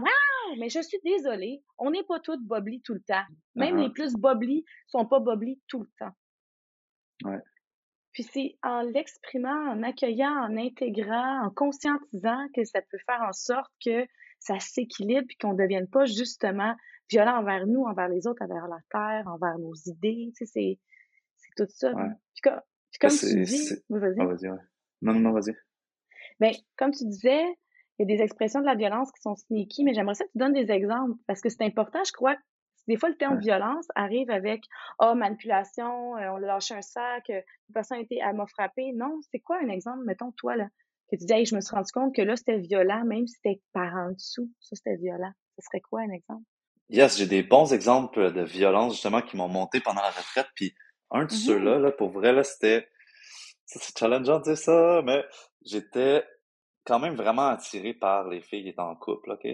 Mais 0.57 0.69
je 0.69 0.81
suis 0.81 0.99
désolée, 1.03 1.61
on 1.77 1.91
n'est 1.91 2.03
pas 2.03 2.21
toutes 2.21 2.41
bobli 2.41 2.81
tout 2.83 2.93
le 2.93 3.01
temps. 3.01 3.25
Même 3.55 3.75
les 3.75 3.89
plus 3.89 4.13
bobli 4.13 4.63
sont 4.87 5.05
pas 5.05 5.19
bobli 5.19 5.59
tout 5.67 5.81
le 5.81 5.89
temps. 5.99 6.13
Ouais. 7.25 7.39
Puis 8.13 8.23
c'est 8.23 8.55
en 8.63 8.81
l'exprimant, 8.81 9.71
en 9.71 9.83
accueillant, 9.83 10.31
en 10.31 10.55
intégrant, 10.55 11.45
en 11.45 11.49
conscientisant 11.49 12.47
que 12.55 12.63
ça 12.63 12.81
peut 12.89 12.99
faire 13.05 13.21
en 13.27 13.33
sorte 13.33 13.71
que 13.83 14.05
ça 14.39 14.59
s'équilibre 14.59 15.25
puis 15.27 15.35
qu'on 15.35 15.53
ne 15.53 15.61
devienne 15.63 15.89
pas 15.89 16.05
justement 16.05 16.75
violent 17.09 17.39
envers 17.39 17.67
nous, 17.67 17.83
envers 17.83 18.07
les 18.07 18.25
autres, 18.25 18.41
envers 18.43 18.67
la 18.67 18.79
terre, 18.89 19.27
envers 19.27 19.57
nos 19.57 19.73
idées. 19.85 20.31
Tu 20.37 20.45
sais, 20.45 20.79
c'est 21.35 21.49
tout 21.57 21.69
ça. 21.69 21.91
Puis, 21.91 22.41
comme, 22.41 22.61
comme 23.01 23.09
tu 23.09 23.43
dis... 23.43 23.69
vas-y. 23.89 24.15
Ah, 24.19 24.25
vas 24.25 24.57
non, 25.01 25.13
non, 25.15 25.19
non, 25.19 25.31
vas-y. 25.33 25.53
Ben, 26.39 26.53
comme 26.77 26.91
tu 26.91 27.05
disais, 27.05 27.43
il 27.99 28.09
y 28.09 28.11
a 28.11 28.17
des 28.17 28.23
expressions 28.23 28.61
de 28.61 28.65
la 28.65 28.75
violence 28.75 29.11
qui 29.11 29.21
sont 29.21 29.35
sneaky, 29.35 29.83
mais 29.83 29.93
j'aimerais 29.93 30.15
ça 30.15 30.25
que 30.25 30.31
tu 30.31 30.37
donnes 30.37 30.53
des 30.53 30.71
exemples 30.71 31.17
parce 31.27 31.41
que 31.41 31.49
c'est 31.49 31.63
important, 31.63 32.03
je 32.05 32.11
crois. 32.11 32.35
Des 32.87 32.97
fois, 32.97 33.09
le 33.09 33.15
terme 33.15 33.39
violence 33.39 33.87
arrive 33.95 34.29
avec 34.29 34.63
oh, 34.99 35.13
manipulation, 35.15 36.17
euh, 36.17 36.31
on 36.31 36.37
a 36.37 36.47
lâché 36.47 36.73
un 36.73 36.81
sac, 36.81 37.29
euh, 37.29 37.39
une 37.69 37.73
personne 37.73 37.99
a 37.99 38.01
été, 38.01 38.19
elle 38.21 38.35
m'a 38.35 38.45
frappé. 38.45 38.91
Non, 38.93 39.19
c'est 39.31 39.39
quoi 39.39 39.57
un 39.63 39.69
exemple, 39.69 40.03
mettons, 40.05 40.33
toi, 40.33 40.57
là, 40.57 40.67
que 41.09 41.15
tu 41.15 41.25
dis, 41.25 41.33
hey, 41.33 41.45
je 41.45 41.55
me 41.55 41.61
suis 41.61 41.73
rendu 41.73 41.91
compte 41.93 42.13
que 42.13 42.21
là, 42.21 42.35
c'était 42.35 42.57
violent, 42.57 43.05
même 43.05 43.25
si 43.25 43.35
c'était 43.35 43.61
par 43.71 43.93
en 43.93 44.11
dessous, 44.11 44.51
ça, 44.59 44.75
c'était 44.75 44.97
violent. 44.97 45.31
Ce 45.57 45.65
serait 45.65 45.81
quoi 45.81 46.01
un 46.01 46.11
exemple? 46.11 46.43
Yes, 46.89 47.17
j'ai 47.17 47.27
des 47.27 47.43
bons 47.43 47.73
exemples 47.73 48.33
de 48.33 48.41
violence, 48.41 48.93
justement, 48.93 49.21
qui 49.21 49.37
m'ont 49.37 49.47
monté 49.47 49.79
pendant 49.79 50.01
la 50.01 50.09
retraite. 50.09 50.47
Puis 50.55 50.75
un 51.11 51.23
de 51.23 51.29
mm-hmm. 51.29 51.45
ceux-là, 51.45 51.79
là, 51.79 51.91
pour 51.91 52.09
vrai, 52.09 52.33
là, 52.33 52.43
c'était 52.43 52.87
c'est 53.65 53.97
challengeant 53.97 54.39
de 54.39 54.43
dire 54.43 54.57
ça, 54.57 55.01
mais 55.05 55.23
j'étais 55.65 56.25
quand 56.85 56.99
même 56.99 57.15
vraiment 57.15 57.47
attiré 57.47 57.93
par 57.93 58.27
les 58.27 58.41
filles 58.41 58.63
qui 58.63 58.69
étaient 58.69 58.79
en 58.79 58.95
couple, 58.95 59.31
OK? 59.31 59.47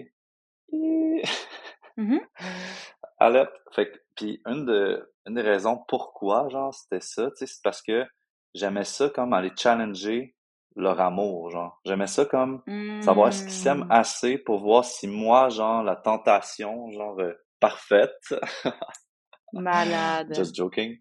Mm-hmm. 0.72 2.20
Alors, 3.18 3.48
fait 3.72 3.92
puis 4.16 4.40
une, 4.46 4.64
de, 4.66 5.12
une 5.26 5.34
des 5.34 5.42
raisons 5.42 5.78
pourquoi, 5.88 6.48
genre, 6.48 6.74
c'était 6.74 7.00
ça, 7.00 7.30
tu 7.30 7.36
sais, 7.36 7.46
c'est 7.46 7.62
parce 7.62 7.82
que 7.82 8.06
j'aimais 8.54 8.84
ça 8.84 9.08
comme 9.10 9.32
aller 9.32 9.52
challenger 9.56 10.34
leur 10.76 11.00
amour, 11.00 11.50
genre. 11.50 11.80
J'aimais 11.84 12.06
ça 12.06 12.24
comme 12.24 12.62
savoir 13.02 13.32
ce 13.32 13.42
qu'ils 13.42 13.52
s'aiment 13.52 13.86
mm. 13.86 13.92
assez 13.92 14.38
pour 14.38 14.58
voir 14.58 14.84
si 14.84 15.06
moi, 15.08 15.48
genre, 15.48 15.82
la 15.82 15.96
tentation, 15.96 16.90
genre, 16.92 17.18
euh, 17.20 17.32
parfaite. 17.58 18.34
Malade. 19.52 20.32
Just 20.34 20.54
joking 20.54 20.96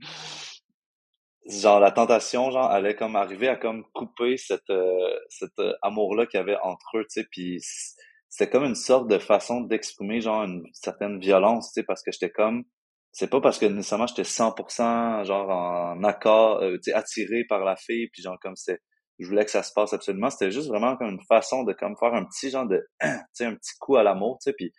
genre 1.49 1.79
la 1.79 1.91
tentation 1.91 2.51
genre 2.51 2.69
allait 2.69 2.95
comme 2.95 3.15
arriver 3.15 3.47
à 3.47 3.55
comme 3.55 3.83
couper 3.93 4.37
cette 4.37 4.69
euh, 4.69 5.17
cet 5.29 5.57
euh, 5.59 5.73
amour 5.81 6.15
là 6.15 6.25
qu'il 6.25 6.37
y 6.37 6.41
avait 6.41 6.57
entre 6.61 6.97
eux 6.97 7.03
tu 7.03 7.21
sais 7.21 7.27
puis 7.31 7.59
c'était 8.29 8.49
comme 8.49 8.65
une 8.65 8.75
sorte 8.75 9.07
de 9.07 9.17
façon 9.17 9.61
d'exprimer 9.61 10.21
genre 10.21 10.43
une 10.43 10.63
certaine 10.73 11.19
violence 11.19 11.73
tu 11.73 11.81
sais 11.81 11.83
parce 11.83 12.03
que 12.03 12.11
j'étais 12.11 12.29
comme 12.29 12.63
c'est 13.11 13.29
pas 13.29 13.41
parce 13.41 13.57
que 13.57 13.65
nécessairement 13.65 14.07
j'étais 14.07 14.23
100% 14.23 15.25
genre 15.25 15.49
en 15.49 16.03
accord 16.03 16.61
euh, 16.61 16.75
tu 16.75 16.91
sais 16.91 16.93
attiré 16.93 17.43
par 17.49 17.63
la 17.63 17.75
fille 17.75 18.09
puis 18.13 18.21
genre 18.21 18.37
comme 18.41 18.55
c'est 18.55 18.79
je 19.17 19.27
voulais 19.27 19.43
que 19.43 19.51
ça 19.51 19.63
se 19.63 19.73
passe 19.73 19.93
absolument 19.93 20.29
c'était 20.29 20.51
juste 20.51 20.67
vraiment 20.67 20.97
comme 20.97 21.09
une 21.09 21.25
façon 21.27 21.63
de 21.63 21.73
comme 21.73 21.95
faire 21.97 22.13
un 22.13 22.25
petit 22.25 22.51
genre 22.51 22.67
de 22.67 22.87
tu 23.01 23.07
sais 23.33 23.45
un 23.45 23.55
petit 23.55 23.73
coup 23.79 23.95
à 23.95 24.03
l'amour 24.03 24.37
tu 24.39 24.51
sais 24.51 24.53
puis 24.53 24.71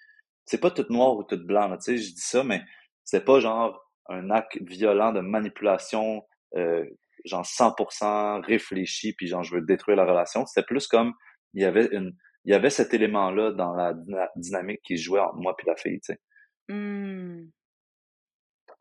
c'est 0.44 0.61
pas 0.61 0.70
tout 0.70 0.87
noir 0.88 1.16
ou 1.16 1.24
tout 1.24 1.44
blanc 1.44 1.68
tu 1.78 1.83
sais 1.83 1.96
je 1.96 2.12
dis 2.12 2.20
ça 2.20 2.44
mais 2.44 2.62
c'est 3.04 3.24
pas 3.24 3.40
genre 3.40 3.83
un 4.09 4.30
acte 4.30 4.59
violent 4.62 5.12
de 5.12 5.20
manipulation 5.20 6.22
euh, 6.56 6.84
genre 7.24 7.44
100% 7.44 8.44
réfléchi 8.44 9.12
puis 9.12 9.26
genre 9.26 9.42
je 9.42 9.54
veux 9.54 9.62
détruire 9.62 9.96
la 9.96 10.04
relation 10.04 10.46
c'était 10.46 10.66
plus 10.66 10.86
comme 10.86 11.12
il 11.54 11.62
y 11.62 11.64
avait 11.64 11.88
une 11.92 12.16
il 12.44 12.52
y 12.52 12.54
avait 12.54 12.70
cet 12.70 12.94
élément 12.94 13.30
là 13.30 13.52
dans 13.52 13.74
la 13.74 13.94
dynamique 14.36 14.80
qui 14.82 14.96
jouait 14.96 15.20
entre 15.20 15.36
moi 15.36 15.54
puis 15.56 15.66
la 15.66 15.76
fille 15.76 16.00
tu 16.00 16.14
sais 16.14 16.20
mmh. 16.68 17.50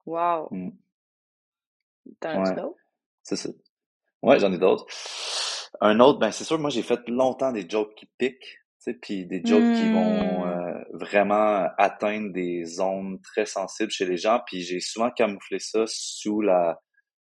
wow 0.06 0.48
mmh. 0.52 0.70
t'en 2.22 2.44
as 2.44 2.52
d'autres? 2.52 2.80
C'est 3.24 3.36
ça 3.36 3.50
ouais 4.22 4.40
j'en 4.40 4.54
ai 4.54 4.58
d'autres 4.58 4.86
un 5.82 6.00
autre 6.00 6.20
ben 6.20 6.32
c'est 6.32 6.46
sûr 6.46 6.58
moi 6.58 6.70
j'ai 6.70 6.84
fait 6.84 7.02
longtemps 7.08 7.52
des 7.52 7.70
jokes 7.70 7.94
qui 7.96 8.06
piquent 8.18 8.60
Tu 8.82 8.92
sais, 8.92 8.94
puis 8.94 9.26
des 9.26 9.42
jokes 9.46 9.76
qui 9.76 9.92
vont 9.92 10.40
Hmm. 10.50 10.50
euh, 10.50 10.84
vraiment 10.94 11.68
atteindre 11.78 12.32
des 12.32 12.66
zones 12.66 13.20
très 13.22 13.46
sensibles 13.46 13.92
chez 13.92 14.06
les 14.06 14.18
gens. 14.18 14.40
Puis 14.46 14.62
j'ai 14.62 14.80
souvent 14.80 15.12
camouflé 15.12 15.60
ça 15.60 15.84
sous 15.88 16.42
la 16.42 16.80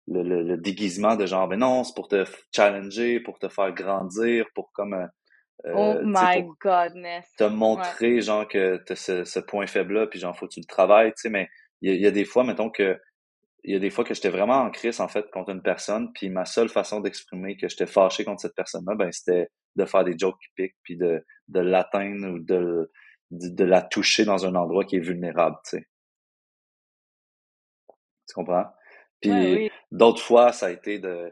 le, 0.08 0.24
le, 0.24 0.44
le 0.44 0.58
déguisement 0.58 1.16
de 1.16 1.26
genre, 1.26 1.48
ben 1.48 1.60
non, 1.60 1.84
c'est 1.84 1.96
pour 1.96 2.08
te 2.08 2.26
challenger, 2.56 3.20
pour 3.20 3.40
te 3.40 3.50
faire 3.50 3.72
grandir, 3.74 4.46
pour 4.56 4.72
comme, 4.74 4.94
euh, 4.94 5.08
Oh 5.72 5.94
euh, 6.04 6.08
sais, 6.16 6.28
my 6.28 6.42
pour 6.42 6.56
godness. 6.60 7.30
te 7.38 7.44
Ouais. 7.72 7.94
montrer, 7.94 8.22
genre, 8.22 8.48
que 8.48 8.78
t'as 8.86 8.96
ce, 8.96 9.24
ce 9.26 9.40
point 9.40 9.68
faible-là, 9.68 10.08
puis 10.08 10.20
genre, 10.20 10.38
faut 10.38 10.48
que 10.48 10.54
tu 10.54 10.60
le 10.62 10.66
travailles, 10.68 11.12
tu 11.12 11.24
sais, 11.24 11.30
mais 11.30 11.50
il 11.82 11.94
y 11.96 12.00
y 12.02 12.08
a 12.08 12.12
des 12.12 12.26
fois, 12.26 12.44
mettons 12.44 12.70
que, 12.70 13.00
il 13.64 13.74
y 13.74 13.78
a 13.78 13.80
des 13.80 13.90
fois 13.90 14.06
que 14.06 14.14
j'étais 14.14 14.30
vraiment 14.30 14.62
en 14.62 14.72
crise, 14.72 15.02
en 15.02 15.08
fait, 15.08 15.30
contre 15.32 15.52
une 15.52 15.62
personne, 15.64 16.12
puis 16.14 16.30
ma 16.30 16.46
seule 16.46 16.70
façon 16.70 17.02
d'exprimer 17.02 17.58
que 17.58 17.68
j'étais 17.70 17.88
fâché 17.88 18.24
contre 18.26 18.42
cette 18.42 18.56
personne-là, 18.56 18.96
ben, 18.96 19.12
c'était 19.12 19.50
de 19.76 19.86
faire 19.86 20.04
des 20.06 20.18
jokes 20.18 20.38
qui 20.42 20.50
piquent, 20.56 20.78
puis 20.84 20.98
de, 20.98 21.24
de 21.50 21.60
l'atteindre 21.62 22.30
ou 22.36 22.40
de, 22.40 22.92
de, 23.32 23.50
de 23.50 23.64
la 23.66 23.82
toucher 23.82 24.26
dans 24.26 24.46
un 24.46 24.56
endroit 24.56 24.86
qui 24.86 24.98
est 24.98 25.00
vulnérable, 25.00 25.58
tu 25.66 25.78
sais. 25.80 25.88
Tu 28.28 28.34
comprends? 28.36 28.66
Ouais, 29.26 29.48
Puis 29.48 29.64
oui. 29.64 29.70
d'autres 29.92 30.22
fois, 30.22 30.52
ça 30.54 30.68
a 30.68 30.72
été 30.72 31.00
de 31.00 31.32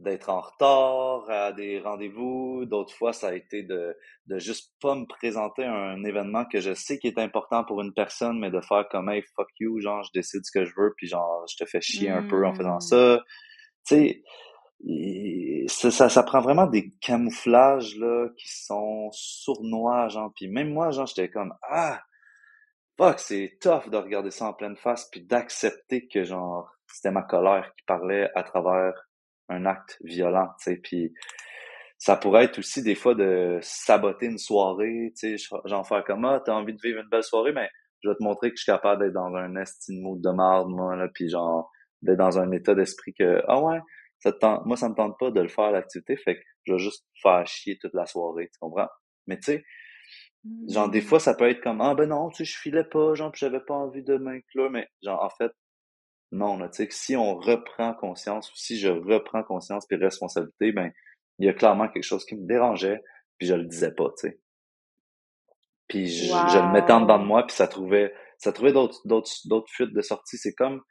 d'être 0.00 0.28
en 0.28 0.40
retard 0.40 1.30
à 1.30 1.52
des 1.52 1.78
rendez-vous. 1.78 2.64
D'autres 2.66 2.92
fois, 2.94 3.12
ça 3.12 3.28
a 3.28 3.34
été 3.34 3.62
de, 3.62 3.96
de 4.26 4.38
juste 4.40 4.72
pas 4.80 4.96
me 4.96 5.06
présenter 5.06 5.62
à 5.64 5.72
un 5.72 6.02
événement 6.04 6.44
que 6.46 6.60
je 6.60 6.74
sais 6.74 6.98
qui 6.98 7.06
est 7.06 7.18
important 7.18 7.64
pour 7.64 7.80
une 7.80 7.94
personne, 7.94 8.38
mais 8.40 8.50
de 8.50 8.60
faire 8.60 8.86
comme, 8.90 9.08
hey, 9.08 9.22
fuck 9.36 9.46
you, 9.60 9.80
genre, 9.80 10.02
je 10.02 10.10
décide 10.12 10.40
ce 10.44 10.50
que 10.50 10.64
je 10.64 10.72
veux, 10.76 10.92
puis 10.96 11.06
genre, 11.06 11.44
je 11.48 11.56
te 11.56 11.68
fais 11.70 11.80
chier 11.80 12.10
un 12.10 12.22
peu 12.24 12.44
en 12.46 12.52
faisant 12.54 12.80
Hmm. 12.80 12.80
ça. 12.80 13.20
Tu 13.86 14.22
sais, 15.68 15.90
ça, 15.90 16.08
ça 16.08 16.22
prend 16.22 16.40
vraiment 16.40 16.66
des 16.66 16.90
camouflages, 17.00 17.96
là, 17.96 18.28
qui 18.38 18.48
sont 18.48 19.08
sournois, 19.12 20.08
genre. 20.08 20.32
Puis 20.36 20.48
même 20.48 20.72
moi, 20.72 20.90
genre, 20.90 21.06
j'étais 21.06 21.30
comme, 21.30 21.54
ah, 21.62 22.02
fuck, 22.98 23.18
c'est 23.20 23.58
tough 23.60 23.88
de 23.90 23.96
regarder 23.96 24.30
ça 24.30 24.46
en 24.46 24.52
pleine 24.54 24.76
face, 24.76 25.08
puis 25.10 25.22
d'accepter 25.22 26.06
que, 26.08 26.24
genre, 26.24 26.70
c'était 26.94 27.10
ma 27.10 27.22
colère 27.22 27.72
qui 27.76 27.84
parlait 27.86 28.30
à 28.34 28.42
travers 28.42 28.92
un 29.48 29.66
acte 29.66 29.98
violent, 30.02 30.48
tu 30.58 30.72
sais. 30.72 30.76
Puis 30.76 31.12
ça 31.98 32.16
pourrait 32.16 32.44
être 32.44 32.58
aussi 32.58 32.82
des 32.82 32.94
fois 32.94 33.14
de 33.14 33.58
saboter 33.62 34.26
une 34.26 34.38
soirée, 34.38 35.12
tu 35.18 35.38
sais, 35.38 35.48
genre 35.64 35.86
faire 35.86 36.04
comme, 36.04 36.24
ah, 36.24 36.42
t'as 36.44 36.52
envie 36.54 36.74
de 36.74 36.80
vivre 36.82 37.00
une 37.00 37.08
belle 37.08 37.22
soirée, 37.22 37.52
mais 37.52 37.68
je 38.02 38.08
vais 38.10 38.14
te 38.16 38.22
montrer 38.22 38.50
que 38.50 38.56
je 38.56 38.62
suis 38.62 38.72
capable 38.72 39.02
d'être 39.02 39.14
dans 39.14 39.34
un 39.34 39.56
estime 39.56 40.02
mood 40.02 40.20
de 40.20 40.30
marde, 40.30 40.68
moi, 40.68 40.96
là, 40.96 41.08
puis 41.14 41.28
genre, 41.30 41.70
d'être 42.02 42.18
dans 42.18 42.38
un 42.38 42.50
état 42.52 42.74
d'esprit 42.74 43.14
que, 43.14 43.42
ah 43.48 43.60
ouais, 43.62 43.80
ça 44.20 44.32
te 44.32 44.38
tente, 44.38 44.66
moi, 44.66 44.76
ça 44.76 44.88
me 44.88 44.94
tente 44.94 45.18
pas 45.18 45.30
de 45.30 45.40
le 45.40 45.48
faire, 45.48 45.70
l'activité, 45.72 46.16
fait 46.16 46.36
que 46.36 46.42
je 46.64 46.72
vais 46.74 46.78
juste 46.78 47.06
faire 47.22 47.46
chier 47.46 47.78
toute 47.80 47.94
la 47.94 48.06
soirée, 48.06 48.48
tu 48.52 48.58
comprends? 48.60 48.88
Mais 49.26 49.36
tu 49.38 49.44
sais, 49.44 49.64
genre, 50.68 50.90
des 50.90 51.00
Hmm. 51.00 51.06
fois, 51.08 51.20
ça 51.20 51.34
peut 51.34 51.48
être 51.48 51.62
comme, 51.62 51.80
ah 51.80 51.94
ben 51.94 52.08
non, 52.08 52.28
tu 52.30 52.44
sais, 52.44 52.44
je 52.44 52.58
filais 52.58 52.84
pas, 52.84 53.14
genre, 53.14 53.32
puis 53.32 53.40
j'avais 53.40 53.60
pas 53.60 53.74
envie 53.74 54.02
de 54.02 54.16
m'inclure, 54.16 54.70
mais 54.70 54.88
genre, 55.02 55.22
en 55.22 55.30
fait, 55.30 55.52
non, 56.32 56.58
là, 56.58 56.68
tu 56.68 56.76
sais, 56.76 56.88
que 56.88 56.94
si 56.94 57.16
on 57.16 57.36
reprend 57.36 57.94
conscience, 57.94 58.50
ou 58.50 58.56
si 58.56 58.78
je 58.78 58.88
reprends 58.88 59.42
conscience 59.42 59.86
puis 59.86 59.96
responsabilité, 59.96 60.72
ben, 60.72 60.90
il 61.38 61.46
y 61.46 61.48
a 61.48 61.54
clairement 61.54 61.88
quelque 61.88 62.04
chose 62.04 62.24
qui 62.24 62.36
me 62.36 62.46
dérangeait, 62.46 63.00
puis 63.38 63.46
je 63.46 63.54
le 63.54 63.64
disais 63.64 63.92
pas, 63.92 64.08
tu 64.18 64.28
sais. 64.28 64.40
Puis 65.88 66.08
je, 66.08 66.26
je 66.26 66.58
le 66.58 66.72
mettais 66.72 66.92
en 66.92 67.02
dedans 67.02 67.18
de 67.18 67.24
moi, 67.24 67.46
puis 67.46 67.54
ça 67.54 67.68
trouvait, 67.68 68.12
ça 68.38 68.52
trouvait 68.52 68.72
d'autres, 68.72 69.00
d'autres, 69.04 69.30
d'autres 69.44 69.70
fuites 69.70 69.92
de 69.92 70.00
sortie. 70.00 70.38
C'est 70.38 70.54
comme, 70.54 70.82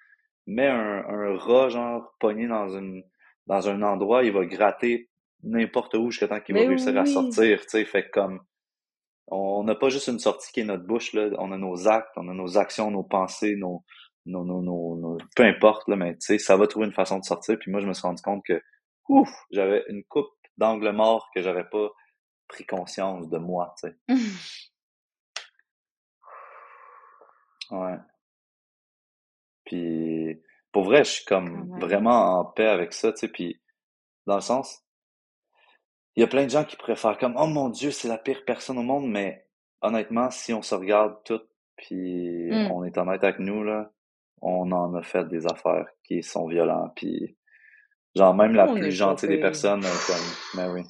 mets 0.46 0.68
un, 0.68 1.04
un 1.08 1.38
rat, 1.38 1.70
genre, 1.70 2.16
pogné 2.20 2.48
dans 2.48 2.70
une, 2.70 3.04
dans 3.48 3.70
un 3.70 3.82
endroit, 3.82 4.24
il 4.24 4.32
va 4.32 4.46
gratter 4.46 5.10
n'importe 5.44 5.96
où 5.96 6.10
jusqu'à 6.10 6.28
temps 6.28 6.40
qu'il 6.40 6.56
va 6.56 6.62
réussir 6.62 6.98
à 6.98 7.06
sortir, 7.06 7.62
tu 7.64 7.70
sais. 7.70 7.86
Fait 7.86 8.10
comme, 8.12 8.40
on 9.28 9.64
n'a 9.64 9.76
pas 9.76 9.90
juste 9.90 10.08
une 10.08 10.20
sortie 10.20 10.52
qui 10.52 10.62
est 10.62 10.66
notre 10.66 10.86
bouche, 10.86 11.14
là. 11.14 11.30
On 11.40 11.52
a 11.52 11.58
nos 11.58 11.88
actes, 11.88 12.14
on 12.18 12.30
a 12.30 12.34
nos 12.34 12.58
actions, 12.58 12.92
nos 12.92 13.04
pensées, 13.04 13.56
nos, 13.58 13.84
nos, 14.26 14.44
nos, 14.46 14.62
nos, 14.62 14.96
nos- 14.98 15.18
peu 15.36 15.44
importe, 15.44 15.88
là, 15.88 15.96
mais 15.96 16.14
tu 16.16 16.22
sais, 16.22 16.38
ça 16.38 16.56
va 16.58 16.68
trouver 16.68 16.86
une 16.88 16.94
façon 16.94 17.20
de 17.20 17.24
sortir. 17.24 17.58
Puis 17.60 17.72
moi, 17.72 17.82
je 17.82 17.88
me 17.88 17.94
suis 17.94 18.04
rendu 18.04 18.22
compte 18.22 18.44
que, 18.46 18.62
ouf, 19.10 19.30
j'avais 19.52 19.84
une 19.90 20.04
coupe 20.06 20.30
d'angle 20.58 20.92
mort 20.92 21.30
que 21.36 21.42
j'avais 21.42 21.64
pas 21.66 21.90
pris 22.48 22.66
conscience 22.66 23.30
de 23.30 23.38
moi, 23.38 23.74
tu 23.82 23.90
sais. 23.90 23.96
Ouais. 27.72 27.98
Puis, 29.66 30.42
pour 30.72 30.84
vrai, 30.84 31.04
je 31.04 31.12
suis 31.12 31.26
comme 31.26 31.70
même. 31.70 31.80
vraiment 31.80 32.40
en 32.40 32.46
paix 32.46 32.68
avec 32.68 32.94
ça, 32.94 33.12
tu 33.12 33.20
sais. 33.20 33.28
Puis, 33.28 33.62
dans 34.28 34.36
le 34.36 34.42
sens, 34.42 34.84
il 36.16 36.22
y 36.22 36.24
a 36.24 36.28
plein 36.28 36.44
de 36.46 36.50
gens 36.52 36.66
qui 36.66 36.76
préfèrent 36.76 37.18
comme, 37.18 37.36
oh 37.38 37.48
mon 37.48 37.70
Dieu, 37.70 37.92
c'est 37.92 38.08
la 38.08 38.18
pire 38.18 38.44
personne 38.46 38.78
au 38.78 38.84
monde, 38.84 39.08
mais 39.10 39.48
honnêtement, 39.82 40.30
si 40.30 40.54
on 40.54 40.62
se 40.62 40.76
regarde 40.76 41.18
toutes, 41.26 41.50
puis 41.78 42.52
Hmm. 42.52 42.72
on 42.72 42.84
est 42.84 42.98
honnête 42.98 43.24
avec 43.24 43.40
nous, 43.40 43.64
là, 43.64 43.92
on 44.44 44.72
en 44.72 44.94
a 44.96 45.02
fait 45.04 45.28
des 45.28 45.46
affaires 45.48 45.88
qui 46.04 46.22
sont 46.24 46.48
violentes, 46.48 46.94
puis 46.96 47.38
genre 48.16 48.36
même 48.36 48.54
la 48.54 48.68
On 48.70 48.76
plus 48.76 48.92
gentille 48.92 49.30
des 49.30 49.40
personnes, 49.40 49.82
comme 49.82 50.26
Mary, 50.56 50.84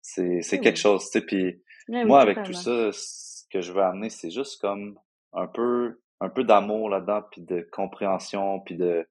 c'est 0.00 0.40
c'est 0.42 0.56
Eh 0.56 0.60
quelque 0.60 0.76
oui. 0.76 0.82
chose, 0.82 1.04
tu 1.10 1.18
sais, 1.18 1.20
puis 1.24 1.62
oui, 1.88 2.04
moi, 2.04 2.20
avec 2.20 2.42
tout 2.42 2.52
ça, 2.52 2.90
ce 2.92 3.44
que 3.50 3.60
je 3.60 3.72
veux 3.72 3.82
amener, 3.82 4.10
c'est 4.10 4.30
juste 4.30 4.60
comme 4.60 4.98
un 5.32 5.46
peu, 5.46 6.00
un 6.20 6.28
peu 6.28 6.44
d'amour 6.44 6.88
là-dedans, 6.88 7.22
puis 7.30 7.42
de 7.42 7.68
compréhension, 7.72 8.60
puis 8.60 8.76
de, 8.76 9.06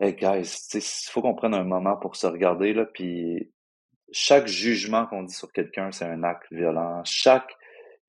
hey 0.00 0.14
guys, 0.14 0.42
tu 0.70 0.80
sais, 0.80 1.06
il 1.08 1.10
faut 1.12 1.20
qu'on 1.22 1.34
prenne 1.34 1.54
un 1.54 1.64
moment 1.64 1.96
pour 1.96 2.16
se 2.16 2.26
regarder, 2.26 2.72
là, 2.72 2.86
puis 2.86 3.52
chaque 4.12 4.46
jugement 4.48 5.06
qu'on 5.06 5.22
dit 5.22 5.34
sur 5.34 5.52
quelqu'un, 5.52 5.92
c'est 5.92 6.04
un 6.06 6.24
acte 6.24 6.46
violent. 6.50 7.02
Chaque, 7.04 7.52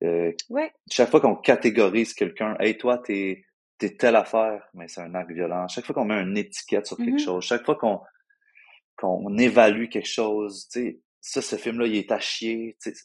euh, 0.04 0.32
Ouais. 0.49 0.71
chaque 0.89 1.12
fois 1.12 1.21
qu'on 1.21 1.36
catégorise 1.36 2.13
quelqu'un, 2.15 2.56
hey, 2.60 2.75
toi, 2.77 2.97
t'es, 2.97 3.43
t'es 3.81 3.95
telle 3.97 4.15
affaire, 4.15 4.69
mais 4.75 4.87
c'est 4.87 5.01
un 5.01 5.15
acte 5.15 5.31
violent. 5.31 5.67
Chaque 5.67 5.85
fois 5.85 5.95
qu'on 5.95 6.05
met 6.05 6.21
une 6.21 6.37
étiquette 6.37 6.85
sur 6.85 6.97
quelque 6.97 7.13
Mhm. 7.13 7.19
chose, 7.19 7.43
chaque 7.43 7.65
fois 7.65 7.75
qu'on, 7.75 7.99
qu'on 8.95 9.37
évalue 9.39 9.87
quelque 9.89 10.07
chose, 10.07 10.67
tu 10.71 10.79
sais, 10.79 10.99
ça, 11.19 11.41
ce 11.41 11.55
film-là, 11.55 11.87
il 11.87 11.95
est 11.95 12.11
à 12.11 12.19
chier, 12.19 12.77
tu 12.81 12.93
sais, 12.93 13.03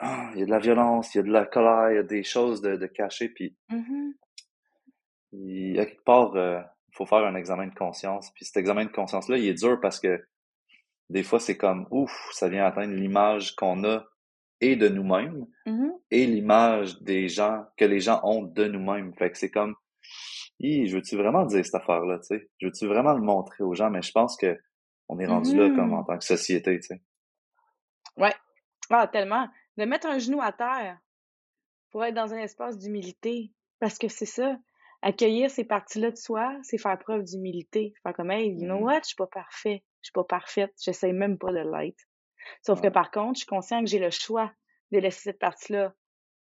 ah, 0.00 0.30
il 0.34 0.40
y 0.40 0.42
a 0.42 0.46
de 0.46 0.50
la 0.50 0.58
violence, 0.58 1.14
il 1.14 1.18
y 1.18 1.20
a 1.20 1.22
de 1.24 1.30
la 1.30 1.46
colère, 1.46 1.92
il 1.92 1.94
y 1.96 1.98
a 1.98 2.02
des 2.02 2.24
choses 2.24 2.60
de, 2.60 2.74
de 2.76 2.86
cachées, 2.86 3.28
puis 3.28 3.56
il 5.32 5.76
y 5.76 5.78
a 5.78 5.86
quelque 5.86 6.02
part, 6.04 6.34
euh, 6.34 6.60
il 6.88 6.96
faut 6.96 7.06
faire 7.06 7.24
un 7.24 7.34
examen 7.36 7.66
de 7.68 7.74
conscience. 7.74 8.30
Puis 8.34 8.44
cet 8.44 8.56
examen 8.56 8.86
de 8.86 8.90
conscience-là, 8.90 9.36
il 9.38 9.46
est 9.46 9.54
dur 9.54 9.78
parce 9.80 10.00
que 10.00 10.20
des 11.10 11.22
fois, 11.22 11.38
c'est 11.40 11.56
comme, 11.56 11.86
ouf, 11.90 12.12
ça 12.32 12.48
vient 12.48 12.64
atteindre 12.66 12.94
l'image 12.94 13.54
qu'on 13.56 13.84
a 13.84 14.04
et 14.60 14.74
de 14.76 14.88
nous-mêmes 14.88 15.46
Mhm. 15.66 15.92
et 16.10 16.26
l'image 16.26 17.00
des 17.02 17.28
gens, 17.28 17.64
que 17.76 17.84
les 17.84 18.00
gens 18.00 18.20
ont 18.24 18.42
de 18.42 18.64
nous-mêmes. 18.66 19.14
Fait 19.14 19.30
que 19.30 19.38
c'est 19.38 19.50
comme, 19.50 19.74
je 20.60 20.94
veux-tu 20.96 21.16
vraiment 21.16 21.44
dire 21.44 21.64
cette 21.64 21.74
affaire-là, 21.76 22.18
tu 22.18 22.24
sais? 22.36 22.50
Je 22.58 22.66
veux-tu 22.66 22.86
vraiment 22.86 23.12
le 23.14 23.22
montrer 23.22 23.62
aux 23.64 23.74
gens? 23.74 23.90
Mais 23.90 24.02
je 24.02 24.12
pense 24.12 24.36
que 24.36 24.58
on 25.08 25.18
est 25.18 25.26
rendu 25.26 25.56
là 25.56 25.70
comme 25.70 25.94
en 25.94 26.00
Mhm. 26.00 26.06
tant 26.06 26.18
que 26.18 26.24
société, 26.24 26.78
tu 26.80 26.88
sais. 26.88 27.02
Ouais. 28.16 28.34
Ah, 28.90 29.06
tellement. 29.06 29.48
De 29.76 29.84
mettre 29.84 30.06
un 30.08 30.18
genou 30.18 30.40
à 30.42 30.52
terre 30.52 30.98
pour 31.90 32.04
être 32.04 32.14
dans 32.14 32.34
un 32.34 32.38
espace 32.38 32.78
d'humilité. 32.78 33.52
Parce 33.78 33.96
que 33.98 34.08
c'est 34.08 34.26
ça. 34.26 34.58
Accueillir 35.02 35.50
ces 35.50 35.62
parties-là 35.64 36.10
de 36.10 36.16
soi, 36.16 36.58
c'est 36.62 36.78
faire 36.78 36.98
preuve 36.98 37.22
d'humilité. 37.22 37.94
Faire 38.02 38.12
comme, 38.12 38.32
hey, 38.32 38.50
you 38.50 38.64
know 38.64 38.78
Mhm. 38.78 38.82
what? 38.82 39.00
Je 39.02 39.08
suis 39.08 39.16
pas 39.16 39.28
parfait. 39.28 39.84
Je 40.02 40.08
suis 40.08 40.12
pas 40.12 40.24
parfaite. 40.24 40.74
J'essaie 40.82 41.12
même 41.12 41.38
pas 41.38 41.52
de 41.52 41.58
l'être. 41.60 42.04
Sauf 42.62 42.80
que 42.80 42.88
par 42.88 43.10
contre, 43.12 43.34
je 43.34 43.40
suis 43.40 43.46
consciente 43.46 43.84
que 43.84 43.90
j'ai 43.90 43.98
le 44.00 44.10
choix 44.10 44.50
de 44.90 44.98
laisser 44.98 45.20
cette 45.20 45.38
partie-là 45.38 45.94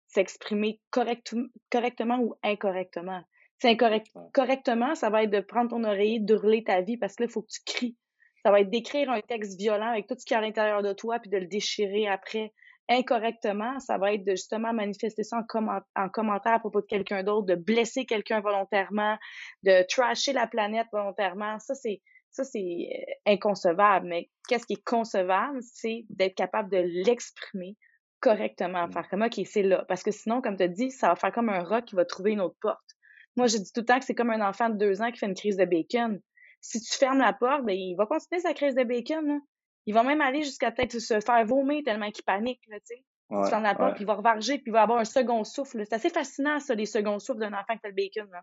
s'exprimer 0.06 0.80
correct- 0.90 1.34
correctement 1.70 2.18
ou 2.20 2.34
incorrectement. 2.42 3.22
C'est 3.60 3.70
incorrect, 3.70 4.06
correctement, 4.32 4.94
ça 4.94 5.10
va 5.10 5.24
être 5.24 5.30
de 5.30 5.40
prendre 5.40 5.70
ton 5.70 5.82
oreiller, 5.84 6.20
d'hurler 6.20 6.62
ta 6.62 6.80
vie 6.80 6.96
parce 6.96 7.16
que 7.16 7.24
là, 7.24 7.28
il 7.28 7.32
faut 7.32 7.42
que 7.42 7.50
tu 7.50 7.60
cries. 7.66 7.96
Ça 8.44 8.52
va 8.52 8.60
être 8.60 8.70
d'écrire 8.70 9.10
un 9.10 9.20
texte 9.20 9.58
violent 9.58 9.88
avec 9.90 10.06
tout 10.06 10.14
ce 10.16 10.24
qui 10.24 10.32
est 10.32 10.36
à 10.36 10.40
l'intérieur 10.40 10.82
de 10.82 10.92
toi 10.92 11.18
puis 11.18 11.28
de 11.28 11.38
le 11.38 11.46
déchirer 11.46 12.06
après. 12.06 12.52
Incorrectement, 12.88 13.78
ça 13.80 13.98
va 13.98 14.14
être 14.14 14.24
de 14.24 14.30
justement 14.30 14.72
manifester 14.72 15.22
ça 15.24 15.38
en, 15.38 15.42
comment- 15.42 15.80
en 15.96 16.08
commentaire 16.08 16.54
à 16.54 16.58
propos 16.60 16.80
de 16.80 16.86
quelqu'un 16.86 17.22
d'autre, 17.22 17.46
de 17.46 17.56
blesser 17.56 18.06
quelqu'un 18.06 18.40
volontairement, 18.40 19.18
de 19.64 19.84
trasher 19.88 20.32
la 20.32 20.46
planète 20.46 20.86
volontairement. 20.92 21.58
Ça, 21.58 21.74
c'est 21.74 22.00
ça, 22.30 22.44
c'est 22.44 22.58
euh, 22.92 23.32
inconcevable. 23.32 24.06
Mais 24.06 24.30
qu'est-ce 24.48 24.66
qui 24.66 24.74
est 24.74 24.84
concevable, 24.84 25.58
c'est 25.62 26.06
d'être 26.10 26.34
capable 26.34 26.70
de 26.70 26.78
l'exprimer 26.78 27.76
correctement, 28.20 28.90
faire 28.90 29.08
comme, 29.08 29.22
OK, 29.22 29.40
c'est 29.44 29.62
là. 29.62 29.84
Parce 29.88 30.02
que 30.02 30.10
sinon, 30.10 30.40
comme 30.40 30.56
tu 30.56 30.62
as 30.62 30.68
dit, 30.68 30.90
ça 30.90 31.08
va 31.08 31.16
faire 31.16 31.32
comme 31.32 31.48
un 31.48 31.62
rat 31.62 31.82
qui 31.82 31.94
va 31.94 32.04
trouver 32.04 32.32
une 32.32 32.40
autre 32.40 32.56
porte. 32.60 32.97
Moi, 33.38 33.46
je 33.46 33.56
dis 33.56 33.72
tout 33.72 33.82
le 33.82 33.86
temps 33.86 34.00
que 34.00 34.04
c'est 34.04 34.16
comme 34.16 34.30
un 34.30 34.46
enfant 34.46 34.68
de 34.68 34.76
deux 34.76 35.00
ans 35.00 35.12
qui 35.12 35.18
fait 35.20 35.26
une 35.26 35.34
crise 35.34 35.56
de 35.56 35.64
bacon. 35.64 36.20
Si 36.60 36.80
tu 36.80 36.92
fermes 36.98 37.20
la 37.20 37.32
porte, 37.32 37.64
ben, 37.64 37.76
il 37.76 37.94
va 37.94 38.04
continuer 38.04 38.40
sa 38.40 38.52
crise 38.52 38.74
de 38.74 38.82
bacon. 38.82 39.24
Là. 39.28 39.38
Il 39.86 39.94
va 39.94 40.02
même 40.02 40.20
aller 40.20 40.42
jusqu'à 40.42 40.72
peut-être 40.72 40.98
se 40.98 41.20
faire 41.20 41.46
vomir 41.46 41.82
tellement 41.84 42.10
qu'il 42.10 42.24
panique. 42.24 42.60
Là, 42.66 42.78
tu. 42.80 42.96
Si 42.96 43.50
fermes 43.50 43.62
la 43.62 43.76
porte, 43.76 43.90
ouais. 43.90 43.94
puis 43.94 44.02
il 44.02 44.06
va 44.08 44.14
revarger, 44.14 44.54
puis 44.54 44.64
il 44.66 44.72
va 44.72 44.82
avoir 44.82 44.98
un 44.98 45.04
second 45.04 45.44
souffle. 45.44 45.84
C'est 45.84 45.94
assez 45.94 46.10
fascinant, 46.10 46.58
ça, 46.58 46.74
les 46.74 46.84
seconds 46.84 47.20
souffles 47.20 47.38
d'un 47.38 47.52
enfant 47.52 47.76
qui 47.76 47.86
a 47.86 47.88
le 47.88 47.94
bacon. 47.94 48.28
Là. 48.32 48.42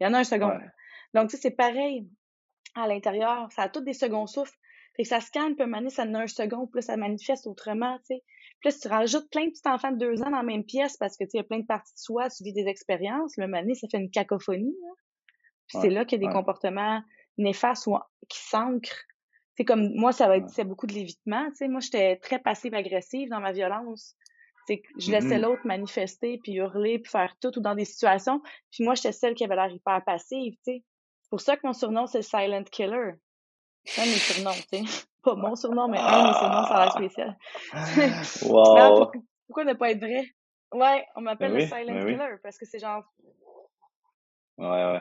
Il 0.00 0.04
y 0.04 0.06
en 0.06 0.12
a 0.12 0.18
un 0.18 0.24
second. 0.24 0.50
Ouais. 0.50 0.68
Donc, 1.14 1.30
tu 1.30 1.36
sais, 1.36 1.42
c'est 1.42 1.56
pareil 1.56 2.06
à 2.74 2.86
l'intérieur. 2.86 3.50
Ça 3.52 3.62
a 3.62 3.68
tous 3.70 3.80
des 3.80 3.94
seconds 3.94 4.26
souffles. 4.26 4.58
Fait 4.96 5.04
que 5.04 5.08
ça 5.08 5.20
scanne, 5.20 5.54
puis 5.54 5.62
un 5.62 5.66
moment 5.66 5.78
donné, 5.78 5.90
ça 5.90 6.02
en 6.02 6.12
a 6.12 6.24
un 6.24 6.26
second, 6.26 6.66
puis 6.66 6.80
là, 6.80 6.82
ça 6.82 6.98
manifeste 6.98 7.46
autrement, 7.46 7.96
tu 8.00 8.16
sais. 8.16 8.24
Puis 8.60 8.68
là, 8.68 8.70
si 8.70 8.80
tu 8.80 8.88
rajoutes 8.88 9.30
plein 9.30 9.46
de 9.46 9.50
petits 9.50 9.68
enfants 9.68 9.92
de 9.92 9.98
deux 9.98 10.22
ans 10.22 10.30
dans 10.30 10.38
la 10.38 10.42
même 10.42 10.64
pièce 10.64 10.96
parce 10.96 11.16
que 11.16 11.24
tu 11.24 11.36
y 11.36 11.40
a 11.40 11.44
plein 11.44 11.60
de 11.60 11.66
parties 11.66 11.92
de 11.92 11.98
soi, 11.98 12.30
tu 12.30 12.42
vis 12.42 12.52
des 12.52 12.66
expériences, 12.66 13.36
le 13.36 13.46
mané, 13.46 13.74
ça 13.74 13.86
fait 13.90 13.98
une 13.98 14.10
cacophonie. 14.10 14.76
Puis 15.68 15.78
c'est 15.80 15.90
là 15.90 16.04
qu'il 16.04 16.22
y 16.22 16.24
a 16.24 16.28
des 16.28 16.32
comportements 16.32 17.02
néfastes 17.38 17.86
ou 17.86 17.98
qui 18.28 18.38
s'ancrent. 18.38 19.04
C'est 19.56 19.64
comme 19.64 19.94
moi, 19.94 20.12
ça 20.12 20.28
va 20.28 20.36
être 20.36 20.50
c'est 20.50 20.64
beaucoup 20.64 20.86
de 20.86 20.92
l'évitement. 20.92 21.48
Tu 21.50 21.56
sais, 21.56 21.68
moi, 21.68 21.80
j'étais 21.80 22.16
très 22.16 22.38
passive-agressive 22.38 23.30
dans 23.30 23.40
ma 23.40 23.52
violence. 23.52 24.14
C'est 24.66 24.78
que 24.78 24.88
je 24.98 25.10
laissais 25.10 25.38
mm-hmm. 25.38 25.40
l'autre 25.40 25.62
manifester, 25.64 26.38
puis 26.42 26.54
hurler, 26.54 26.98
puis 26.98 27.10
faire 27.10 27.34
tout, 27.40 27.56
ou 27.56 27.62
dans 27.62 27.74
des 27.74 27.84
situations. 27.84 28.42
Puis 28.72 28.84
moi, 28.84 28.94
j'étais 28.94 29.12
celle 29.12 29.34
qui 29.34 29.44
avait 29.44 29.54
l'air 29.54 29.70
hyper 29.70 30.04
passive, 30.04 30.54
tu 30.54 30.58
sais. 30.64 30.84
C'est 31.22 31.30
pour 31.30 31.40
ça 31.40 31.56
que 31.56 31.66
mon 31.66 31.72
surnom, 31.72 32.06
c'est 32.06 32.22
Silent 32.22 32.64
Killer. 32.64 33.12
C'est 33.84 34.02
un 34.02 34.04
mes 34.04 34.12
surnoms, 34.12 34.50
tu 34.72 34.84
sais. 34.84 35.06
Pas 35.26 35.34
mon 35.34 35.56
surnom, 35.56 35.88
mais 35.88 35.98
un 35.98 36.22
de 36.22 36.28
mes 36.28 36.34
surnoms, 36.34 36.64
ça 36.66 36.74
a 36.76 36.84
l'air 36.84 36.92
spécial. 36.92 37.36
wow. 38.48 39.10
pourquoi, 39.46 39.64
ne 39.64 39.72
pas 39.72 39.90
être 39.90 39.98
vrai? 39.98 40.24
Ouais, 40.72 41.04
on 41.16 41.20
m'appelle 41.22 41.52
ben 41.52 41.60
le 41.60 41.66
Silent 41.66 41.94
ben 41.94 42.06
Killer, 42.06 42.36
parce 42.42 42.58
que 42.58 42.64
c'est 42.64 42.78
genre... 42.78 43.02
Ouais, 44.56 44.66
ouais. 44.68 45.00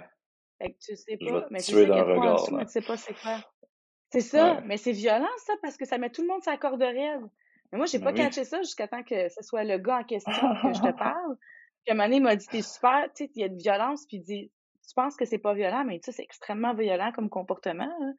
Fait 0.58 0.72
que 0.72 0.78
tu 0.80 0.96
sais 0.96 1.18
pas, 1.18 1.46
mais 1.52 1.60
tu 1.60 1.74
sais 1.74 1.86
regard, 1.86 2.52
mais 2.52 2.66
tu 2.66 2.72
sais 2.72 2.82
pas 2.82 2.98
c'est 2.98 3.14
quoi. 3.14 3.38
C'est 4.12 4.22
ça, 4.22 4.62
mais 4.66 4.78
c'est 4.78 4.94
violent, 4.94 5.28
ça, 5.46 5.54
parce 5.62 5.78
que 5.78 5.86
ça 5.86 5.98
met 5.98 6.10
tout 6.10 6.22
le 6.22 6.28
monde 6.28 6.42
sur 6.42 6.52
la 6.52 6.58
corde 6.58 6.82
raide. 6.82 7.30
Mais 7.72 7.78
moi, 7.78 7.86
j'ai 7.86 8.00
ben 8.00 8.06
pas 8.06 8.14
catché 8.14 8.46
ça 8.46 8.62
jusqu'à 8.62 8.88
temps 8.88 9.04
que 9.04 9.30
ce 9.30 9.44
soit 9.44 9.64
le 9.64 9.78
gars 9.78 10.00
en 10.00 10.04
question 10.04 10.32
que 10.32 10.74
je 10.74 10.82
te 10.82 10.92
parle. 10.98 11.36
Puis 11.84 11.92
à 11.92 11.92
un 11.92 11.96
moment 11.96 12.06
donné, 12.06 12.18
il 12.18 12.24
m'a 12.24 12.36
dit, 12.36 12.48
t'es 12.48 12.62
super, 12.62 13.04
tu 13.14 13.26
sais, 13.26 13.32
il 13.36 13.42
y 13.42 13.44
a 13.44 13.50
de 13.50 13.58
violence, 13.62 14.06
puis 14.08 14.18
il 14.18 14.24
dit, 14.24 14.52
tu 14.88 14.94
penses 14.96 15.16
que 15.16 15.26
c'est 15.26 15.40
pas 15.40 15.54
violent, 15.54 15.84
mais 15.86 16.00
tu 16.00 16.06
sais, 16.06 16.12
c'est 16.14 16.24
extrêmement 16.24 16.74
violent 16.74 17.12
comme 17.12 17.30
comportement. 17.30 17.92
Hein. 18.02 18.14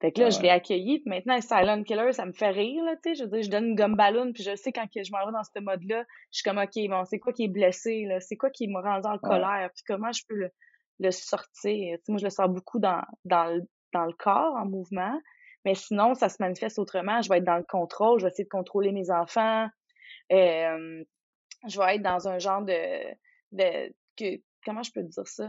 Fait 0.00 0.12
que 0.12 0.20
là, 0.20 0.30
je 0.30 0.40
l'ai 0.40 0.50
accueilli, 0.50 0.98
puis 0.98 1.08
maintenant, 1.08 1.40
Silent 1.40 1.82
Killer, 1.82 2.12
ça 2.12 2.26
me 2.26 2.32
fait 2.32 2.50
rire, 2.50 2.84
là, 2.84 2.96
tu 2.96 3.08
sais. 3.08 3.14
Je 3.14 3.24
veux 3.24 3.30
dire, 3.30 3.42
je 3.42 3.50
donne 3.50 3.68
une 3.68 3.74
gomme 3.74 3.96
ballon, 3.96 4.30
puis 4.32 4.42
je 4.42 4.54
sais 4.54 4.70
quand 4.70 4.86
je 4.94 5.10
m'en 5.10 5.24
vais 5.24 5.32
dans 5.32 5.42
ce 5.42 5.58
mode-là, 5.58 6.04
je 6.30 6.38
suis 6.38 6.42
comme, 6.42 6.58
OK, 6.58 6.90
bon, 6.90 7.04
c'est 7.06 7.18
quoi 7.18 7.32
qui 7.32 7.44
est 7.44 7.48
blessé, 7.48 8.04
là? 8.04 8.20
C'est 8.20 8.36
quoi 8.36 8.50
qui 8.50 8.68
m'a 8.68 8.82
rendu 8.82 9.06
en 9.06 9.18
colère? 9.18 9.70
Puis 9.74 9.84
comment 9.86 10.12
je 10.12 10.22
peux 10.28 10.34
le, 10.34 10.50
le 11.00 11.10
sortir? 11.10 11.98
moi, 12.08 12.18
je 12.18 12.24
le 12.24 12.30
sors 12.30 12.48
beaucoup 12.48 12.78
dans, 12.78 13.00
dans, 13.24 13.46
le, 13.46 13.62
dans 13.94 14.04
le 14.04 14.12
corps, 14.12 14.54
en 14.54 14.66
mouvement. 14.66 15.18
Mais 15.64 15.74
sinon, 15.74 16.14
ça 16.14 16.28
se 16.28 16.36
manifeste 16.40 16.78
autrement. 16.78 17.22
Je 17.22 17.30
vais 17.30 17.38
être 17.38 17.44
dans 17.44 17.56
le 17.56 17.64
contrôle, 17.64 18.20
je 18.20 18.26
vais 18.26 18.30
essayer 18.30 18.44
de 18.44 18.50
contrôler 18.50 18.92
mes 18.92 19.10
enfants. 19.10 19.66
Euh, 20.30 21.04
je 21.66 21.78
vais 21.80 21.96
être 21.96 22.02
dans 22.02 22.28
un 22.28 22.38
genre 22.38 22.62
de, 22.62 23.14
de 23.52 23.94
que, 24.16 24.40
comment 24.64 24.82
je 24.82 24.92
peux 24.92 25.02
dire 25.02 25.26
ça? 25.26 25.48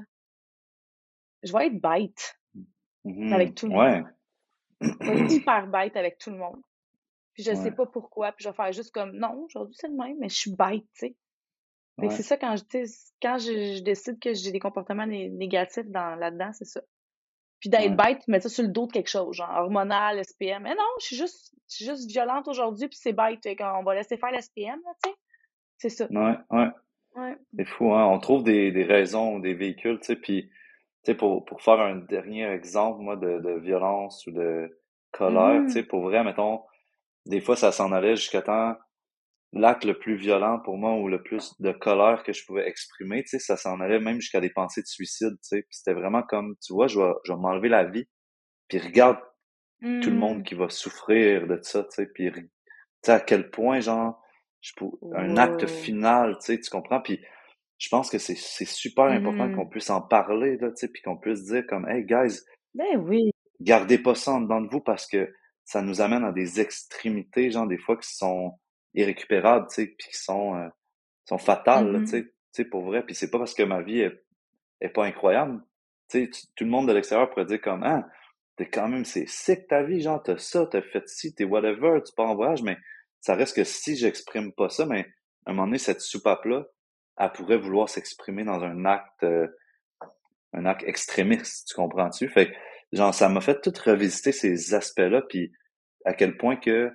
Je 1.43 1.51
vais 1.51 1.67
être 1.67 1.81
bête 1.81 2.39
mmh 3.03 3.33
avec 3.33 3.55
tout 3.55 3.67
le 3.67 3.73
monde. 3.73 4.05
Je 4.81 4.87
vais 4.87 5.19
être 5.23 5.31
hyper 5.31 5.67
bête 5.67 5.95
avec 5.95 6.17
tout 6.17 6.31
le 6.31 6.37
monde. 6.37 6.61
Puis 7.33 7.43
je 7.43 7.53
sais 7.53 7.71
pas 7.71 7.85
pourquoi, 7.85 8.31
puis 8.31 8.43
je 8.43 8.49
vais 8.49 8.55
faire 8.55 8.71
juste 8.71 8.91
comme 8.91 9.11
non, 9.11 9.43
aujourd'hui 9.45 9.75
c'est 9.77 9.87
le 9.87 9.95
même, 9.95 10.17
mais 10.19 10.29
je 10.29 10.35
suis 10.35 10.55
bête, 10.55 10.85
tu 10.95 11.07
sais. 11.07 11.15
C'est 12.09 12.23
ça 12.23 12.37
quand 12.37 12.55
je 12.55 12.63
quand 13.21 13.37
je, 13.37 13.81
décide 13.81 14.19
que 14.19 14.33
j'ai 14.33 14.51
des 14.51 14.59
comportements 14.59 15.05
négatifs 15.05 15.87
dans 15.87 16.15
là-dedans, 16.15 16.51
c'est 16.53 16.65
ça. 16.65 16.81
Puis 17.59 17.69
d'être 17.69 17.95
bête, 17.95 18.27
mettre 18.27 18.43
ça 18.43 18.49
sur 18.49 18.63
le 18.63 18.69
dos 18.69 18.85
de 18.85 18.91
quelque 18.91 19.09
chose, 19.09 19.35
genre 19.35 19.49
hormonal, 19.49 20.23
SPM. 20.23 20.63
Mais 20.63 20.75
non, 20.75 20.83
je 20.99 21.05
suis 21.05 21.15
juste, 21.15 21.55
je 21.69 21.75
suis 21.75 21.85
juste 21.85 22.09
violente 22.09 22.47
aujourd'hui, 22.47 22.87
puis 22.87 22.97
c'est 23.01 23.13
bête. 23.13 23.39
on 23.59 23.83
va 23.83 23.95
laisser 23.95 24.17
faire 24.17 24.31
l'SPM, 24.31 24.79
tu 25.03 25.09
sais. 25.09 25.15
C'est 25.77 25.89
ça. 25.89 26.07
Ouais, 26.09 26.37
ouais. 26.51 26.69
ouais. 27.15 27.37
C'est 27.55 27.65
fou, 27.65 27.93
hein. 27.93 28.05
On 28.05 28.19
trouve 28.19 28.43
des, 28.43 28.71
des 28.71 28.83
raisons, 28.83 29.39
des 29.39 29.53
véhicules, 29.55 29.99
tu 29.99 30.05
sais. 30.05 30.15
Puis, 30.15 30.51
tu 31.07 31.13
sais, 31.13 31.17
pour, 31.17 31.45
pour 31.45 31.61
faire 31.61 31.79
un 31.79 31.95
dernier 31.95 32.51
exemple, 32.51 32.99
moi, 32.99 33.15
de, 33.15 33.39
de 33.39 33.59
violence 33.61 34.27
ou 34.27 34.31
de 34.31 34.77
colère, 35.11 35.61
tu 35.65 35.71
sais, 35.71 35.81
mmh. 35.83 35.87
pour 35.87 36.01
vrai, 36.01 36.21
mettons, 36.25 36.63
des 37.25 37.39
fois, 37.39 37.55
ça 37.55 37.71
s'en 37.71 37.93
allait 37.93 38.17
jusqu'à 38.17 38.41
temps 38.41 38.75
l'acte 39.53 39.85
le 39.85 39.97
plus 39.97 40.17
violent 40.17 40.59
pour 40.59 40.77
moi 40.77 40.95
ou 40.95 41.07
le 41.07 41.23
plus 41.23 41.53
de 41.61 41.71
colère 41.71 42.23
que 42.23 42.33
je 42.33 42.45
pouvais 42.45 42.67
exprimer, 42.67 43.23
tu 43.23 43.29
sais, 43.29 43.39
ça 43.39 43.55
s'en 43.55 43.79
allait 43.79 44.01
même 44.01 44.19
jusqu'à 44.19 44.41
des 44.41 44.49
pensées 44.49 44.81
de 44.81 44.87
suicide, 44.87 45.35
tu 45.41 45.47
sais. 45.47 45.67
C'était 45.69 45.93
vraiment 45.93 46.23
comme, 46.23 46.57
tu 46.61 46.73
vois, 46.73 46.87
je 46.87 46.99
vais, 46.99 47.13
je 47.23 47.31
vais 47.31 47.39
m'enlever 47.39 47.69
la 47.69 47.85
vie, 47.85 48.05
puis 48.67 48.79
regarde 48.79 49.19
tout 49.79 50.09
le 50.09 50.11
monde 50.11 50.39
mmh. 50.39 50.43
qui 50.43 50.55
va 50.55 50.67
souffrir 50.67 51.47
de 51.47 51.57
ça, 51.61 51.83
tu 51.83 51.91
sais, 51.91 52.07
puis 52.07 52.33
tu 52.33 52.49
sais, 53.03 53.13
à 53.13 53.21
quel 53.21 53.49
point, 53.49 53.79
genre, 53.79 54.21
je 54.59 54.73
un 55.15 55.37
acte 55.37 55.67
final, 55.67 56.37
tu 56.39 56.47
sais, 56.47 56.59
tu 56.59 56.69
comprends? 56.69 56.99
Puis 56.99 57.21
je 57.77 57.89
pense 57.89 58.09
que 58.09 58.17
c'est 58.17 58.35
super 58.35 59.05
important 59.05 59.53
qu'on 59.53 59.65
mmh. 59.65 59.69
puisse 59.69 59.89
en 59.89 60.01
parler, 60.01 60.57
là, 60.57 60.69
tu 60.69 60.77
sais, 60.77 60.87
puis 60.87 61.01
qu'on 61.01 61.17
puisse 61.17 61.43
dire 61.45 61.65
comme, 61.67 61.87
hey, 61.87 62.03
guys, 62.03 62.39
ben 62.73 62.97
oui. 62.97 63.31
gardez 63.59 63.99
pas 63.99 64.15
ça 64.15 64.33
en 64.33 64.41
dedans 64.41 64.61
de 64.61 64.69
vous 64.69 64.81
parce 64.81 65.07
que 65.07 65.31
ça 65.63 65.81
nous 65.81 66.01
amène 66.01 66.23
à 66.23 66.31
des 66.31 66.59
extrémités, 66.59 67.51
genre, 67.51 67.67
des 67.67 67.77
fois, 67.77 67.97
qui 67.97 68.09
sont 68.09 68.57
irrécupérables, 68.95 69.67
tu 69.69 69.75
sais, 69.75 69.87
puis 69.87 70.09
qui 70.09 70.17
sont, 70.17 70.55
euh, 70.55 70.67
sont 71.25 71.37
fatales, 71.37 72.05
tu 72.05 72.15
mm-hmm. 72.15 72.31
sais, 72.51 72.65
pour 72.65 72.85
vrai. 72.85 73.05
Puis 73.05 73.13
c'est 73.13 73.29
pas 73.29 73.37
parce 73.37 73.53
que 73.53 73.63
ma 73.63 73.81
vie 73.81 73.99
est, 73.99 74.23
est 74.81 74.89
pas 74.89 75.05
incroyable. 75.05 75.61
Tu 76.09 76.31
sais, 76.31 76.45
tout 76.55 76.63
le 76.63 76.69
monde 76.69 76.87
de 76.87 76.93
l'extérieur 76.93 77.29
pourrait 77.29 77.45
dire 77.45 77.61
comme, 77.61 77.83
ah, 77.83 78.07
t'es 78.55 78.67
quand 78.67 78.87
même, 78.87 79.05
c'est 79.05 79.27
sick 79.27 79.67
ta 79.67 79.83
vie, 79.83 80.01
genre, 80.01 80.21
t'as 80.23 80.37
ça, 80.37 80.65
t'as 80.65 80.81
fait 80.81 81.07
ci, 81.07 81.35
t'es 81.35 81.43
whatever, 81.43 82.01
tu 82.03 82.13
pars 82.15 82.29
en 82.29 82.35
voyage, 82.35 82.63
mais 82.63 82.77
ça 83.21 83.35
reste 83.35 83.55
que 83.55 83.63
si 83.63 83.95
j'exprime 83.95 84.51
pas 84.53 84.69
ça, 84.69 84.85
mais 84.85 85.05
à 85.45 85.51
un 85.51 85.53
moment 85.53 85.67
donné, 85.67 85.77
cette 85.77 86.01
soupape-là, 86.01 86.65
elle 87.17 87.31
pourrait 87.31 87.57
vouloir 87.57 87.89
s'exprimer 87.89 88.43
dans 88.43 88.63
un 88.63 88.85
acte, 88.85 89.23
euh, 89.23 89.47
un 90.53 90.65
acte 90.65 90.83
extrémiste, 90.85 91.69
tu 91.69 91.75
comprends-tu? 91.75 92.29
Fait 92.29 92.53
genre, 92.93 93.13
ça 93.13 93.29
m'a 93.29 93.41
fait 93.41 93.61
tout 93.61 93.73
revisiter 93.85 94.31
ces 94.31 94.73
aspects-là, 94.73 95.21
puis 95.23 95.51
à 96.05 96.13
quel 96.13 96.37
point 96.37 96.55
que 96.55 96.91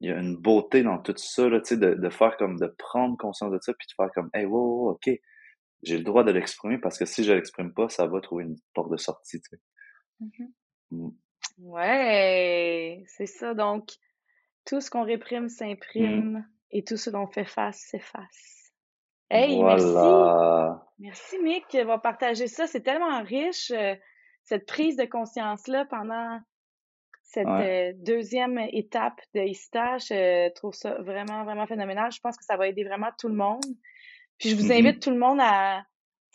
il 0.00 0.10
y 0.10 0.12
a 0.12 0.18
une 0.18 0.36
beauté 0.36 0.82
dans 0.82 0.98
tout 0.98 1.14
ça, 1.16 1.48
là, 1.48 1.60
de, 1.60 1.94
de 1.94 2.10
faire 2.10 2.36
comme, 2.36 2.58
de 2.58 2.66
prendre 2.66 3.16
conscience 3.16 3.52
de 3.52 3.58
ça, 3.60 3.72
puis 3.72 3.86
de 3.86 3.94
faire 3.96 4.12
comme, 4.12 4.28
hey, 4.34 4.44
wow, 4.44 4.90
ok, 4.90 5.10
j'ai 5.82 5.96
le 5.96 6.04
droit 6.04 6.24
de 6.24 6.32
l'exprimer 6.32 6.78
parce 6.78 6.98
que 6.98 7.06
si 7.06 7.24
je 7.24 7.32
l'exprime 7.32 7.72
pas, 7.72 7.88
ça 7.88 8.06
va 8.06 8.20
trouver 8.20 8.44
une 8.44 8.56
porte 8.74 8.90
de 8.90 8.96
sortie, 8.96 9.40
tu 9.40 9.50
sais. 9.50 9.60
Mm-hmm. 10.20 10.50
Mm. 10.90 11.10
Ouais, 11.58 13.04
c'est 13.06 13.26
ça. 13.26 13.54
Donc, 13.54 13.90
tout 14.64 14.80
ce 14.80 14.90
qu'on 14.90 15.04
réprime 15.04 15.48
s'imprime 15.48 16.38
mm. 16.38 16.48
et 16.72 16.84
tout 16.84 16.96
ce 16.96 17.10
dont 17.10 17.22
on 17.22 17.26
fait 17.28 17.44
face 17.44 17.80
s'efface. 17.90 18.63
Hey, 19.34 19.62
merci. 19.62 19.94
Merci, 21.00 21.38
Mick, 21.40 21.74
va 21.74 21.98
partager 21.98 22.46
ça. 22.46 22.66
C'est 22.66 22.82
tellement 22.82 23.22
riche, 23.22 23.72
euh, 23.72 23.94
cette 24.44 24.66
prise 24.66 24.96
de 24.96 25.04
conscience-là 25.04 25.86
pendant 25.86 26.38
cette 27.22 27.48
euh, 27.48 27.92
deuxième 27.96 28.58
étape 28.70 29.20
de 29.34 29.40
ISTA, 29.40 29.98
je 29.98 30.52
trouve 30.52 30.74
ça 30.74 30.94
vraiment, 31.00 31.42
vraiment 31.44 31.66
phénoménal. 31.66 32.12
Je 32.12 32.20
pense 32.20 32.36
que 32.36 32.44
ça 32.44 32.56
va 32.56 32.68
aider 32.68 32.84
vraiment 32.84 33.08
tout 33.18 33.28
le 33.28 33.34
monde. 33.34 33.64
Puis 34.38 34.50
je 34.50 34.56
vous 34.56 34.68
mm-hmm. 34.68 34.78
invite 34.78 35.02
tout 35.02 35.10
le 35.10 35.18
monde 35.18 35.40
à, 35.40 35.82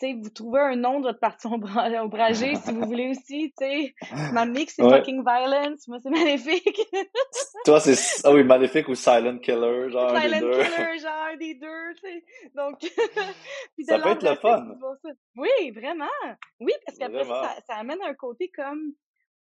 tu 0.00 0.06
sais, 0.06 0.14
vous 0.14 0.30
trouver 0.30 0.60
un 0.60 0.76
nom 0.76 1.00
de 1.00 1.06
votre 1.06 1.20
partie 1.20 1.46
ombragée 1.46 2.54
si 2.64 2.72
vous 2.72 2.86
voulez 2.86 3.10
aussi, 3.10 3.52
tu 3.58 3.64
sais. 3.64 3.94
Ma 4.32 4.46
mix, 4.46 4.74
c'est 4.74 4.82
fucking 4.82 5.22
violence. 5.22 5.86
Moi, 5.88 5.98
c'est 6.02 6.10
maléfique. 6.10 6.80
Toi, 7.64 7.80
c'est, 7.80 8.22
ah 8.24 8.32
oui, 8.32 8.42
maléfique 8.42 8.88
ou 8.88 8.94
silent 8.94 9.38
killer, 9.38 9.90
genre 9.90 10.10
Silent 10.10 10.22
des 10.22 10.40
deux. 10.40 10.62
killer, 10.62 10.98
genre 10.98 11.38
des 11.38 11.54
deux, 11.54 11.94
tu 11.94 12.00
sais. 12.00 12.24
Donc, 12.54 12.80
ça 13.86 13.98
peut 13.98 14.08
être 14.10 14.28
le 14.28 14.36
fun. 14.36 14.74
Oui, 15.36 15.70
vraiment. 15.72 16.06
Oui, 16.60 16.72
parce 16.86 16.98
qu'après 16.98 17.24
ça, 17.24 17.56
ça 17.66 17.74
amène 17.76 18.02
un 18.02 18.14
côté 18.14 18.50
comme 18.54 18.94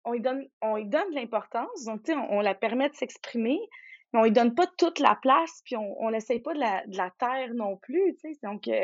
on 0.06 0.14
lui 0.14 0.22
donne, 0.22 0.46
on 0.62 0.76
lui 0.78 0.86
donne 0.86 1.10
de 1.12 1.16
l'importance, 1.16 1.86
donc 1.86 2.04
tu 2.04 2.14
sais, 2.14 2.18
on, 2.30 2.42
la 2.42 2.56
permet 2.56 2.90
de 2.90 2.96
s'exprimer, 2.96 3.60
mais 4.14 4.20
on 4.20 4.24
lui 4.24 4.32
donne 4.32 4.56
pas 4.56 4.66
toute 4.78 5.00
la 5.00 5.18
place, 5.22 5.62
puis 5.66 5.76
on, 5.76 5.96
on 6.02 6.10
l'essaye 6.10 6.40
pas 6.40 6.54
de 6.54 6.60
la, 6.60 6.86
de 6.88 6.98
la 6.98 7.12
terre 7.20 7.54
non 7.54 7.78
plus, 7.78 8.16
tu 8.16 8.34
sais. 8.34 8.40
Donc, 8.44 8.68
euh, 8.68 8.80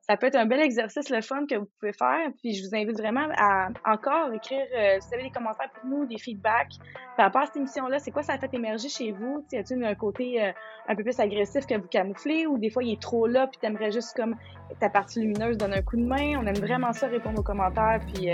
ça 0.00 0.16
peut 0.16 0.26
être 0.26 0.36
un 0.36 0.46
bel 0.46 0.60
exercice, 0.60 1.10
le 1.10 1.20
fun 1.20 1.46
que 1.46 1.56
vous 1.56 1.68
pouvez 1.78 1.92
faire. 1.92 2.30
Puis, 2.40 2.54
je 2.54 2.66
vous 2.66 2.74
invite 2.74 2.96
vraiment 2.96 3.26
à 3.36 3.68
encore 3.84 4.32
écrire, 4.32 4.66
euh, 4.74 4.96
si 5.00 5.08
vous 5.08 5.14
avez 5.14 5.24
des 5.24 5.30
commentaires 5.30 5.70
pour 5.74 5.84
nous, 5.84 6.06
des 6.06 6.18
feedbacks 6.18 6.74
par 7.16 7.26
rapport 7.26 7.42
à 7.42 7.46
cette 7.46 7.56
émission-là. 7.56 7.98
C'est 7.98 8.10
quoi 8.10 8.22
ça 8.22 8.32
a 8.32 8.38
fait 8.38 8.52
émerger 8.54 8.88
chez 8.88 9.12
vous? 9.12 9.44
Y 9.52 9.58
a-t-il 9.58 9.84
un 9.84 9.94
côté 9.94 10.42
euh, 10.42 10.52
un 10.88 10.94
peu 10.94 11.02
plus 11.02 11.18
agressif 11.20 11.66
que 11.66 11.74
vous 11.74 11.88
camouflez? 11.88 12.46
Ou 12.46 12.58
des 12.58 12.70
fois 12.70 12.82
il 12.82 12.92
est 12.92 13.02
trop 13.02 13.26
là, 13.26 13.46
puis 13.46 13.58
t'aimerais 13.60 13.90
juste 13.90 14.16
comme 14.16 14.36
ta 14.80 14.88
partie 14.88 15.20
lumineuse 15.20 15.58
donne 15.58 15.74
un 15.74 15.82
coup 15.82 15.96
de 15.96 16.04
main? 16.04 16.38
On 16.40 16.46
aime 16.46 16.56
vraiment 16.56 16.92
ça 16.92 17.06
répondre 17.06 17.38
aux 17.38 17.44
commentaires, 17.44 18.00
puis, 18.12 18.28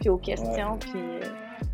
puis 0.00 0.08
aux 0.08 0.18
questions, 0.18 0.78
puis 0.78 1.00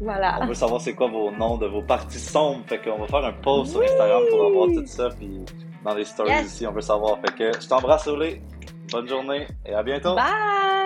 voilà. 0.01 0.39
On 0.43 0.47
veut 0.47 0.55
savoir 0.55 0.81
c'est 0.81 0.95
quoi 0.95 1.09
vos 1.09 1.31
noms 1.31 1.57
de 1.57 1.67
vos 1.67 1.83
parties 1.83 2.19
sombres. 2.19 2.65
Fait 2.67 2.79
qu'on 2.79 2.99
va 2.99 3.07
faire 3.07 3.25
un 3.25 3.33
post 3.33 3.73
sur 3.73 3.83
Instagram 3.83 4.23
pour 4.31 4.47
avoir 4.47 4.67
tout 4.69 4.87
ça. 4.87 5.09
Puis 5.19 5.45
dans 5.85 5.95
les 5.95 6.05
stories 6.05 6.45
ici, 6.45 6.67
on 6.67 6.73
veut 6.73 6.81
savoir. 6.81 7.19
Fait 7.21 7.35
que 7.35 7.61
je 7.61 7.69
t'embrasse, 7.69 8.07
Olé. 8.07 8.43
Bonne 8.93 9.09
journée 9.09 9.47
et 9.65 9.75
à 9.75 9.83
bientôt. 9.83 10.15
Bye! 10.15 10.86